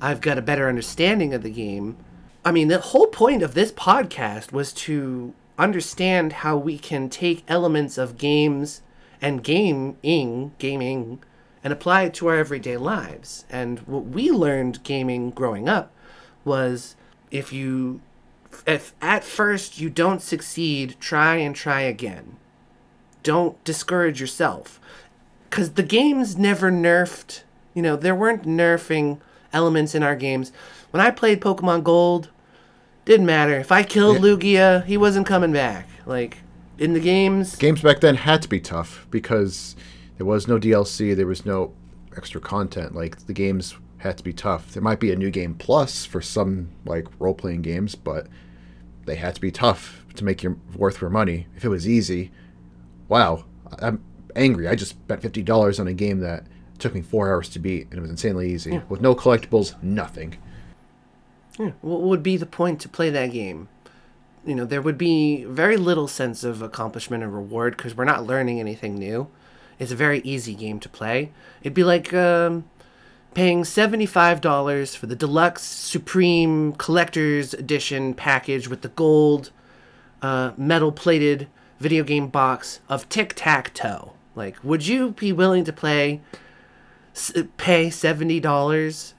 I've 0.00 0.20
got 0.20 0.38
a 0.38 0.42
better 0.42 0.68
understanding 0.68 1.34
of 1.34 1.42
the 1.42 1.50
game. 1.50 1.96
I 2.44 2.52
mean, 2.52 2.68
the 2.68 2.80
whole 2.80 3.08
point 3.08 3.42
of 3.42 3.54
this 3.54 3.70
podcast 3.70 4.50
was 4.50 4.72
to 4.72 5.34
understand 5.58 6.32
how 6.32 6.56
we 6.56 6.78
can 6.78 7.10
take 7.10 7.44
elements 7.46 7.98
of 7.98 8.16
games 8.16 8.80
and 9.20 9.44
gaming, 9.44 10.52
gaming, 10.58 11.22
and 11.62 11.72
apply 11.72 12.04
it 12.04 12.14
to 12.14 12.28
our 12.28 12.36
everyday 12.36 12.78
lives. 12.78 13.44
And 13.50 13.80
what 13.80 14.06
we 14.06 14.30
learned 14.30 14.82
gaming 14.82 15.30
growing 15.30 15.68
up 15.68 15.92
was 16.44 16.96
if 17.30 17.52
you 17.52 18.00
if 18.66 18.94
at 19.00 19.22
first 19.22 19.78
you 19.78 19.90
don't 19.90 20.22
succeed, 20.22 20.96
try 20.98 21.36
and 21.36 21.54
try 21.54 21.82
again. 21.82 22.36
Don't 23.22 23.62
discourage 23.64 24.20
yourself. 24.20 24.80
Cuz 25.50 25.72
the 25.72 25.82
game's 25.82 26.38
never 26.38 26.72
nerfed. 26.72 27.42
You 27.74 27.82
know, 27.82 27.96
there 27.96 28.14
weren't 28.14 28.44
nerfing 28.44 29.20
elements 29.52 29.94
in 29.94 30.02
our 30.02 30.16
games. 30.16 30.52
When 30.90 31.00
I 31.00 31.10
played 31.10 31.40
Pokemon 31.40 31.84
Gold, 31.84 32.30
didn't 33.04 33.26
matter. 33.26 33.58
If 33.58 33.72
I 33.72 33.82
killed 33.82 34.16
Yeah. 34.16 34.22
Lugia, 34.22 34.84
he 34.84 34.96
wasn't 34.96 35.26
coming 35.26 35.52
back. 35.52 35.88
Like 36.06 36.38
in 36.78 36.92
the 36.92 37.00
games, 37.00 37.56
Games 37.56 37.82
back 37.82 38.00
then 38.00 38.16
had 38.16 38.42
to 38.42 38.48
be 38.48 38.60
tough 38.60 39.06
because 39.10 39.76
there 40.16 40.26
was 40.26 40.48
no 40.48 40.58
DLC, 40.58 41.14
there 41.16 41.26
was 41.26 41.44
no 41.46 41.72
extra 42.16 42.40
content. 42.40 42.94
Like 42.94 43.26
the 43.26 43.32
games 43.32 43.74
had 43.98 44.16
to 44.18 44.24
be 44.24 44.32
tough. 44.32 44.72
There 44.72 44.82
might 44.82 45.00
be 45.00 45.12
a 45.12 45.16
new 45.16 45.30
game 45.30 45.54
plus 45.54 46.04
for 46.04 46.20
some 46.20 46.70
like 46.84 47.06
role 47.18 47.34
playing 47.34 47.62
games, 47.62 47.94
but 47.94 48.26
they 49.06 49.16
had 49.16 49.34
to 49.34 49.40
be 49.40 49.50
tough 49.50 50.04
to 50.14 50.24
make 50.24 50.42
your 50.42 50.56
worth 50.76 51.00
your 51.00 51.10
money. 51.10 51.46
If 51.56 51.64
it 51.64 51.68
was 51.68 51.88
easy, 51.88 52.30
wow, 53.08 53.44
I'm 53.80 54.02
angry. 54.36 54.68
I 54.68 54.74
just 54.74 54.92
spent 54.92 55.22
fifty 55.22 55.42
dollars 55.42 55.78
on 55.80 55.86
a 55.86 55.92
game 55.94 56.20
that 56.20 56.46
took 56.80 56.94
me 56.94 57.02
four 57.02 57.28
hours 57.28 57.48
to 57.50 57.58
beat, 57.58 57.88
and 57.90 57.98
it 57.98 58.00
was 58.00 58.10
insanely 58.10 58.50
easy 58.50 58.80
with 58.88 59.00
no 59.00 59.14
collectibles, 59.14 59.80
nothing. 59.82 60.36
Yeah, 61.58 61.72
what 61.80 62.02
would 62.02 62.22
be 62.22 62.36
the 62.36 62.46
point 62.46 62.80
to 62.80 62.88
play 62.88 63.10
that 63.10 63.32
game? 63.32 63.68
You 64.46 64.54
know, 64.54 64.64
there 64.64 64.80
would 64.80 64.96
be 64.96 65.44
very 65.44 65.76
little 65.76 66.08
sense 66.08 66.42
of 66.44 66.62
accomplishment 66.62 67.22
and 67.22 67.34
reward 67.34 67.76
because 67.76 67.94
we're 67.94 68.04
not 68.04 68.26
learning 68.26 68.58
anything 68.58 68.94
new. 68.98 69.28
It's 69.78 69.92
a 69.92 69.96
very 69.96 70.20
easy 70.20 70.54
game 70.54 70.80
to 70.80 70.88
play. 70.88 71.32
It'd 71.62 71.74
be 71.74 71.84
like 71.84 72.12
um, 72.14 72.64
paying 73.34 73.62
$75 73.62 74.96
for 74.96 75.06
the 75.06 75.16
deluxe 75.16 75.62
supreme 75.62 76.72
collector's 76.74 77.54
edition 77.54 78.14
package 78.14 78.68
with 78.68 78.82
the 78.82 78.88
gold 78.88 79.50
uh, 80.22 80.52
metal 80.56 80.92
plated 80.92 81.48
video 81.78 82.04
game 82.04 82.28
box 82.28 82.80
of 82.88 83.08
tic 83.08 83.34
tac 83.36 83.72
toe. 83.74 84.12
Like, 84.34 84.56
would 84.62 84.86
you 84.86 85.10
be 85.10 85.32
willing 85.32 85.64
to 85.64 85.72
play 85.72 86.20
pay 87.56 87.88
$70 87.88 89.12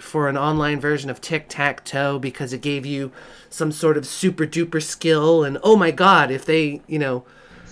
for 0.00 0.28
an 0.28 0.36
online 0.36 0.80
version 0.80 1.08
of 1.08 1.20
tic 1.20 1.46
tac 1.48 1.84
toe 1.84 2.18
because 2.18 2.52
it 2.52 2.60
gave 2.60 2.84
you 2.84 3.12
some 3.48 3.72
sort 3.72 3.96
of 3.96 4.06
super 4.06 4.46
duper 4.46 4.82
skill 4.82 5.44
and 5.44 5.56
oh 5.62 5.76
my 5.76 5.90
god 5.90 6.30
if 6.30 6.44
they 6.44 6.82
you 6.86 6.98
know 6.98 7.24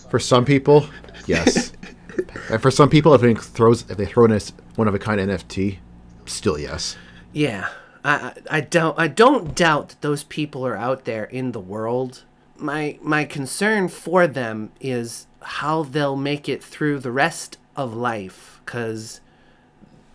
For 0.09 0.19
some 0.19 0.45
people, 0.45 0.89
yes. 1.27 1.73
and 2.51 2.63
for 2.63 2.71
some 2.71 2.89
people, 2.89 3.13
if 3.15 3.21
they 3.21 3.35
throws 3.35 3.91
if 3.91 3.97
they 3.97 4.07
throw 4.07 4.25
in 4.25 4.33
a 4.33 4.41
one 4.77 4.89
of 4.89 4.95
a 4.95 4.99
kind 4.99 5.21
NFT, 5.21 5.79
still 6.27 6.59
yes. 6.59 6.97
yeah 7.33 7.69
I, 8.05 8.35
I 8.51 8.61
don't 8.61 8.99
I 8.99 9.09
don't 9.09 9.55
doubt 9.55 9.89
that 9.89 10.01
those 10.01 10.23
people 10.25 10.65
are 10.67 10.77
out 10.77 11.05
there 11.05 11.25
in 11.25 11.53
the 11.53 11.61
world 11.61 12.23
my 12.59 12.99
my 13.03 13.25
concern 13.25 13.89
for 13.89 14.27
them 14.27 14.73
is 14.81 15.27
how 15.43 15.83
they'll 15.83 16.17
make 16.17 16.49
it 16.49 16.63
through 16.63 17.01
the 17.01 17.13
rest 17.13 17.59
of 17.75 17.95
life 17.95 18.61
cuz 18.65 19.21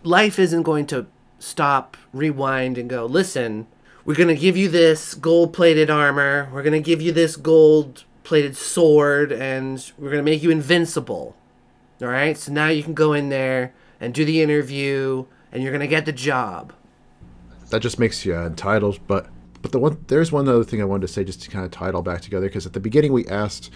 life 0.02 0.38
isn't 0.38 0.62
going 0.62 0.86
to 0.86 1.06
stop 1.38 1.96
rewind 2.12 2.78
and 2.78 2.88
go 2.88 3.06
listen 3.06 3.66
we're 4.04 4.14
going 4.14 4.28
to 4.28 4.34
give 4.34 4.56
you 4.56 4.68
this 4.68 5.14
gold 5.14 5.52
plated 5.52 5.88
armor. 5.88 6.48
We're 6.52 6.62
going 6.62 6.72
to 6.72 6.80
give 6.80 7.00
you 7.00 7.12
this 7.12 7.36
gold 7.36 8.04
plated 8.24 8.56
sword 8.56 9.30
and 9.32 9.92
we're 9.98 10.10
going 10.10 10.24
to 10.24 10.30
make 10.30 10.42
you 10.42 10.50
invincible. 10.50 11.36
All 12.00 12.08
right 12.08 12.36
so 12.36 12.52
now 12.52 12.68
you 12.68 12.82
can 12.82 12.94
go 12.94 13.12
in 13.12 13.28
there 13.28 13.74
and 14.00 14.12
do 14.12 14.24
the 14.24 14.42
interview 14.42 15.26
and 15.52 15.62
you're 15.62 15.72
going 15.72 15.80
to 15.80 15.86
get 15.86 16.04
the 16.04 16.12
job. 16.12 16.72
That 17.70 17.80
just 17.80 17.98
makes 17.98 18.24
you 18.24 18.36
uh, 18.36 18.46
entitled. 18.46 18.98
But 19.06 19.28
but 19.60 19.70
the 19.70 19.78
one 19.78 20.04
there's 20.08 20.32
one 20.32 20.48
other 20.48 20.64
thing 20.64 20.82
I 20.82 20.84
wanted 20.84 21.06
to 21.06 21.12
say 21.12 21.22
just 21.22 21.42
to 21.42 21.50
kind 21.50 21.64
of 21.64 21.70
tie 21.70 21.88
it 21.88 21.94
all 21.94 22.02
back 22.02 22.22
together 22.22 22.46
because 22.48 22.66
at 22.66 22.72
the 22.72 22.80
beginning 22.80 23.12
we 23.12 23.26
asked 23.28 23.70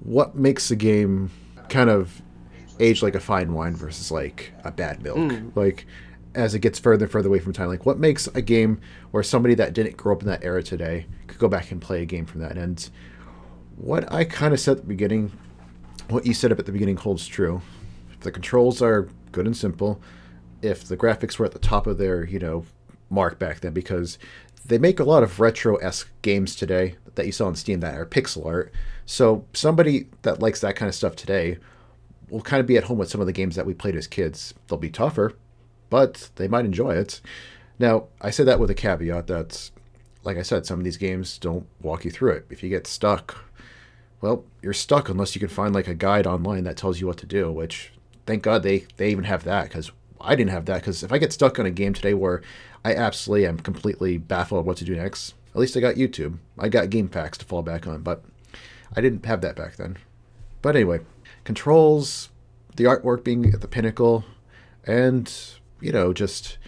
what 0.00 0.36
makes 0.36 0.70
a 0.70 0.76
game 0.76 1.30
kind 1.68 1.90
of 1.90 2.22
age 2.80 3.02
like 3.02 3.14
a 3.14 3.20
fine 3.20 3.52
wine 3.52 3.74
versus 3.74 4.10
like 4.10 4.52
a 4.64 4.70
bad 4.70 5.02
milk. 5.02 5.18
Mm. 5.18 5.54
Like 5.56 5.86
as 6.34 6.54
it 6.54 6.58
gets 6.58 6.78
further 6.78 7.06
and 7.06 7.12
further 7.12 7.28
away 7.28 7.38
from 7.38 7.52
time, 7.52 7.68
like 7.68 7.86
what 7.86 7.98
makes 7.98 8.26
a 8.28 8.42
game 8.42 8.80
where 9.10 9.22
somebody 9.22 9.54
that 9.54 9.72
didn't 9.72 9.96
grow 9.96 10.14
up 10.14 10.22
in 10.22 10.28
that 10.28 10.44
era 10.44 10.62
today 10.62 11.06
could 11.26 11.38
go 11.38 11.48
back 11.48 11.70
and 11.70 11.80
play 11.80 12.02
a 12.02 12.06
game 12.06 12.26
from 12.26 12.40
that? 12.42 12.56
And 12.56 12.88
what 13.76 14.10
I 14.12 14.24
kind 14.24 14.52
of 14.52 14.60
said 14.60 14.72
at 14.72 14.82
the 14.82 14.88
beginning, 14.88 15.32
what 16.08 16.26
you 16.26 16.34
said 16.34 16.52
up 16.52 16.58
at 16.58 16.66
the 16.66 16.72
beginning 16.72 16.96
holds 16.96 17.26
true. 17.26 17.62
If 18.12 18.20
the 18.20 18.32
controls 18.32 18.82
are 18.82 19.08
good 19.32 19.46
and 19.46 19.56
simple, 19.56 20.00
if 20.62 20.84
the 20.84 20.96
graphics 20.96 21.38
were 21.38 21.46
at 21.46 21.52
the 21.52 21.58
top 21.58 21.86
of 21.86 21.98
their, 21.98 22.24
you 22.24 22.38
know, 22.38 22.64
mark 23.10 23.38
back 23.38 23.60
then, 23.60 23.72
because 23.72 24.18
they 24.64 24.78
make 24.78 24.98
a 24.98 25.04
lot 25.04 25.22
of 25.22 25.40
retro 25.40 25.76
esque 25.76 26.10
games 26.22 26.56
today 26.56 26.96
that 27.14 27.26
you 27.26 27.32
saw 27.32 27.46
on 27.46 27.54
Steam 27.54 27.80
that 27.80 27.94
are 27.94 28.06
pixel 28.06 28.46
art. 28.46 28.72
So 29.04 29.44
somebody 29.52 30.08
that 30.22 30.40
likes 30.40 30.60
that 30.60 30.76
kind 30.76 30.88
of 30.88 30.94
stuff 30.94 31.14
today 31.16 31.58
will 32.30 32.42
kind 32.42 32.60
of 32.60 32.66
be 32.66 32.76
at 32.76 32.84
home 32.84 32.98
with 32.98 33.10
some 33.10 33.20
of 33.20 33.26
the 33.26 33.32
games 33.32 33.56
that 33.56 33.66
we 33.66 33.74
played 33.74 33.96
as 33.96 34.06
kids. 34.06 34.54
They'll 34.68 34.78
be 34.78 34.90
tougher, 34.90 35.34
but 35.90 36.30
they 36.36 36.48
might 36.48 36.64
enjoy 36.64 36.92
it. 36.92 37.20
Now, 37.78 38.06
I 38.20 38.30
say 38.30 38.44
that 38.44 38.58
with 38.58 38.70
a 38.70 38.74
caveat 38.74 39.26
that, 39.26 39.70
like 40.24 40.36
I 40.36 40.42
said, 40.42 40.66
some 40.66 40.78
of 40.78 40.84
these 40.84 40.96
games 40.96 41.38
don't 41.38 41.66
walk 41.82 42.04
you 42.04 42.10
through 42.10 42.32
it. 42.32 42.46
If 42.50 42.62
you 42.62 42.68
get 42.68 42.86
stuck, 42.86 43.44
well, 44.20 44.44
you're 44.62 44.72
stuck 44.72 45.08
unless 45.08 45.34
you 45.34 45.40
can 45.40 45.48
find 45.48 45.74
like 45.74 45.88
a 45.88 45.94
guide 45.94 46.26
online 46.26 46.64
that 46.64 46.76
tells 46.76 47.00
you 47.00 47.06
what 47.06 47.18
to 47.18 47.26
do. 47.26 47.52
Which, 47.52 47.92
thank 48.26 48.42
God 48.42 48.62
they 48.62 48.86
they 48.96 49.10
even 49.10 49.24
have 49.24 49.44
that 49.44 49.64
because 49.64 49.92
I 50.20 50.34
didn't 50.34 50.52
have 50.52 50.64
that. 50.66 50.80
Because 50.80 51.02
if 51.02 51.12
I 51.12 51.18
get 51.18 51.32
stuck 51.32 51.58
on 51.58 51.66
a 51.66 51.70
game 51.70 51.92
today 51.92 52.14
where 52.14 52.42
I 52.84 52.94
absolutely 52.94 53.46
am 53.46 53.58
completely 53.58 54.16
baffled 54.16 54.66
what 54.66 54.78
to 54.78 54.84
do 54.84 54.96
next, 54.96 55.34
at 55.54 55.60
least 55.60 55.76
I 55.76 55.80
got 55.80 55.94
YouTube. 55.96 56.38
I 56.58 56.68
got 56.68 56.88
GameFAQs 56.88 57.36
to 57.38 57.44
fall 57.44 57.62
back 57.62 57.86
on, 57.86 58.02
but 58.02 58.24
I 58.94 59.00
didn't 59.00 59.26
have 59.26 59.42
that 59.42 59.56
back 59.56 59.76
then. 59.76 59.98
But 60.62 60.76
anyway, 60.76 61.00
controls, 61.44 62.30
the 62.76 62.84
artwork 62.84 63.24
being 63.24 63.52
at 63.52 63.60
the 63.60 63.68
pinnacle, 63.68 64.24
and 64.84 65.32
you 65.80 65.92
know 65.92 66.12
just 66.12 66.58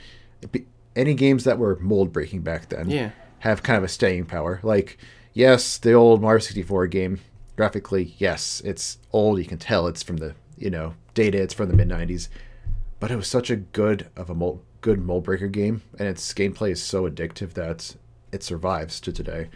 be, 0.52 0.66
any 0.96 1.14
games 1.14 1.44
that 1.44 1.59
were 1.59 1.76
mold 1.80 2.12
breaking 2.12 2.42
back 2.42 2.68
then 2.68 2.90
Yeah. 2.90 3.11
have 3.40 3.62
kind 3.62 3.78
of 3.78 3.84
a 3.84 3.88
staying 3.88 4.26
power. 4.26 4.61
Like 4.62 4.98
yes, 5.34 5.78
the 5.78 5.92
old 5.92 6.20
Mario 6.22 6.40
64 6.40 6.86
game 6.88 7.20
graphically, 7.56 8.14
yes, 8.18 8.61
it's 8.64 8.98
old. 9.12 9.38
You 9.38 9.44
can 9.44 9.59
tell 9.59 9.86
it's 9.86 10.02
from 10.02 10.18
the 10.18 10.34
you 10.56 10.70
know 10.70 10.94
data. 11.14 11.40
It's 11.42 11.54
from 11.54 11.68
the 11.68 11.74
mid 11.76 11.88
90s, 11.88 12.28
but 13.00 13.11
it 13.11 13.16
was 13.16 13.28
such 13.28 13.50
a 13.50 13.56
good 13.56 14.09
of 14.16 14.30
a 14.30 14.34
mold, 14.34 14.62
good 14.80 15.00
mold 15.00 15.24
breaker 15.24 15.48
game, 15.48 15.82
and 15.98 16.09
its 16.09 16.32
gameplay 16.34 16.70
is 16.70 16.82
so 16.82 17.09
addictive 17.09 17.54
that 17.54 17.96
it 18.30 18.42
survives 18.42 19.00
to 19.00 19.11
today 19.11 19.48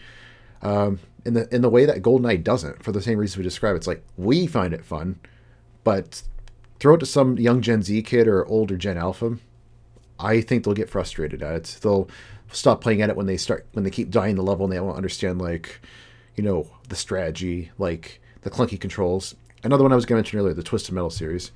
um, 0.63 0.99
in 1.25 1.35
the 1.35 1.53
in 1.55 1.63
the 1.63 1.69
way 1.69 1.85
that 1.85 2.03
GoldenEye 2.03 2.43
doesn't, 2.43 2.83
for 2.83 2.93
the 2.93 3.03
same 3.03 3.19
reason 3.19 3.39
we 3.39 3.45
described. 3.45 3.77
It's 3.77 3.87
like 3.87 4.03
we 4.17 4.47
find 4.47 4.75
it 4.75 4.85
fun, 4.85 5.19
but 5.85 6.23
throw 6.81 6.95
it 6.95 6.99
to 6.99 7.07
some 7.07 7.39
young 7.39 7.61
Gen 7.61 7.83
Z 7.83 8.03
kid 8.03 8.27
or 8.27 8.47
older 8.47 8.77
Gen 8.77 8.99
Alpha, 8.99 9.39
I 10.19 10.41
think 10.41 10.65
they'll 10.65 10.75
get 10.75 10.91
frustrated 10.91 11.43
at 11.43 11.55
it. 11.55 11.79
They'll 11.81 12.09
stop 12.51 12.81
playing 12.81 13.03
at 13.03 13.11
it 13.11 13.17
when 13.17 13.27
they 13.27 13.37
start 13.37 13.67
when 13.73 13.85
they 13.85 13.91
keep 13.91 14.11
dying 14.11 14.37
the 14.37 14.43
level 14.43 14.65
and 14.65 14.73
they 14.73 14.81
won't 14.81 14.97
understand 14.97 15.41
like, 15.41 15.81
you 16.37 16.43
know, 16.43 16.69
the 16.89 16.97
strategy, 16.97 17.71
like 17.79 18.21
the 18.43 18.51
clunky 18.51 18.81
controls. 18.81 19.35
Another 19.65 19.85
one 19.85 19.93
I 19.93 19.97
was 19.97 20.07
going 20.07 20.17
to 20.17 20.23
mention 20.23 20.41
earlier, 20.41 20.55
the 20.55 20.63
Twisted 20.63 20.93
Metal 20.93 21.11
series. 21.11 21.53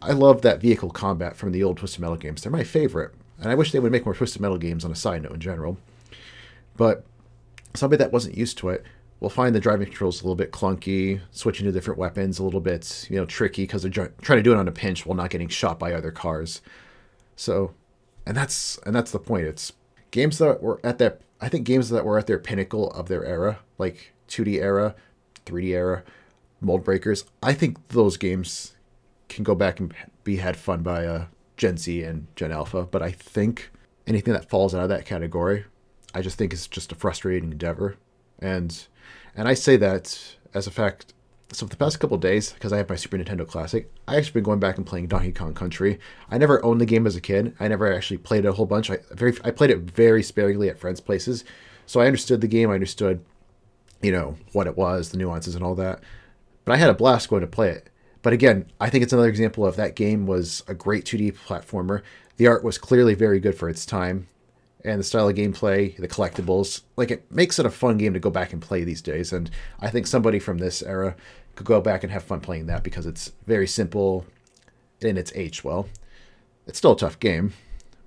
I 0.00 0.12
love 0.12 0.42
that 0.42 0.60
vehicle 0.60 0.90
combat 0.90 1.36
from 1.36 1.50
the 1.50 1.64
old 1.64 1.78
Twisted 1.78 2.00
Metal 2.00 2.16
games. 2.16 2.42
They're 2.42 2.52
my 2.52 2.62
favorite, 2.62 3.12
and 3.40 3.50
I 3.50 3.56
wish 3.56 3.72
they 3.72 3.80
would 3.80 3.90
make 3.90 4.04
more 4.04 4.14
Twisted 4.14 4.40
Metal 4.40 4.58
games. 4.58 4.84
On 4.84 4.92
a 4.92 4.96
side 4.96 5.22
note, 5.22 5.32
in 5.32 5.40
general, 5.40 5.76
but 6.76 7.04
somebody 7.74 7.98
that 7.98 8.12
wasn't 8.12 8.36
used 8.36 8.58
to 8.58 8.68
it 8.68 8.84
will 9.20 9.30
find 9.30 9.54
the 9.54 9.60
driving 9.60 9.86
controls 9.86 10.20
a 10.20 10.24
little 10.24 10.36
bit 10.36 10.52
clunky, 10.52 11.20
switching 11.30 11.66
to 11.66 11.72
different 11.72 11.98
weapons 11.98 12.38
a 12.38 12.44
little 12.44 12.60
bit, 12.60 13.06
you 13.10 13.16
know, 13.16 13.24
tricky 13.26 13.62
because 13.62 13.82
they're 13.82 13.90
try- 13.90 14.10
trying 14.22 14.38
to 14.38 14.42
do 14.42 14.52
it 14.52 14.58
on 14.58 14.68
a 14.68 14.72
pinch 14.72 15.04
while 15.04 15.16
not 15.16 15.30
getting 15.30 15.48
shot 15.48 15.78
by 15.78 15.92
other 15.92 16.10
cars. 16.10 16.60
So, 17.36 17.74
and 18.26 18.36
that's 18.36 18.78
and 18.86 18.94
that's 18.94 19.10
the 19.10 19.18
point. 19.18 19.46
It's 19.46 19.72
games 20.10 20.38
that 20.38 20.62
were 20.62 20.80
at 20.84 20.98
their 20.98 21.18
I 21.40 21.48
think 21.48 21.66
games 21.66 21.88
that 21.90 22.04
were 22.04 22.18
at 22.18 22.26
their 22.26 22.38
pinnacle 22.38 22.90
of 22.92 23.08
their 23.08 23.24
era, 23.24 23.60
like 23.78 24.12
2D 24.28 24.60
era, 24.60 24.94
3D 25.46 25.68
era, 25.70 26.02
mold 26.60 26.84
breakers. 26.84 27.24
I 27.42 27.54
think 27.54 27.88
those 27.88 28.16
games 28.16 28.74
can 29.28 29.44
go 29.44 29.54
back 29.54 29.78
and 29.78 29.92
be 30.24 30.36
had 30.36 30.56
fun 30.56 30.82
by 30.82 31.06
uh, 31.06 31.26
Gen 31.56 31.76
Z 31.76 32.02
and 32.02 32.26
Gen 32.34 32.52
Alpha. 32.52 32.84
But 32.84 33.02
I 33.02 33.10
think 33.12 33.70
anything 34.06 34.32
that 34.34 34.48
falls 34.48 34.74
out 34.74 34.82
of 34.82 34.88
that 34.88 35.04
category, 35.04 35.64
I 36.14 36.22
just 36.22 36.38
think 36.38 36.52
is 36.52 36.66
just 36.66 36.92
a 36.92 36.96
frustrating 36.96 37.52
endeavor. 37.52 37.96
And 38.40 38.86
and 39.38 39.46
I 39.46 39.54
say 39.54 39.76
that 39.76 40.36
as 40.52 40.66
a 40.66 40.70
fact. 40.70 41.14
So 41.52 41.64
for 41.64 41.70
the 41.70 41.76
past 41.76 41.98
couple 42.00 42.18
days, 42.18 42.52
because 42.52 42.72
I 42.72 42.76
have 42.78 42.90
my 42.90 42.96
Super 42.96 43.16
Nintendo 43.16 43.46
Classic, 43.46 43.90
I 44.06 44.16
actually 44.16 44.32
been 44.32 44.42
going 44.42 44.58
back 44.58 44.76
and 44.76 44.84
playing 44.84 45.06
Donkey 45.06 45.32
Kong 45.32 45.54
Country. 45.54 45.98
I 46.28 46.36
never 46.36 46.62
owned 46.62 46.80
the 46.80 46.86
game 46.86 47.06
as 47.06 47.16
a 47.16 47.22
kid. 47.22 47.54
I 47.58 47.68
never 47.68 47.90
actually 47.90 48.18
played 48.18 48.44
it 48.44 48.48
a 48.48 48.52
whole 48.52 48.66
bunch. 48.66 48.90
I 48.90 48.98
very 49.12 49.34
I 49.44 49.52
played 49.52 49.70
it 49.70 49.78
very 49.78 50.24
sparingly 50.24 50.68
at 50.68 50.78
friends' 50.78 51.00
places, 51.00 51.44
so 51.86 52.00
I 52.00 52.06
understood 52.06 52.40
the 52.40 52.48
game. 52.48 52.68
I 52.68 52.74
understood, 52.74 53.24
you 54.02 54.12
know, 54.12 54.36
what 54.52 54.66
it 54.66 54.76
was, 54.76 55.10
the 55.10 55.16
nuances, 55.16 55.54
and 55.54 55.64
all 55.64 55.76
that. 55.76 56.00
But 56.64 56.72
I 56.72 56.76
had 56.76 56.90
a 56.90 56.94
blast 56.94 57.30
going 57.30 57.42
to 57.42 57.46
play 57.46 57.70
it. 57.70 57.88
But 58.22 58.32
again, 58.32 58.66
I 58.80 58.90
think 58.90 59.04
it's 59.04 59.12
another 59.12 59.28
example 59.28 59.64
of 59.64 59.76
that 59.76 59.94
game 59.94 60.26
was 60.26 60.64
a 60.66 60.74
great 60.74 61.04
2D 61.04 61.38
platformer. 61.46 62.02
The 62.36 62.48
art 62.48 62.64
was 62.64 62.76
clearly 62.76 63.14
very 63.14 63.38
good 63.38 63.54
for 63.54 63.70
its 63.70 63.86
time. 63.86 64.28
And 64.84 65.00
the 65.00 65.04
style 65.04 65.28
of 65.28 65.34
gameplay, 65.34 65.96
the 65.96 66.08
collectibles. 66.08 66.82
Like 66.96 67.10
it 67.10 67.30
makes 67.30 67.58
it 67.58 67.66
a 67.66 67.70
fun 67.70 67.98
game 67.98 68.14
to 68.14 68.20
go 68.20 68.30
back 68.30 68.52
and 68.52 68.62
play 68.62 68.84
these 68.84 69.02
days. 69.02 69.32
And 69.32 69.50
I 69.80 69.90
think 69.90 70.06
somebody 70.06 70.38
from 70.38 70.58
this 70.58 70.82
era 70.82 71.16
could 71.54 71.66
go 71.66 71.80
back 71.80 72.02
and 72.02 72.12
have 72.12 72.22
fun 72.22 72.40
playing 72.40 72.66
that 72.66 72.82
because 72.82 73.06
it's 73.06 73.32
very 73.46 73.66
simple 73.66 74.24
and 75.02 75.18
it's 75.18 75.32
aged 75.34 75.64
well. 75.64 75.88
It's 76.66 76.78
still 76.78 76.92
a 76.92 76.98
tough 76.98 77.18
game, 77.18 77.54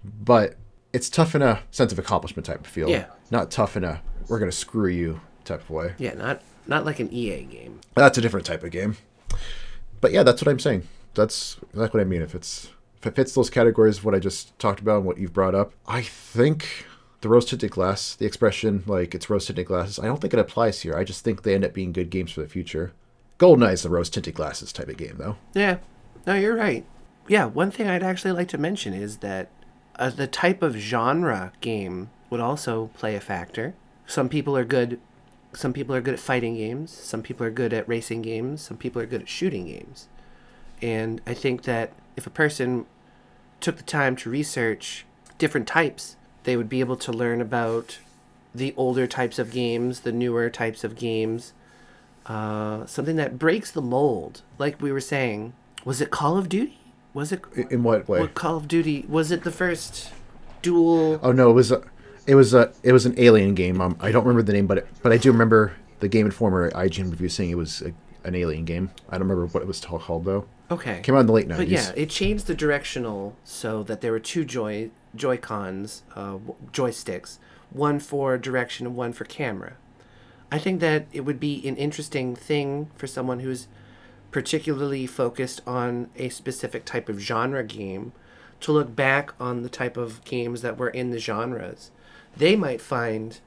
but 0.03 0.55
it's 0.93 1.09
tough 1.09 1.36
in 1.36 1.41
a 1.41 1.61
sense 1.72 1.91
of 1.91 1.99
accomplishment 1.99 2.45
type 2.45 2.61
of 2.61 2.67
feel. 2.67 2.89
Yeah. 2.89 3.05
Not 3.30 3.51
tough 3.51 3.76
in 3.76 3.84
a 3.84 4.01
we're 4.28 4.39
gonna 4.39 4.51
screw 4.51 4.89
you 4.89 5.19
type 5.43 5.61
of 5.61 5.69
way. 5.69 5.93
Yeah, 5.97 6.13
not 6.13 6.41
not 6.67 6.86
like 6.86 6.99
an 6.99 7.11
EA 7.11 7.43
game. 7.43 7.82
That's 7.95 8.17
a 8.17 8.22
different 8.22 8.45
type 8.45 8.63
of 8.63 8.72
game. 8.72 8.97
But 9.99 10.11
yeah, 10.11 10.24
that's 10.24 10.41
what 10.41 10.49
I'm 10.49 10.59
saying. 10.59 10.88
That's 11.13 11.57
that's 11.74 11.93
what 11.93 12.01
I 12.01 12.05
mean. 12.05 12.22
If 12.22 12.36
it's 12.36 12.69
it 13.06 13.16
fits 13.16 13.34
those 13.34 13.49
categories 13.49 13.99
of 13.99 14.06
what 14.06 14.16
I 14.16 14.20
just 14.20 14.58
talked 14.60 14.80
about 14.80 14.97
and 14.97 15.06
what 15.06 15.18
you've 15.18 15.34
brought 15.34 15.56
up, 15.56 15.74
I 15.88 16.02
think 16.02 16.86
the 17.22 17.30
rose 17.30 17.45
tinted 17.45 17.72
glass, 17.72 18.16
the 18.16 18.26
expression 18.26 18.84
like 18.88 19.14
it's 19.16 19.30
rose 19.30 19.45
tinted 19.45 19.68
glasses, 19.68 19.99
I 19.99 20.06
don't 20.06 20.20
think 20.20 20.34
it 20.34 20.39
applies 20.39 20.82
here. 20.82 20.95
I 20.95 21.04
just 21.04 21.24
think 21.24 21.43
they 21.43 21.56
end 21.56 21.66
up 21.66 21.74
being 21.74 21.91
good 21.91 22.10
games 22.10 22.32
for 22.32 22.41
the 22.41 22.47
future. 22.47 22.93
GoldenEye 23.39 23.74
is 23.74 23.84
the 23.84 23.89
rose 23.89 24.10
tinted 24.10 24.36
glasses 24.36 24.72
type 24.72 24.89
of 24.89 24.97
game 24.97 25.16
though. 25.18 25.38
Yeah, 25.54 25.78
no, 26.28 26.36
you're 26.36 26.56
right. 26.56 26.86
Yeah, 27.28 27.45
one 27.45 27.72
thing 27.72 27.88
I'd 27.88 28.04
actually 28.04 28.34
like 28.34 28.47
to 28.49 28.58
mention 28.58 28.93
is 28.93 29.18
that 29.18 29.49
uh, 29.95 30.10
the 30.10 30.28
type 30.28 30.62
of 30.62 30.76
genre 30.76 31.54
game 31.62 32.10
would 32.30 32.39
also 32.39 32.89
play 32.95 33.16
a 33.16 33.20
factor. 33.20 33.76
Some 34.06 34.30
people 34.30 34.58
are 34.58 34.66
good. 34.66 34.99
Some 35.54 35.74
people 35.74 35.93
are 35.95 36.02
good 36.02 36.14
at 36.16 36.20
fighting 36.20 36.56
games. 36.56 36.91
Some 36.91 37.22
people 37.22 37.45
are 37.45 37.52
good 37.52 37.74
at 37.74 37.88
racing 37.88 38.22
games. 38.22 38.62
Some 38.62 38.78
people 38.78 39.02
are 39.02 39.06
good 39.06 39.22
at 39.22 39.30
shooting 39.30 39.68
games. 39.68 40.08
And 40.82 41.22
I 41.28 41.34
think 41.34 41.64
that 41.64 41.91
if 42.16 42.28
a 42.28 42.32
person 42.32 42.86
took 43.59 43.78
the 43.78 43.84
time 43.84 44.16
to 44.18 44.30
research 44.30 45.05
different 45.38 45.68
types, 45.68 46.16
they 46.43 46.57
would 46.57 46.70
be 46.70 46.80
able 46.80 46.97
to 46.97 47.12
learn 47.12 47.41
about 47.41 47.99
the 48.53 48.74
older 48.76 49.07
types 49.07 49.39
of 49.39 49.51
games, 49.51 50.01
the 50.01 50.12
newer 50.12 50.49
types 50.49 50.84
of 50.84 50.95
games, 50.95 51.53
uh, 52.26 52.86
something 52.86 53.16
that 53.16 53.39
breaks 53.39 53.72
the 53.72 53.82
mold. 53.82 54.41
Like 54.57 54.82
we 54.82 54.91
were 54.91 54.99
saying, 54.99 55.53
was 55.86 56.01
it 56.01 56.12
Call 56.12 56.38
of 56.38 56.49
Duty? 56.49 56.78
Was 57.14 57.32
it 57.32 57.41
In 57.70 57.84
what 57.84 58.07
way? 58.07 58.20
what 58.20 58.34
Call 58.34 58.57
of 58.57 58.68
Duty? 58.68 59.05
Was 59.07 59.32
it 59.32 59.43
the 59.43 59.51
first 59.51 60.12
dual? 60.62 61.20
Oh 61.22 61.32
no, 61.32 61.49
it 61.49 61.53
was 61.53 61.72
a, 61.72 61.82
it 62.28 62.36
was 62.36 62.53
a, 62.53 62.72
it 62.84 62.93
was 62.93 63.05
an 63.05 63.16
alien 63.18 63.55
game. 63.55 63.82
Um, 63.82 63.97
I 63.99 64.12
don't 64.12 64.24
remember 64.24 64.43
the 64.43 64.53
name, 64.53 64.68
but 64.68 64.80
it, 64.80 64.88
but 65.01 65.12
I 65.12 65.18
do 65.18 65.32
remember 65.32 65.74
the 65.99 66.07
Game 66.07 66.26
Informer 66.26 66.70
IGN 66.72 67.09
review 67.12 67.30
saying 67.30 67.49
it 67.51 67.55
was 67.55 67.82
a, 67.82 67.93
an 68.24 68.36
alien 68.36 68.66
game. 68.66 68.91
I 69.09 69.18
don't 69.18 69.28
remember 69.28 69.47
what 69.47 69.62
it 69.64 69.68
was 69.68 69.80
called 69.82 70.26
though. 70.26 70.45
Okay. 70.72 71.01
Came 71.01 71.15
out 71.15 71.22
in 71.22 71.28
the 71.28 71.34
late 71.34 71.47
90s. 71.47 71.57
But 71.57 71.67
yeah, 71.67 71.91
it 71.95 72.09
changed 72.09 72.47
the 72.47 72.55
directional 72.55 73.36
so 73.43 73.84
that 73.84 74.01
there 74.01 74.11
were 74.11 74.19
two 74.19 74.45
joy 74.45 74.89
Joy 75.15 75.38
Cons, 75.38 76.03
uh, 76.15 76.38
joysticks, 76.72 77.38
one 77.69 77.99
for 77.99 78.38
direction 78.38 78.88
and 78.88 78.95
one 78.95 79.13
for 79.13 79.26
camera. 79.26 79.74
I 80.51 80.57
think 80.57 80.80
that 80.82 81.05
it 81.11 81.22
would 81.22 81.39
be 81.39 81.65
an 81.67 81.76
interesting 81.78 82.36
thing 82.36 82.89
for 82.95 83.07
someone 83.07 83.39
who's 83.39 83.67
particularly 84.32 85.05
focused 85.05 85.61
on 85.67 86.09
a 86.15 86.30
specific 86.30 86.86
type 86.86 87.09
of 87.09 87.19
genre 87.19 87.63
game 87.63 88.13
to 88.61 88.72
look 88.72 88.95
back 88.95 89.34
on 89.39 89.63
the 89.63 89.69
type 89.69 89.97
of 89.97 90.24
games 90.24 90.61
that 90.61 90.78
were 90.78 90.89
in 90.89 91.11
the 91.11 91.19
genres. 91.19 91.91
They 92.36 92.55
might 92.55 92.82
find 92.82 93.39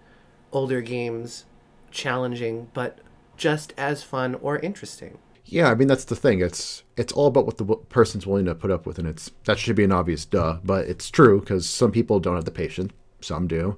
older 0.53 0.83
games 0.83 1.47
challenging, 1.91 2.69
but 2.75 2.99
just 3.37 3.73
as 3.77 4.03
fun 4.03 4.35
or 4.37 4.59
interesting. 4.59 5.19
Yeah, 5.47 5.71
I 5.71 5.75
mean 5.75 5.89
that's 5.89 6.05
the 6.05 6.17
thing. 6.17 6.41
It's 6.41 6.83
it's 6.97 7.13
all 7.13 7.27
about 7.27 7.47
what 7.47 7.59
the 7.59 7.65
person's 7.65 8.27
willing 8.27 8.47
to 8.47 8.55
put 8.55 8.71
up 8.71 8.87
with, 8.87 8.99
and 8.99 9.07
it's 9.07 9.31
that 9.45 9.59
should 9.59 9.77
be 9.77 9.85
an 9.85 9.93
obvious 9.93 10.25
duh, 10.25 10.59
but 10.65 10.87
it's 10.87 11.11
true 11.11 11.41
because 11.41 11.69
some 11.69 11.93
people 11.93 12.19
don't 12.21 12.37
have 12.37 12.47
the 12.47 12.51
patience, 12.51 12.93
some 13.21 13.47
do. 13.47 13.77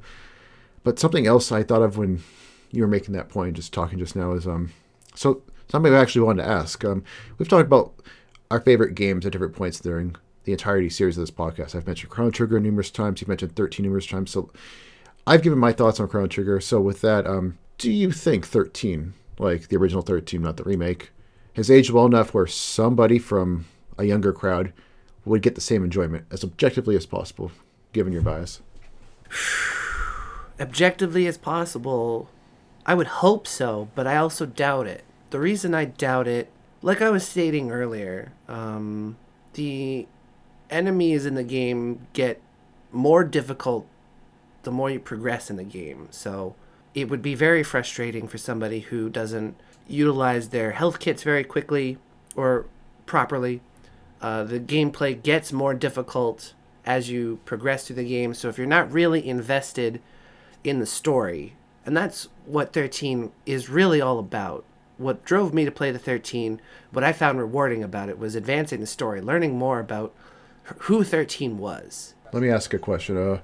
But 0.84 0.98
something 0.98 1.26
else 1.26 1.50
I 1.50 1.64
thought 1.64 1.82
of 1.82 1.98
when 1.98 2.22
you 2.70 2.82
were 2.82 2.88
making 2.88 3.14
that 3.14 3.28
point, 3.28 3.56
just 3.56 3.72
talking 3.72 3.98
just 3.98 4.14
now, 4.14 4.32
is 4.32 4.46
um, 4.46 4.72
so 5.14 5.42
something 5.68 5.92
I 5.92 5.98
actually 6.00 6.22
wanted 6.22 6.44
to 6.44 6.48
ask. 6.48 6.84
Um, 6.84 7.02
we've 7.38 7.48
talked 7.48 7.66
about 7.66 7.92
our 8.50 8.60
favorite 8.60 8.94
games 8.94 9.26
at 9.26 9.32
different 9.32 9.56
points 9.56 9.80
during 9.80 10.14
the 10.44 10.52
entirety 10.52 10.88
series 10.88 11.18
of 11.18 11.22
this 11.22 11.30
podcast. 11.32 11.74
I've 11.74 11.86
mentioned 11.86 12.10
Chrono 12.10 12.30
Trigger 12.30 12.60
numerous 12.60 12.92
times. 12.92 13.20
You've 13.20 13.28
mentioned 13.28 13.56
13 13.56 13.84
numerous 13.84 14.06
times. 14.06 14.30
So 14.30 14.50
I've 15.26 15.42
given 15.42 15.58
my 15.58 15.72
thoughts 15.72 15.98
on 15.98 16.08
Chrono 16.08 16.28
Trigger. 16.28 16.60
So 16.60 16.80
with 16.80 17.00
that, 17.00 17.26
um, 17.26 17.58
do 17.78 17.90
you 17.90 18.12
think 18.12 18.46
13, 18.46 19.12
like 19.38 19.68
the 19.68 19.76
original 19.76 20.02
13, 20.02 20.40
not 20.40 20.56
the 20.56 20.62
remake, 20.62 21.10
has 21.56 21.70
aged 21.70 21.90
well 21.90 22.06
enough 22.06 22.32
where 22.34 22.46
somebody 22.46 23.18
from 23.18 23.66
a 23.98 24.04
younger 24.04 24.32
crowd 24.32 24.72
would 25.24 25.42
get 25.42 25.54
the 25.54 25.60
same 25.60 25.82
enjoyment 25.82 26.26
as 26.30 26.44
objectively 26.44 26.94
as 26.94 27.06
possible, 27.06 27.50
given 27.92 28.12
your 28.12 28.22
bias? 28.22 28.60
objectively 30.60 31.26
as 31.26 31.36
possible, 31.36 32.28
I 32.84 32.94
would 32.94 33.06
hope 33.06 33.46
so, 33.46 33.88
but 33.94 34.06
I 34.06 34.16
also 34.16 34.46
doubt 34.46 34.86
it. 34.86 35.04
The 35.30 35.40
reason 35.40 35.74
I 35.74 35.86
doubt 35.86 36.28
it, 36.28 36.50
like 36.82 37.02
I 37.02 37.10
was 37.10 37.26
stating 37.26 37.70
earlier, 37.70 38.32
um, 38.48 39.16
the 39.54 40.06
enemies 40.70 41.26
in 41.26 41.34
the 41.34 41.42
game 41.42 42.06
get 42.12 42.40
more 42.92 43.24
difficult 43.24 43.86
the 44.62 44.70
more 44.70 44.90
you 44.90 45.00
progress 45.00 45.48
in 45.48 45.56
the 45.56 45.64
game. 45.64 46.08
So 46.10 46.54
it 46.94 47.08
would 47.08 47.22
be 47.22 47.34
very 47.34 47.62
frustrating 47.62 48.26
for 48.28 48.36
somebody 48.38 48.80
who 48.80 49.08
doesn't 49.08 49.56
utilize 49.88 50.48
their 50.48 50.72
health 50.72 50.98
kits 50.98 51.22
very 51.22 51.44
quickly 51.44 51.98
or 52.34 52.66
properly. 53.06 53.60
Uh, 54.20 54.44
the 54.44 54.60
gameplay 54.60 55.20
gets 55.20 55.52
more 55.52 55.74
difficult 55.74 56.54
as 56.84 57.10
you 57.10 57.40
progress 57.44 57.86
through 57.86 57.96
the 57.96 58.08
game. 58.08 58.34
So 58.34 58.48
if 58.48 58.58
you're 58.58 58.66
not 58.66 58.92
really 58.92 59.26
invested 59.26 60.00
in 60.64 60.78
the 60.78 60.86
story, 60.86 61.54
and 61.84 61.96
that's 61.96 62.28
what 62.44 62.72
13 62.72 63.32
is 63.44 63.68
really 63.68 64.00
all 64.00 64.18
about. 64.18 64.64
What 64.98 65.24
drove 65.24 65.52
me 65.52 65.64
to 65.64 65.70
play 65.70 65.90
the 65.90 65.98
13, 65.98 66.60
what 66.90 67.04
I 67.04 67.12
found 67.12 67.38
rewarding 67.38 67.82
about 67.82 68.08
it 68.08 68.18
was 68.18 68.34
advancing 68.34 68.80
the 68.80 68.86
story, 68.86 69.20
learning 69.20 69.58
more 69.58 69.78
about 69.78 70.14
who 70.78 71.04
13 71.04 71.58
was. 71.58 72.14
Let 72.32 72.42
me 72.42 72.50
ask 72.50 72.72
a 72.72 72.78
question. 72.78 73.16
Uh, 73.16 73.40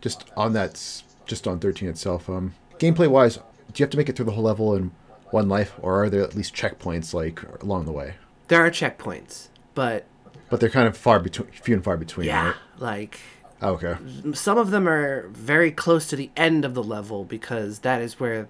just 0.00 0.30
on 0.36 0.52
that, 0.54 1.02
just 1.26 1.46
on 1.46 1.58
13 1.58 1.88
itself. 1.88 2.28
Um, 2.28 2.54
gameplay 2.78 3.08
wise, 3.08 3.36
do 3.36 3.42
you 3.76 3.84
have 3.84 3.90
to 3.90 3.96
make 3.96 4.08
it 4.08 4.16
through 4.16 4.26
the 4.26 4.32
whole 4.32 4.44
level 4.44 4.74
in 4.74 4.90
one 5.36 5.48
life, 5.50 5.72
or 5.82 6.02
are 6.02 6.08
there 6.10 6.22
at 6.22 6.34
least 6.34 6.54
checkpoints 6.54 7.12
like 7.12 7.42
along 7.62 7.84
the 7.84 7.92
way? 7.92 8.14
There 8.48 8.64
are 8.64 8.70
checkpoints, 8.70 9.48
but 9.74 10.04
But 10.50 10.60
they're 10.60 10.70
kind 10.78 10.88
of 10.88 10.96
far 10.96 11.18
between, 11.20 11.48
few 11.50 11.74
and 11.74 11.84
far 11.84 11.96
between. 11.96 12.26
yeah, 12.26 12.46
Right? 12.46 12.54
like 12.78 13.20
Oh, 13.62 13.72
okay. 13.78 13.96
some 14.34 14.58
of 14.58 14.70
them 14.70 14.88
are 14.88 15.28
very 15.28 15.70
close 15.70 16.06
to 16.08 16.16
the 16.16 16.30
end 16.36 16.64
of 16.64 16.72
the 16.74 16.82
level 16.82 17.24
because 17.24 17.80
that 17.80 18.00
is 18.02 18.18
where 18.20 18.48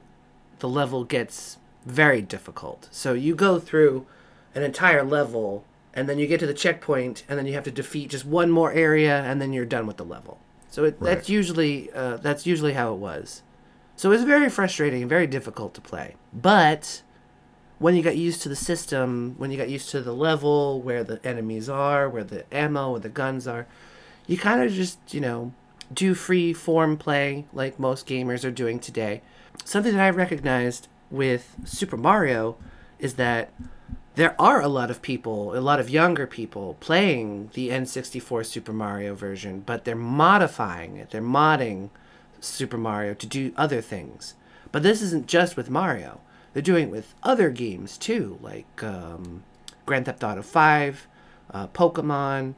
the 0.60 0.68
level 0.68 1.04
gets 1.04 1.58
very 1.84 2.22
difficult. 2.22 2.88
So 2.90 3.12
you 3.12 3.34
go 3.34 3.58
through 3.58 4.06
an 4.54 4.62
entire 4.62 5.04
level 5.04 5.64
and 5.94 6.08
then 6.08 6.18
you 6.18 6.26
get 6.26 6.40
to 6.40 6.46
the 6.46 6.54
checkpoint 6.64 7.24
and 7.28 7.38
then 7.38 7.46
you 7.46 7.54
have 7.54 7.64
to 7.64 7.70
defeat 7.70 8.10
just 8.10 8.24
one 8.24 8.50
more 8.50 8.72
area 8.72 9.22
and 9.22 9.40
then 9.40 9.52
you're 9.52 9.64
done 9.76 9.86
with 9.86 9.96
the 9.96 10.04
level. 10.04 10.38
So 10.70 10.84
it, 10.84 11.00
that's 11.00 11.28
usually 11.28 11.90
uh, 11.92 12.16
that's 12.18 12.44
usually 12.46 12.74
how 12.74 12.92
it 12.92 12.98
was. 12.98 13.42
So 13.96 14.10
it 14.10 14.16
was 14.16 14.24
very 14.24 14.50
frustrating 14.50 15.02
and 15.02 15.08
very 15.08 15.26
difficult 15.26 15.74
to 15.74 15.80
play. 15.80 16.16
But 16.32 17.02
when 17.78 17.96
you 17.96 18.02
got 18.02 18.16
used 18.16 18.42
to 18.42 18.48
the 18.48 18.56
system, 18.56 19.34
when 19.38 19.50
you 19.50 19.56
got 19.56 19.70
used 19.70 19.90
to 19.90 20.00
the 20.00 20.12
level, 20.12 20.80
where 20.80 21.02
the 21.02 21.24
enemies 21.26 21.68
are, 21.68 22.08
where 22.08 22.24
the 22.24 22.44
ammo, 22.54 22.92
where 22.92 23.00
the 23.00 23.08
guns 23.08 23.46
are, 23.46 23.66
you 24.26 24.36
kind 24.36 24.62
of 24.62 24.72
just, 24.72 24.98
you 25.12 25.20
know, 25.20 25.52
do 25.92 26.14
free 26.14 26.52
form 26.52 26.96
play 26.96 27.46
like 27.52 27.78
most 27.78 28.06
gamers 28.06 28.44
are 28.44 28.50
doing 28.50 28.78
today. 28.78 29.22
Something 29.64 29.92
that 29.94 30.04
I 30.04 30.10
recognized 30.10 30.88
with 31.10 31.56
Super 31.64 31.96
Mario 31.96 32.56
is 32.98 33.14
that 33.14 33.52
there 34.14 34.34
are 34.40 34.60
a 34.60 34.68
lot 34.68 34.90
of 34.90 35.02
people, 35.02 35.56
a 35.56 35.60
lot 35.60 35.78
of 35.78 35.90
younger 35.90 36.26
people 36.26 36.76
playing 36.80 37.50
the 37.52 37.68
N64 37.68 38.46
Super 38.46 38.72
Mario 38.72 39.14
version, 39.14 39.60
but 39.60 39.84
they're 39.84 39.94
modifying 39.94 40.96
it. 40.96 41.10
They're 41.10 41.22
modding 41.22 41.90
Super 42.40 42.78
Mario 42.78 43.14
to 43.14 43.26
do 43.26 43.52
other 43.56 43.80
things. 43.80 44.34
But 44.72 44.82
this 44.82 45.02
isn't 45.02 45.26
just 45.26 45.56
with 45.56 45.70
Mario. 45.70 46.20
They're 46.52 46.62
doing 46.62 46.88
it 46.88 46.90
with 46.90 47.14
other 47.22 47.50
games 47.50 47.98
too, 47.98 48.38
like 48.40 48.82
um, 48.82 49.42
Grand 49.84 50.06
Theft 50.06 50.24
Auto 50.24 50.42
5, 50.42 51.06
uh, 51.50 51.66
Pokemon. 51.68 52.54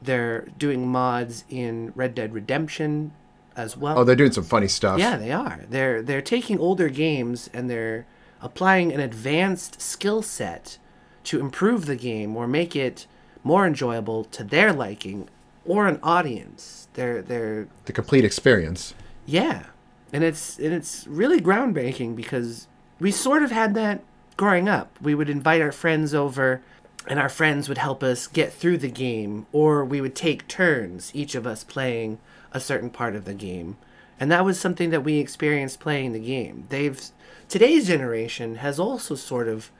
They're 0.00 0.46
doing 0.58 0.86
mods 0.86 1.44
in 1.48 1.92
Red 1.94 2.14
Dead 2.14 2.32
Redemption 2.32 3.12
as 3.56 3.76
well. 3.76 3.98
Oh, 3.98 4.04
they're 4.04 4.16
doing 4.16 4.32
some 4.32 4.44
funny 4.44 4.68
stuff. 4.68 4.98
Yeah, 4.98 5.16
they 5.16 5.32
are. 5.32 5.60
They're 5.68 6.02
they're 6.02 6.22
taking 6.22 6.58
older 6.58 6.88
games 6.88 7.48
and 7.52 7.70
they're 7.70 8.06
applying 8.40 8.92
an 8.92 9.00
advanced 9.00 9.80
skill 9.80 10.22
set 10.22 10.78
to 11.24 11.40
improve 11.40 11.86
the 11.86 11.96
game 11.96 12.36
or 12.36 12.46
make 12.46 12.76
it 12.76 13.06
more 13.42 13.66
enjoyable 13.66 14.24
to 14.24 14.44
their 14.44 14.72
liking 14.72 15.28
or 15.64 15.86
an 15.86 15.98
audience. 16.02 16.88
They're 16.94 17.22
they're 17.22 17.68
The 17.86 17.92
complete 17.92 18.24
experience. 18.24 18.94
Yeah. 19.26 19.64
And 20.12 20.22
it's 20.22 20.58
and 20.58 20.72
it's 20.72 21.06
really 21.06 21.40
groundbreaking 21.40 22.14
because 22.14 22.68
we 23.00 23.10
sort 23.10 23.42
of 23.42 23.50
had 23.50 23.74
that 23.74 24.02
growing 24.36 24.68
up. 24.68 24.96
We 25.00 25.14
would 25.14 25.28
invite 25.28 25.60
our 25.60 25.72
friends 25.72 26.14
over 26.14 26.62
and 27.06 27.18
our 27.18 27.28
friends 27.28 27.68
would 27.68 27.78
help 27.78 28.02
us 28.02 28.26
get 28.26 28.52
through 28.52 28.78
the 28.78 28.90
game 28.90 29.46
or 29.52 29.84
we 29.84 30.00
would 30.00 30.14
take 30.14 30.48
turns 30.48 31.10
each 31.14 31.34
of 31.34 31.46
us 31.46 31.64
playing 31.64 32.18
a 32.52 32.60
certain 32.60 32.90
part 32.90 33.14
of 33.14 33.24
the 33.24 33.34
game. 33.34 33.76
And 34.18 34.30
that 34.30 34.44
was 34.44 34.60
something 34.60 34.90
that 34.90 35.02
we 35.02 35.18
experienced 35.18 35.80
playing 35.80 36.12
the 36.12 36.20
game. 36.20 36.64
They've 36.68 37.00
today's 37.48 37.88
generation 37.88 38.56
has 38.56 38.78
also 38.78 39.14
sort 39.14 39.48
of 39.48 39.70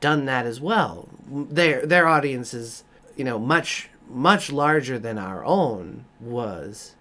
done 0.00 0.24
that 0.26 0.44
as 0.44 0.60
well. 0.60 1.08
Their 1.30 1.86
their 1.86 2.08
audience 2.08 2.52
is, 2.52 2.84
you 3.16 3.24
know, 3.24 3.38
much 3.38 3.88
much 4.08 4.52
larger 4.52 4.98
than 4.98 5.18
our 5.18 5.44
own 5.44 6.04
was. 6.20 6.94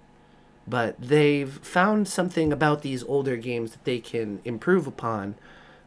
But 0.68 0.99
they've 0.99 1.51
found 1.51 2.07
something 2.07 2.53
about 2.53 2.82
these 2.82 3.03
older 3.03 3.36
games 3.36 3.72
that 3.72 3.84
they 3.84 3.99
can 3.99 4.39
improve 4.45 4.88
upon, 4.88 5.36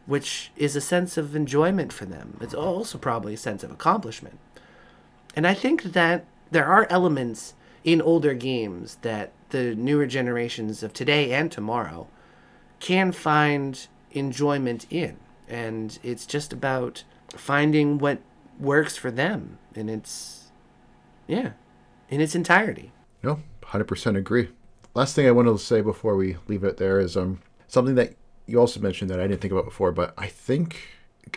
which 0.05 0.51
is 0.55 0.75
a 0.75 0.81
sense 0.81 1.17
of 1.17 1.35
enjoyment 1.35 1.91
for 1.91 2.05
them. 2.05 2.37
It's 2.41 2.53
also 2.53 2.97
probably 2.97 3.33
a 3.33 3.37
sense 3.37 3.63
of 3.63 3.71
accomplishment. 3.71 4.39
And 5.35 5.47
I 5.47 5.53
think 5.53 5.83
that 5.83 6.25
there 6.51 6.65
are 6.65 6.87
elements 6.89 7.53
in 7.83 8.01
older 8.01 8.33
games 8.33 8.97
that 9.01 9.31
the 9.49 9.75
newer 9.75 10.05
generations 10.05 10.83
of 10.83 10.93
today 10.93 11.31
and 11.33 11.51
tomorrow 11.51 12.07
can 12.79 13.11
find 13.11 13.87
enjoyment 14.11 14.85
in. 14.89 15.17
And 15.47 15.97
it's 16.03 16.25
just 16.25 16.53
about 16.53 17.03
finding 17.35 17.97
what 17.97 18.19
works 18.59 18.97
for 18.97 19.11
them 19.11 19.57
in 19.73 19.89
its, 19.89 20.51
yeah, 21.27 21.51
in 22.09 22.21
its 22.21 22.35
entirety. 22.35 22.91
No, 23.23 23.39
100% 23.63 24.17
agree. 24.17 24.49
Last 24.97 25.13
thing 25.13 25.27
I 25.27 25.31
wanted 25.31 25.51
to 25.51 25.59
say 25.59 25.81
before 25.81 26.15
we 26.15 26.37
leave 26.47 26.63
it 26.63 26.77
there 26.77 26.99
is 26.99 27.15
um, 27.15 27.39
something 27.67 27.93
that 27.93 28.15
you 28.47 28.59
also 28.59 28.79
mentioned 28.79 29.11
that 29.11 29.19
I 29.19 29.27
didn't 29.27 29.41
think 29.41 29.51
about 29.51 29.65
before, 29.65 29.91
but 29.91 30.11
I 30.17 30.25
think 30.25 30.79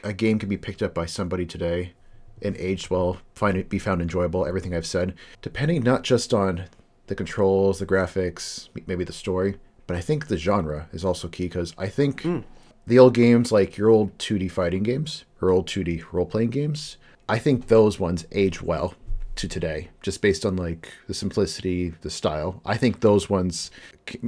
a 0.02 0.14
game 0.14 0.38
can 0.38 0.48
be 0.48 0.56
picked 0.56 0.80
up 0.80 0.94
by 0.94 1.04
somebody 1.04 1.44
today 1.44 1.92
and 2.40 2.56
aged 2.56 2.88
well, 2.88 3.18
find 3.34 3.58
it 3.58 3.68
be 3.68 3.78
found 3.78 4.00
enjoyable, 4.00 4.46
everything 4.46 4.74
I've 4.74 4.86
said, 4.86 5.14
depending 5.42 5.82
not 5.82 6.04
just 6.04 6.32
on 6.32 6.68
the 7.08 7.14
controls, 7.14 7.80
the 7.80 7.84
graphics, 7.84 8.70
maybe 8.86 9.04
the 9.04 9.12
story, 9.12 9.58
but 9.86 9.94
I 9.94 10.00
think 10.00 10.28
the 10.28 10.38
genre 10.38 10.88
is 10.90 11.04
also 11.04 11.28
key 11.28 11.44
because 11.44 11.74
I 11.76 11.88
think 11.88 12.22
mm. 12.22 12.44
the 12.86 12.98
old 12.98 13.12
games, 13.12 13.52
like 13.52 13.76
your 13.76 13.90
old 13.90 14.16
2D 14.16 14.50
fighting 14.50 14.84
games 14.84 15.26
or 15.42 15.50
old 15.50 15.66
2D 15.66 16.11
role 16.12 16.24
playing 16.24 16.48
games, 16.48 16.96
I 17.28 17.38
think 17.38 17.66
those 17.66 18.00
ones 18.00 18.26
age 18.32 18.62
well 18.62 18.94
to 19.41 19.49
today, 19.49 19.88
just 20.03 20.22
based 20.22 20.45
on 20.47 20.57
like 20.57 20.93
the 21.07 21.14
simplicity, 21.14 21.91
the 22.03 22.11
style. 22.11 22.61
I 22.64 22.76
think 22.76 23.01
those 23.01 23.28
ones 23.28 23.70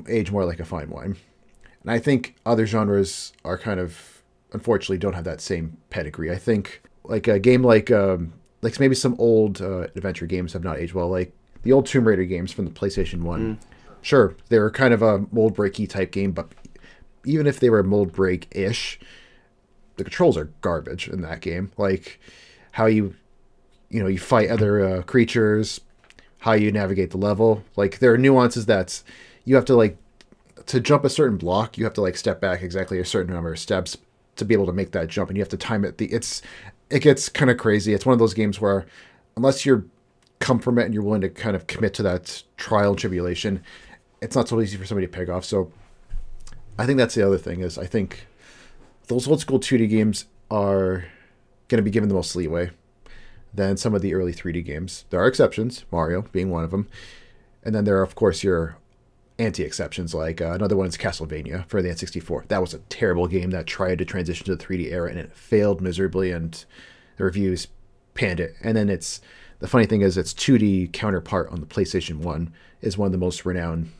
age 0.08 0.30
more 0.30 0.44
like 0.44 0.60
a 0.60 0.64
fine 0.64 0.90
wine. 0.90 1.16
And 1.82 1.90
I 1.90 1.98
think 1.98 2.36
other 2.46 2.66
genres 2.66 3.32
are 3.44 3.58
kind 3.58 3.80
of, 3.80 4.22
unfortunately, 4.52 4.98
don't 4.98 5.14
have 5.14 5.24
that 5.24 5.40
same 5.40 5.76
pedigree. 5.90 6.30
I 6.30 6.36
think 6.36 6.82
like 7.04 7.28
a 7.28 7.38
game 7.38 7.62
like 7.62 7.90
um, 7.90 8.32
like 8.62 8.78
maybe 8.80 8.94
some 8.94 9.16
old 9.18 9.60
uh, 9.60 9.88
adventure 9.96 10.26
games 10.26 10.52
have 10.52 10.64
not 10.64 10.78
aged 10.78 10.94
well. 10.94 11.08
Like 11.08 11.32
the 11.62 11.72
old 11.72 11.86
Tomb 11.86 12.06
Raider 12.06 12.24
games 12.24 12.52
from 12.52 12.64
the 12.64 12.70
PlayStation 12.70 13.22
One. 13.22 13.56
Mm. 13.56 13.66
Sure, 14.00 14.34
they 14.48 14.58
were 14.58 14.70
kind 14.70 14.92
of 14.92 15.02
a 15.02 15.26
mold 15.30 15.56
breaky 15.56 15.88
type 15.88 16.10
game, 16.10 16.32
but 16.32 16.48
even 17.24 17.46
if 17.46 17.60
they 17.60 17.70
were 17.70 17.82
mold 17.84 18.12
break 18.12 18.48
ish, 18.50 18.98
the 19.96 20.04
controls 20.04 20.36
are 20.36 20.50
garbage 20.60 21.08
in 21.08 21.20
that 21.22 21.40
game. 21.40 21.70
Like 21.76 22.20
how 22.72 22.86
you, 22.86 23.14
you 23.92 24.02
know, 24.02 24.08
you 24.08 24.18
fight 24.18 24.50
other 24.50 24.84
uh, 24.84 25.02
creatures, 25.02 25.80
how 26.38 26.52
you 26.52 26.72
navigate 26.72 27.10
the 27.10 27.18
level. 27.18 27.62
Like 27.76 27.98
there 27.98 28.12
are 28.12 28.18
nuances 28.18 28.66
that 28.66 29.02
you 29.44 29.54
have 29.54 29.66
to 29.66 29.76
like 29.76 29.96
to 30.66 30.80
jump 30.80 31.04
a 31.04 31.10
certain 31.10 31.36
block. 31.36 31.76
You 31.76 31.84
have 31.84 31.92
to 31.94 32.00
like 32.00 32.16
step 32.16 32.40
back 32.40 32.62
exactly 32.62 32.98
a 32.98 33.04
certain 33.04 33.34
number 33.34 33.52
of 33.52 33.58
steps 33.58 33.98
to 34.36 34.44
be 34.46 34.54
able 34.54 34.66
to 34.66 34.72
make 34.72 34.92
that 34.92 35.08
jump, 35.08 35.28
and 35.28 35.36
you 35.36 35.42
have 35.42 35.50
to 35.50 35.58
time 35.58 35.84
it. 35.84 35.98
The 35.98 36.06
it's 36.06 36.40
it 36.90 37.00
gets 37.00 37.28
kind 37.28 37.50
of 37.50 37.58
crazy. 37.58 37.92
It's 37.92 38.06
one 38.06 38.14
of 38.14 38.18
those 38.18 38.34
games 38.34 38.60
where 38.60 38.86
unless 39.36 39.66
you're 39.66 39.84
come 40.40 40.58
from 40.58 40.78
it 40.78 40.84
and 40.84 40.94
you're 40.94 41.02
willing 41.02 41.20
to 41.20 41.28
kind 41.28 41.54
of 41.54 41.66
commit 41.66 41.94
to 41.94 42.02
that 42.02 42.42
trial 42.56 42.90
and 42.90 42.98
tribulation, 42.98 43.62
it's 44.20 44.34
not 44.34 44.48
so 44.48 44.60
easy 44.60 44.76
for 44.76 44.86
somebody 44.86 45.06
to 45.06 45.12
pick 45.12 45.28
off. 45.28 45.44
So 45.44 45.70
I 46.78 46.86
think 46.86 46.98
that's 46.98 47.14
the 47.14 47.24
other 47.24 47.38
thing 47.38 47.60
is 47.60 47.78
I 47.78 47.86
think 47.86 48.26
those 49.06 49.28
old 49.28 49.40
school 49.40 49.60
2D 49.60 49.88
games 49.88 50.24
are 50.50 51.04
going 51.68 51.78
to 51.78 51.82
be 51.82 51.90
given 51.90 52.08
the 52.08 52.14
most 52.14 52.34
leeway 52.34 52.70
than 53.54 53.76
some 53.76 53.94
of 53.94 54.02
the 54.02 54.14
early 54.14 54.32
3D 54.32 54.64
games. 54.64 55.04
There 55.10 55.20
are 55.20 55.26
exceptions, 55.26 55.84
Mario 55.90 56.22
being 56.32 56.50
one 56.50 56.64
of 56.64 56.70
them. 56.70 56.88
And 57.62 57.74
then 57.74 57.84
there 57.84 57.98
are, 57.98 58.02
of 58.02 58.14
course, 58.14 58.42
your 58.42 58.76
anti 59.38 59.62
exceptions, 59.62 60.14
like 60.14 60.40
uh, 60.40 60.52
another 60.52 60.76
one 60.76 60.88
is 60.88 60.96
Castlevania 60.96 61.66
for 61.66 61.82
the 61.82 61.88
N64. 61.88 62.48
That 62.48 62.60
was 62.60 62.74
a 62.74 62.78
terrible 62.78 63.26
game 63.26 63.50
that 63.50 63.66
tried 63.66 63.98
to 63.98 64.04
transition 64.04 64.46
to 64.46 64.56
the 64.56 64.64
3D 64.64 64.90
era 64.90 65.10
and 65.10 65.18
it 65.18 65.32
failed 65.32 65.80
miserably, 65.80 66.32
and 66.32 66.64
the 67.16 67.24
reviews 67.24 67.68
panned 68.14 68.40
it. 68.40 68.54
And 68.62 68.76
then 68.76 68.88
it's 68.88 69.20
the 69.58 69.68
funny 69.68 69.86
thing 69.86 70.02
is, 70.02 70.16
its 70.16 70.34
2D 70.34 70.92
counterpart 70.92 71.50
on 71.50 71.60
the 71.60 71.66
PlayStation 71.66 72.16
1 72.16 72.52
is 72.80 72.98
one 72.98 73.06
of 73.06 73.12
the 73.12 73.18
most 73.18 73.44
renowned 73.44 73.92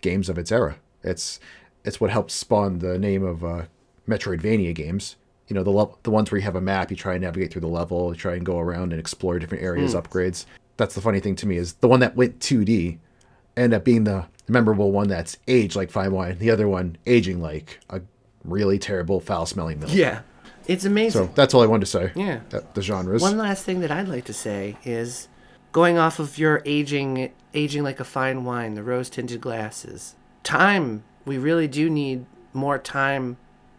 games 0.00 0.28
of 0.28 0.38
its 0.38 0.50
era. 0.50 0.76
It's 1.02 1.38
it's 1.84 2.00
what 2.00 2.10
helped 2.10 2.30
spawn 2.30 2.78
the 2.78 2.98
name 2.98 3.24
of 3.24 3.44
uh, 3.44 3.64
Metroidvania 4.08 4.74
games. 4.74 5.16
You 5.52 5.58
know, 5.58 5.64
the 5.64 5.70
le- 5.70 5.94
the 6.02 6.10
ones 6.10 6.30
where 6.30 6.38
you 6.38 6.44
have 6.44 6.56
a 6.56 6.62
map, 6.62 6.90
you 6.90 6.96
try 6.96 7.12
and 7.12 7.22
navigate 7.22 7.52
through 7.52 7.60
the 7.60 7.66
level, 7.66 8.08
you 8.08 8.18
try 8.18 8.36
and 8.36 8.46
go 8.46 8.58
around 8.58 8.94
and 8.94 8.98
explore 8.98 9.38
different 9.38 9.62
areas, 9.62 9.94
mm. 9.94 10.02
upgrades. 10.02 10.46
That's 10.78 10.94
the 10.94 11.02
funny 11.02 11.20
thing 11.20 11.36
to 11.36 11.46
me 11.46 11.58
is 11.58 11.74
the 11.74 11.88
one 11.88 12.00
that 12.00 12.16
went 12.16 12.38
2D 12.38 12.98
ended 13.54 13.76
up 13.76 13.84
being 13.84 14.04
the 14.04 14.24
memorable 14.48 14.92
one 14.92 15.08
that's 15.08 15.36
aged 15.46 15.76
like 15.76 15.90
fine 15.90 16.10
wine, 16.10 16.38
the 16.38 16.50
other 16.50 16.66
one 16.66 16.96
aging 17.04 17.42
like 17.42 17.80
a 17.90 18.00
really 18.44 18.78
terrible, 18.78 19.20
foul 19.20 19.44
smelling 19.44 19.78
milk. 19.78 19.92
Yeah. 19.92 20.22
It's 20.66 20.86
amazing. 20.86 21.26
So 21.26 21.32
that's 21.34 21.52
all 21.52 21.62
I 21.62 21.66
wanted 21.66 21.84
to 21.84 21.90
say. 21.90 22.12
Yeah. 22.14 22.40
the 22.48 22.80
genres. 22.80 23.20
One 23.20 23.36
last 23.36 23.62
thing 23.62 23.80
that 23.80 23.90
I'd 23.90 24.08
like 24.08 24.24
to 24.24 24.32
say 24.32 24.78
is 24.84 25.28
going 25.70 25.98
off 25.98 26.18
of 26.18 26.38
your 26.38 26.62
aging 26.64 27.30
aging 27.52 27.82
like 27.82 28.00
a 28.00 28.04
fine 28.04 28.44
wine, 28.44 28.72
the 28.72 28.82
rose 28.82 29.10
tinted 29.10 29.42
glasses. 29.42 30.14
Time, 30.44 31.04
we 31.26 31.36
really 31.36 31.68
do 31.68 31.90
need 31.90 32.24
more 32.54 32.78
time 32.78 33.36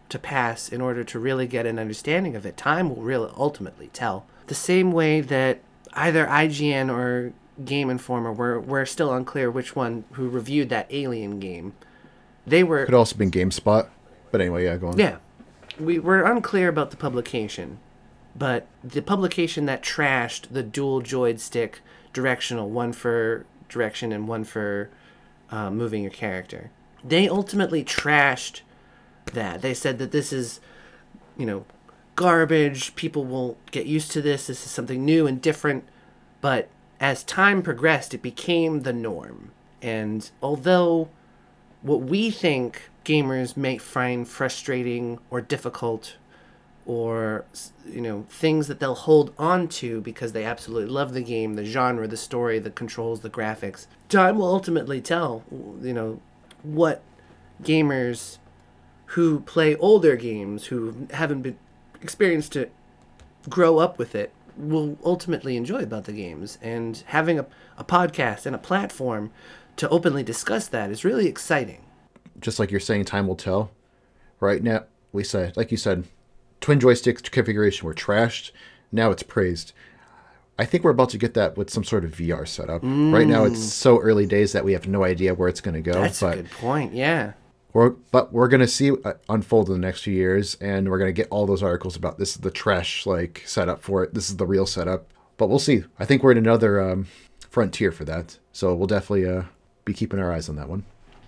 to 0.08 0.18
pass 0.18 0.68
in 0.68 0.80
order 0.80 1.04
to 1.04 1.18
really 1.18 1.46
get 1.46 1.66
an 1.66 1.78
understanding 1.78 2.36
of 2.36 2.44
it. 2.46 2.56
Time 2.56 2.94
will 2.94 3.02
really 3.02 3.32
ultimately 3.36 3.88
tell. 3.92 4.26
The 4.46 4.54
same 4.54 4.92
way 4.92 5.20
that 5.20 5.60
either 5.94 6.26
IGN 6.26 6.92
or 6.92 7.32
Game 7.64 7.88
Informer 7.88 8.32
were 8.32 8.60
we're 8.60 8.84
still 8.84 9.12
unclear 9.12 9.50
which 9.50 9.76
one 9.76 10.04
who 10.12 10.28
reviewed 10.28 10.68
that 10.70 10.86
alien 10.90 11.38
game. 11.38 11.74
They 12.46 12.62
were 12.62 12.84
could 12.84 12.94
also 12.94 13.16
been 13.16 13.30
GameSpot. 13.30 13.88
But 14.30 14.40
anyway, 14.40 14.64
yeah, 14.64 14.76
go 14.76 14.88
on. 14.88 14.98
Yeah 14.98 15.18
we 15.78 15.98
were 15.98 16.24
unclear 16.24 16.68
about 16.68 16.90
the 16.90 16.96
publication, 16.96 17.78
but 18.36 18.66
the 18.82 19.02
publication 19.02 19.66
that 19.66 19.82
trashed 19.82 20.48
the 20.50 20.62
dual 20.62 21.00
joystick 21.00 21.80
directional, 22.12 22.70
one 22.70 22.92
for 22.92 23.46
direction 23.68 24.12
and 24.12 24.28
one 24.28 24.44
for 24.44 24.90
uh, 25.50 25.70
moving 25.70 26.02
your 26.02 26.12
character, 26.12 26.70
they 27.02 27.28
ultimately 27.28 27.84
trashed 27.84 28.60
that. 29.32 29.62
They 29.62 29.74
said 29.74 29.98
that 29.98 30.12
this 30.12 30.32
is, 30.32 30.60
you 31.36 31.46
know, 31.46 31.64
garbage. 32.16 32.94
People 32.94 33.24
won't 33.24 33.70
get 33.70 33.86
used 33.86 34.10
to 34.12 34.22
this. 34.22 34.46
This 34.46 34.64
is 34.64 34.70
something 34.70 35.04
new 35.04 35.26
and 35.26 35.40
different. 35.40 35.84
But 36.40 36.68
as 37.00 37.24
time 37.24 37.62
progressed, 37.62 38.14
it 38.14 38.22
became 38.22 38.82
the 38.82 38.92
norm. 38.92 39.52
And 39.82 40.30
although 40.42 41.08
what 41.82 42.00
we 42.00 42.30
think 42.30 42.90
gamers 43.04 43.56
may 43.56 43.78
find 43.78 44.26
frustrating 44.26 45.18
or 45.30 45.40
difficult 45.40 46.16
or 46.86 47.44
you 47.86 48.00
know 48.00 48.26
things 48.28 48.68
that 48.68 48.80
they'll 48.80 48.94
hold 48.94 49.32
on 49.38 49.68
to 49.68 50.00
because 50.00 50.32
they 50.32 50.44
absolutely 50.44 50.90
love 50.90 51.12
the 51.12 51.22
game 51.22 51.54
the 51.54 51.64
genre 51.64 52.06
the 52.06 52.16
story 52.16 52.58
the 52.58 52.70
controls 52.70 53.20
the 53.20 53.30
graphics 53.30 53.86
time 54.08 54.38
will 54.38 54.48
ultimately 54.48 55.00
tell 55.00 55.42
you 55.82 55.92
know 55.92 56.20
what 56.62 57.02
gamers 57.62 58.38
who 59.06 59.40
play 59.40 59.76
older 59.76 60.16
games 60.16 60.66
who 60.66 61.06
haven't 61.12 61.42
been 61.42 61.58
experienced 62.02 62.52
to 62.52 62.68
grow 63.48 63.78
up 63.78 63.98
with 63.98 64.14
it 64.14 64.32
will 64.56 64.96
ultimately 65.04 65.56
enjoy 65.56 65.82
about 65.82 66.04
the 66.04 66.12
games 66.12 66.58
and 66.62 67.02
having 67.06 67.38
a, 67.38 67.46
a 67.76 67.84
podcast 67.84 68.46
and 68.46 68.54
a 68.54 68.58
platform 68.58 69.30
to 69.76 69.88
openly 69.88 70.22
discuss 70.22 70.68
that 70.68 70.90
is 70.90 71.04
really 71.04 71.26
exciting 71.26 71.84
just 72.40 72.58
like 72.58 72.70
you're 72.70 72.80
saying, 72.80 73.04
time 73.04 73.26
will 73.26 73.36
tell. 73.36 73.70
Right 74.40 74.62
now, 74.62 74.84
we 75.12 75.24
said, 75.24 75.56
like 75.56 75.70
you 75.70 75.76
said, 75.76 76.04
twin 76.60 76.80
joystick 76.80 77.30
configuration 77.30 77.86
were 77.86 77.94
trashed. 77.94 78.50
Now 78.92 79.10
it's 79.10 79.22
praised. 79.22 79.72
I 80.58 80.64
think 80.64 80.84
we're 80.84 80.90
about 80.90 81.10
to 81.10 81.18
get 81.18 81.34
that 81.34 81.56
with 81.56 81.70
some 81.70 81.82
sort 81.82 82.04
of 82.04 82.12
VR 82.12 82.46
setup. 82.46 82.82
Mm. 82.82 83.12
Right 83.12 83.26
now, 83.26 83.44
it's 83.44 83.58
mm. 83.58 83.70
so 83.70 83.98
early 83.98 84.26
days 84.26 84.52
that 84.52 84.64
we 84.64 84.72
have 84.72 84.86
no 84.86 85.02
idea 85.02 85.34
where 85.34 85.48
it's 85.48 85.60
going 85.60 85.74
to 85.74 85.80
go. 85.80 85.94
That's 85.94 86.20
but 86.20 86.34
a 86.34 86.42
good 86.42 86.50
point. 86.52 86.92
Yeah. 86.92 87.32
We're, 87.74 87.90
but 87.90 88.32
we're 88.32 88.48
going 88.48 88.60
to 88.60 88.68
see 88.68 88.92
uh, 88.92 89.14
unfold 89.28 89.68
in 89.68 89.74
the 89.74 89.86
next 89.86 90.02
few 90.02 90.14
years, 90.14 90.54
and 90.60 90.88
we're 90.88 90.98
going 90.98 91.08
to 91.08 91.12
get 91.12 91.26
all 91.30 91.44
those 91.44 91.62
articles 91.62 91.96
about 91.96 92.18
this 92.18 92.36
is 92.36 92.40
the 92.40 92.50
trash 92.52 93.04
like 93.04 93.42
setup 93.46 93.82
for 93.82 94.04
it. 94.04 94.14
This 94.14 94.30
is 94.30 94.36
the 94.36 94.46
real 94.46 94.64
setup. 94.64 95.08
But 95.36 95.48
we'll 95.48 95.58
see. 95.58 95.82
I 95.98 96.04
think 96.04 96.22
we're 96.22 96.30
in 96.30 96.38
another 96.38 96.80
um, 96.80 97.08
frontier 97.50 97.90
for 97.90 98.04
that. 98.04 98.38
So 98.52 98.74
we'll 98.74 98.86
definitely 98.86 99.28
uh, 99.28 99.42
be 99.84 99.92
keeping 99.92 100.20
our 100.20 100.32
eyes 100.32 100.48
on 100.48 100.54
that 100.54 100.68
one. 100.68 100.84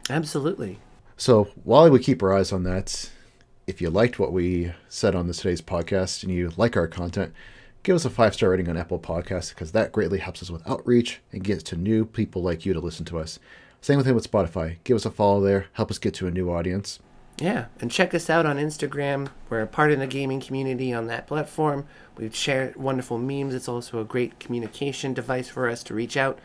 Absolutely. 0.09 0.79
So 1.17 1.49
while 1.65 1.91
we 1.91 1.99
keep 1.99 2.23
our 2.23 2.33
eyes 2.33 2.53
on 2.53 2.63
that, 2.63 3.11
if 3.67 3.81
you 3.81 3.91
liked 3.91 4.21
what 4.21 4.33
we 4.33 4.73
said 4.89 5.17
on 5.17 5.27
this 5.27 5.39
today's 5.39 5.61
podcast 5.61 6.23
and 6.23 6.33
you 6.33 6.53
like 6.57 6.77
our 6.77 6.87
content, 6.87 7.33
give 7.83 7.97
us 7.97 8.05
a 8.05 8.11
five 8.11 8.35
star 8.35 8.51
rating 8.51 8.69
on 8.69 8.77
Apple 8.77 9.01
Podcasts 9.01 9.49
because 9.49 9.73
that 9.73 9.91
greatly 9.91 10.21
helps 10.21 10.43
us 10.43 10.51
with 10.51 10.69
outreach 10.69 11.21
and 11.33 11.43
gets 11.43 11.65
to 11.65 11.77
new 11.77 12.05
people 12.05 12.43
like 12.43 12.65
you 12.65 12.73
to 12.73 12.79
listen 12.79 13.05
to 13.07 13.19
us. 13.19 13.41
Same 13.81 14.03
thing 14.03 14.15
with 14.15 14.31
Spotify. 14.31 14.79
Give 14.85 14.97
us 14.97 15.07
a 15.07 15.11
follow 15.11 15.41
there. 15.41 15.67
Help 15.75 15.91
us 15.91 15.99
get 15.99 16.15
to 16.15 16.27
a 16.27 16.31
new 16.31 16.51
audience. 16.51 16.99
Yeah, 17.39 17.67
and 17.81 17.91
check 17.91 18.15
us 18.15 18.31
out 18.31 18.47
on 18.47 18.57
Instagram. 18.57 19.29
We're 19.51 19.61
a 19.61 19.67
part 19.67 19.93
of 19.93 19.99
the 19.99 20.07
gaming 20.07 20.41
community 20.41 20.93
on 20.93 21.07
that 21.09 21.27
platform. 21.27 21.87
We 22.17 22.31
share 22.31 22.73
wonderful 22.77 23.19
memes. 23.19 23.55
It's 23.55 23.69
also 23.69 24.01
a 24.01 24.05
great 24.05 24.41
communication 24.41 25.13
device 25.13 25.49
for 25.49 25.69
us 25.69 25.83
to 25.85 25.95
reach 25.95 26.17
out, 26.17 26.39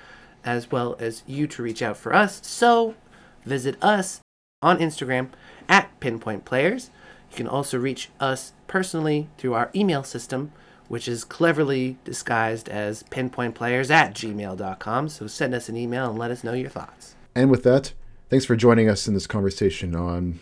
as 0.43 0.69
well 0.69 0.97
as 0.99 1.23
you 1.25 1.47
to 1.47 1.63
reach 1.63 1.81
out 1.81 1.95
for 1.95 2.13
us. 2.13 2.45
So 2.45 2.95
visit 3.45 3.81
us 3.81 4.19
on 4.61 4.79
Instagram 4.79 5.29
at 5.69 5.97
Pinpoint 6.01 6.43
Players. 6.43 6.89
You 7.31 7.37
can 7.37 7.47
also 7.47 7.77
reach 7.79 8.09
us 8.19 8.51
personally 8.67 9.29
through 9.37 9.53
our 9.53 9.71
email 9.73 10.03
system, 10.03 10.51
which 10.89 11.07
is 11.07 11.23
cleverly 11.23 11.97
disguised 12.03 12.67
as 12.67 13.03
pinpointplayers 13.03 13.89
at 13.89 14.13
gmail.com. 14.13 15.07
So 15.07 15.27
send 15.27 15.55
us 15.55 15.69
an 15.69 15.77
email 15.77 16.09
and 16.09 16.19
let 16.19 16.31
us 16.31 16.43
know 16.43 16.51
your 16.51 16.69
thoughts. 16.69 17.15
And 17.35 17.49
with 17.49 17.63
that, 17.63 17.93
thanks 18.29 18.45
for 18.45 18.55
joining 18.55 18.89
us 18.89 19.07
in 19.07 19.13
this 19.13 19.27
conversation 19.27 19.95
on, 19.95 20.39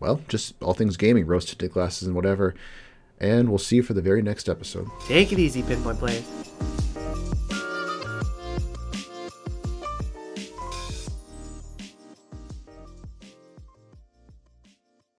well, 0.00 0.20
just 0.28 0.54
all 0.62 0.74
things 0.74 0.96
gaming, 0.96 1.26
roasted 1.26 1.70
glasses 1.72 2.06
and 2.06 2.16
whatever. 2.16 2.54
And 3.18 3.48
we'll 3.48 3.58
see 3.58 3.76
you 3.76 3.82
for 3.82 3.94
the 3.94 4.02
very 4.02 4.22
next 4.22 4.48
episode. 4.48 4.88
Take 5.06 5.32
it 5.32 5.38
easy, 5.38 5.62
Pinpoint 5.62 5.98
Players. 5.98 6.24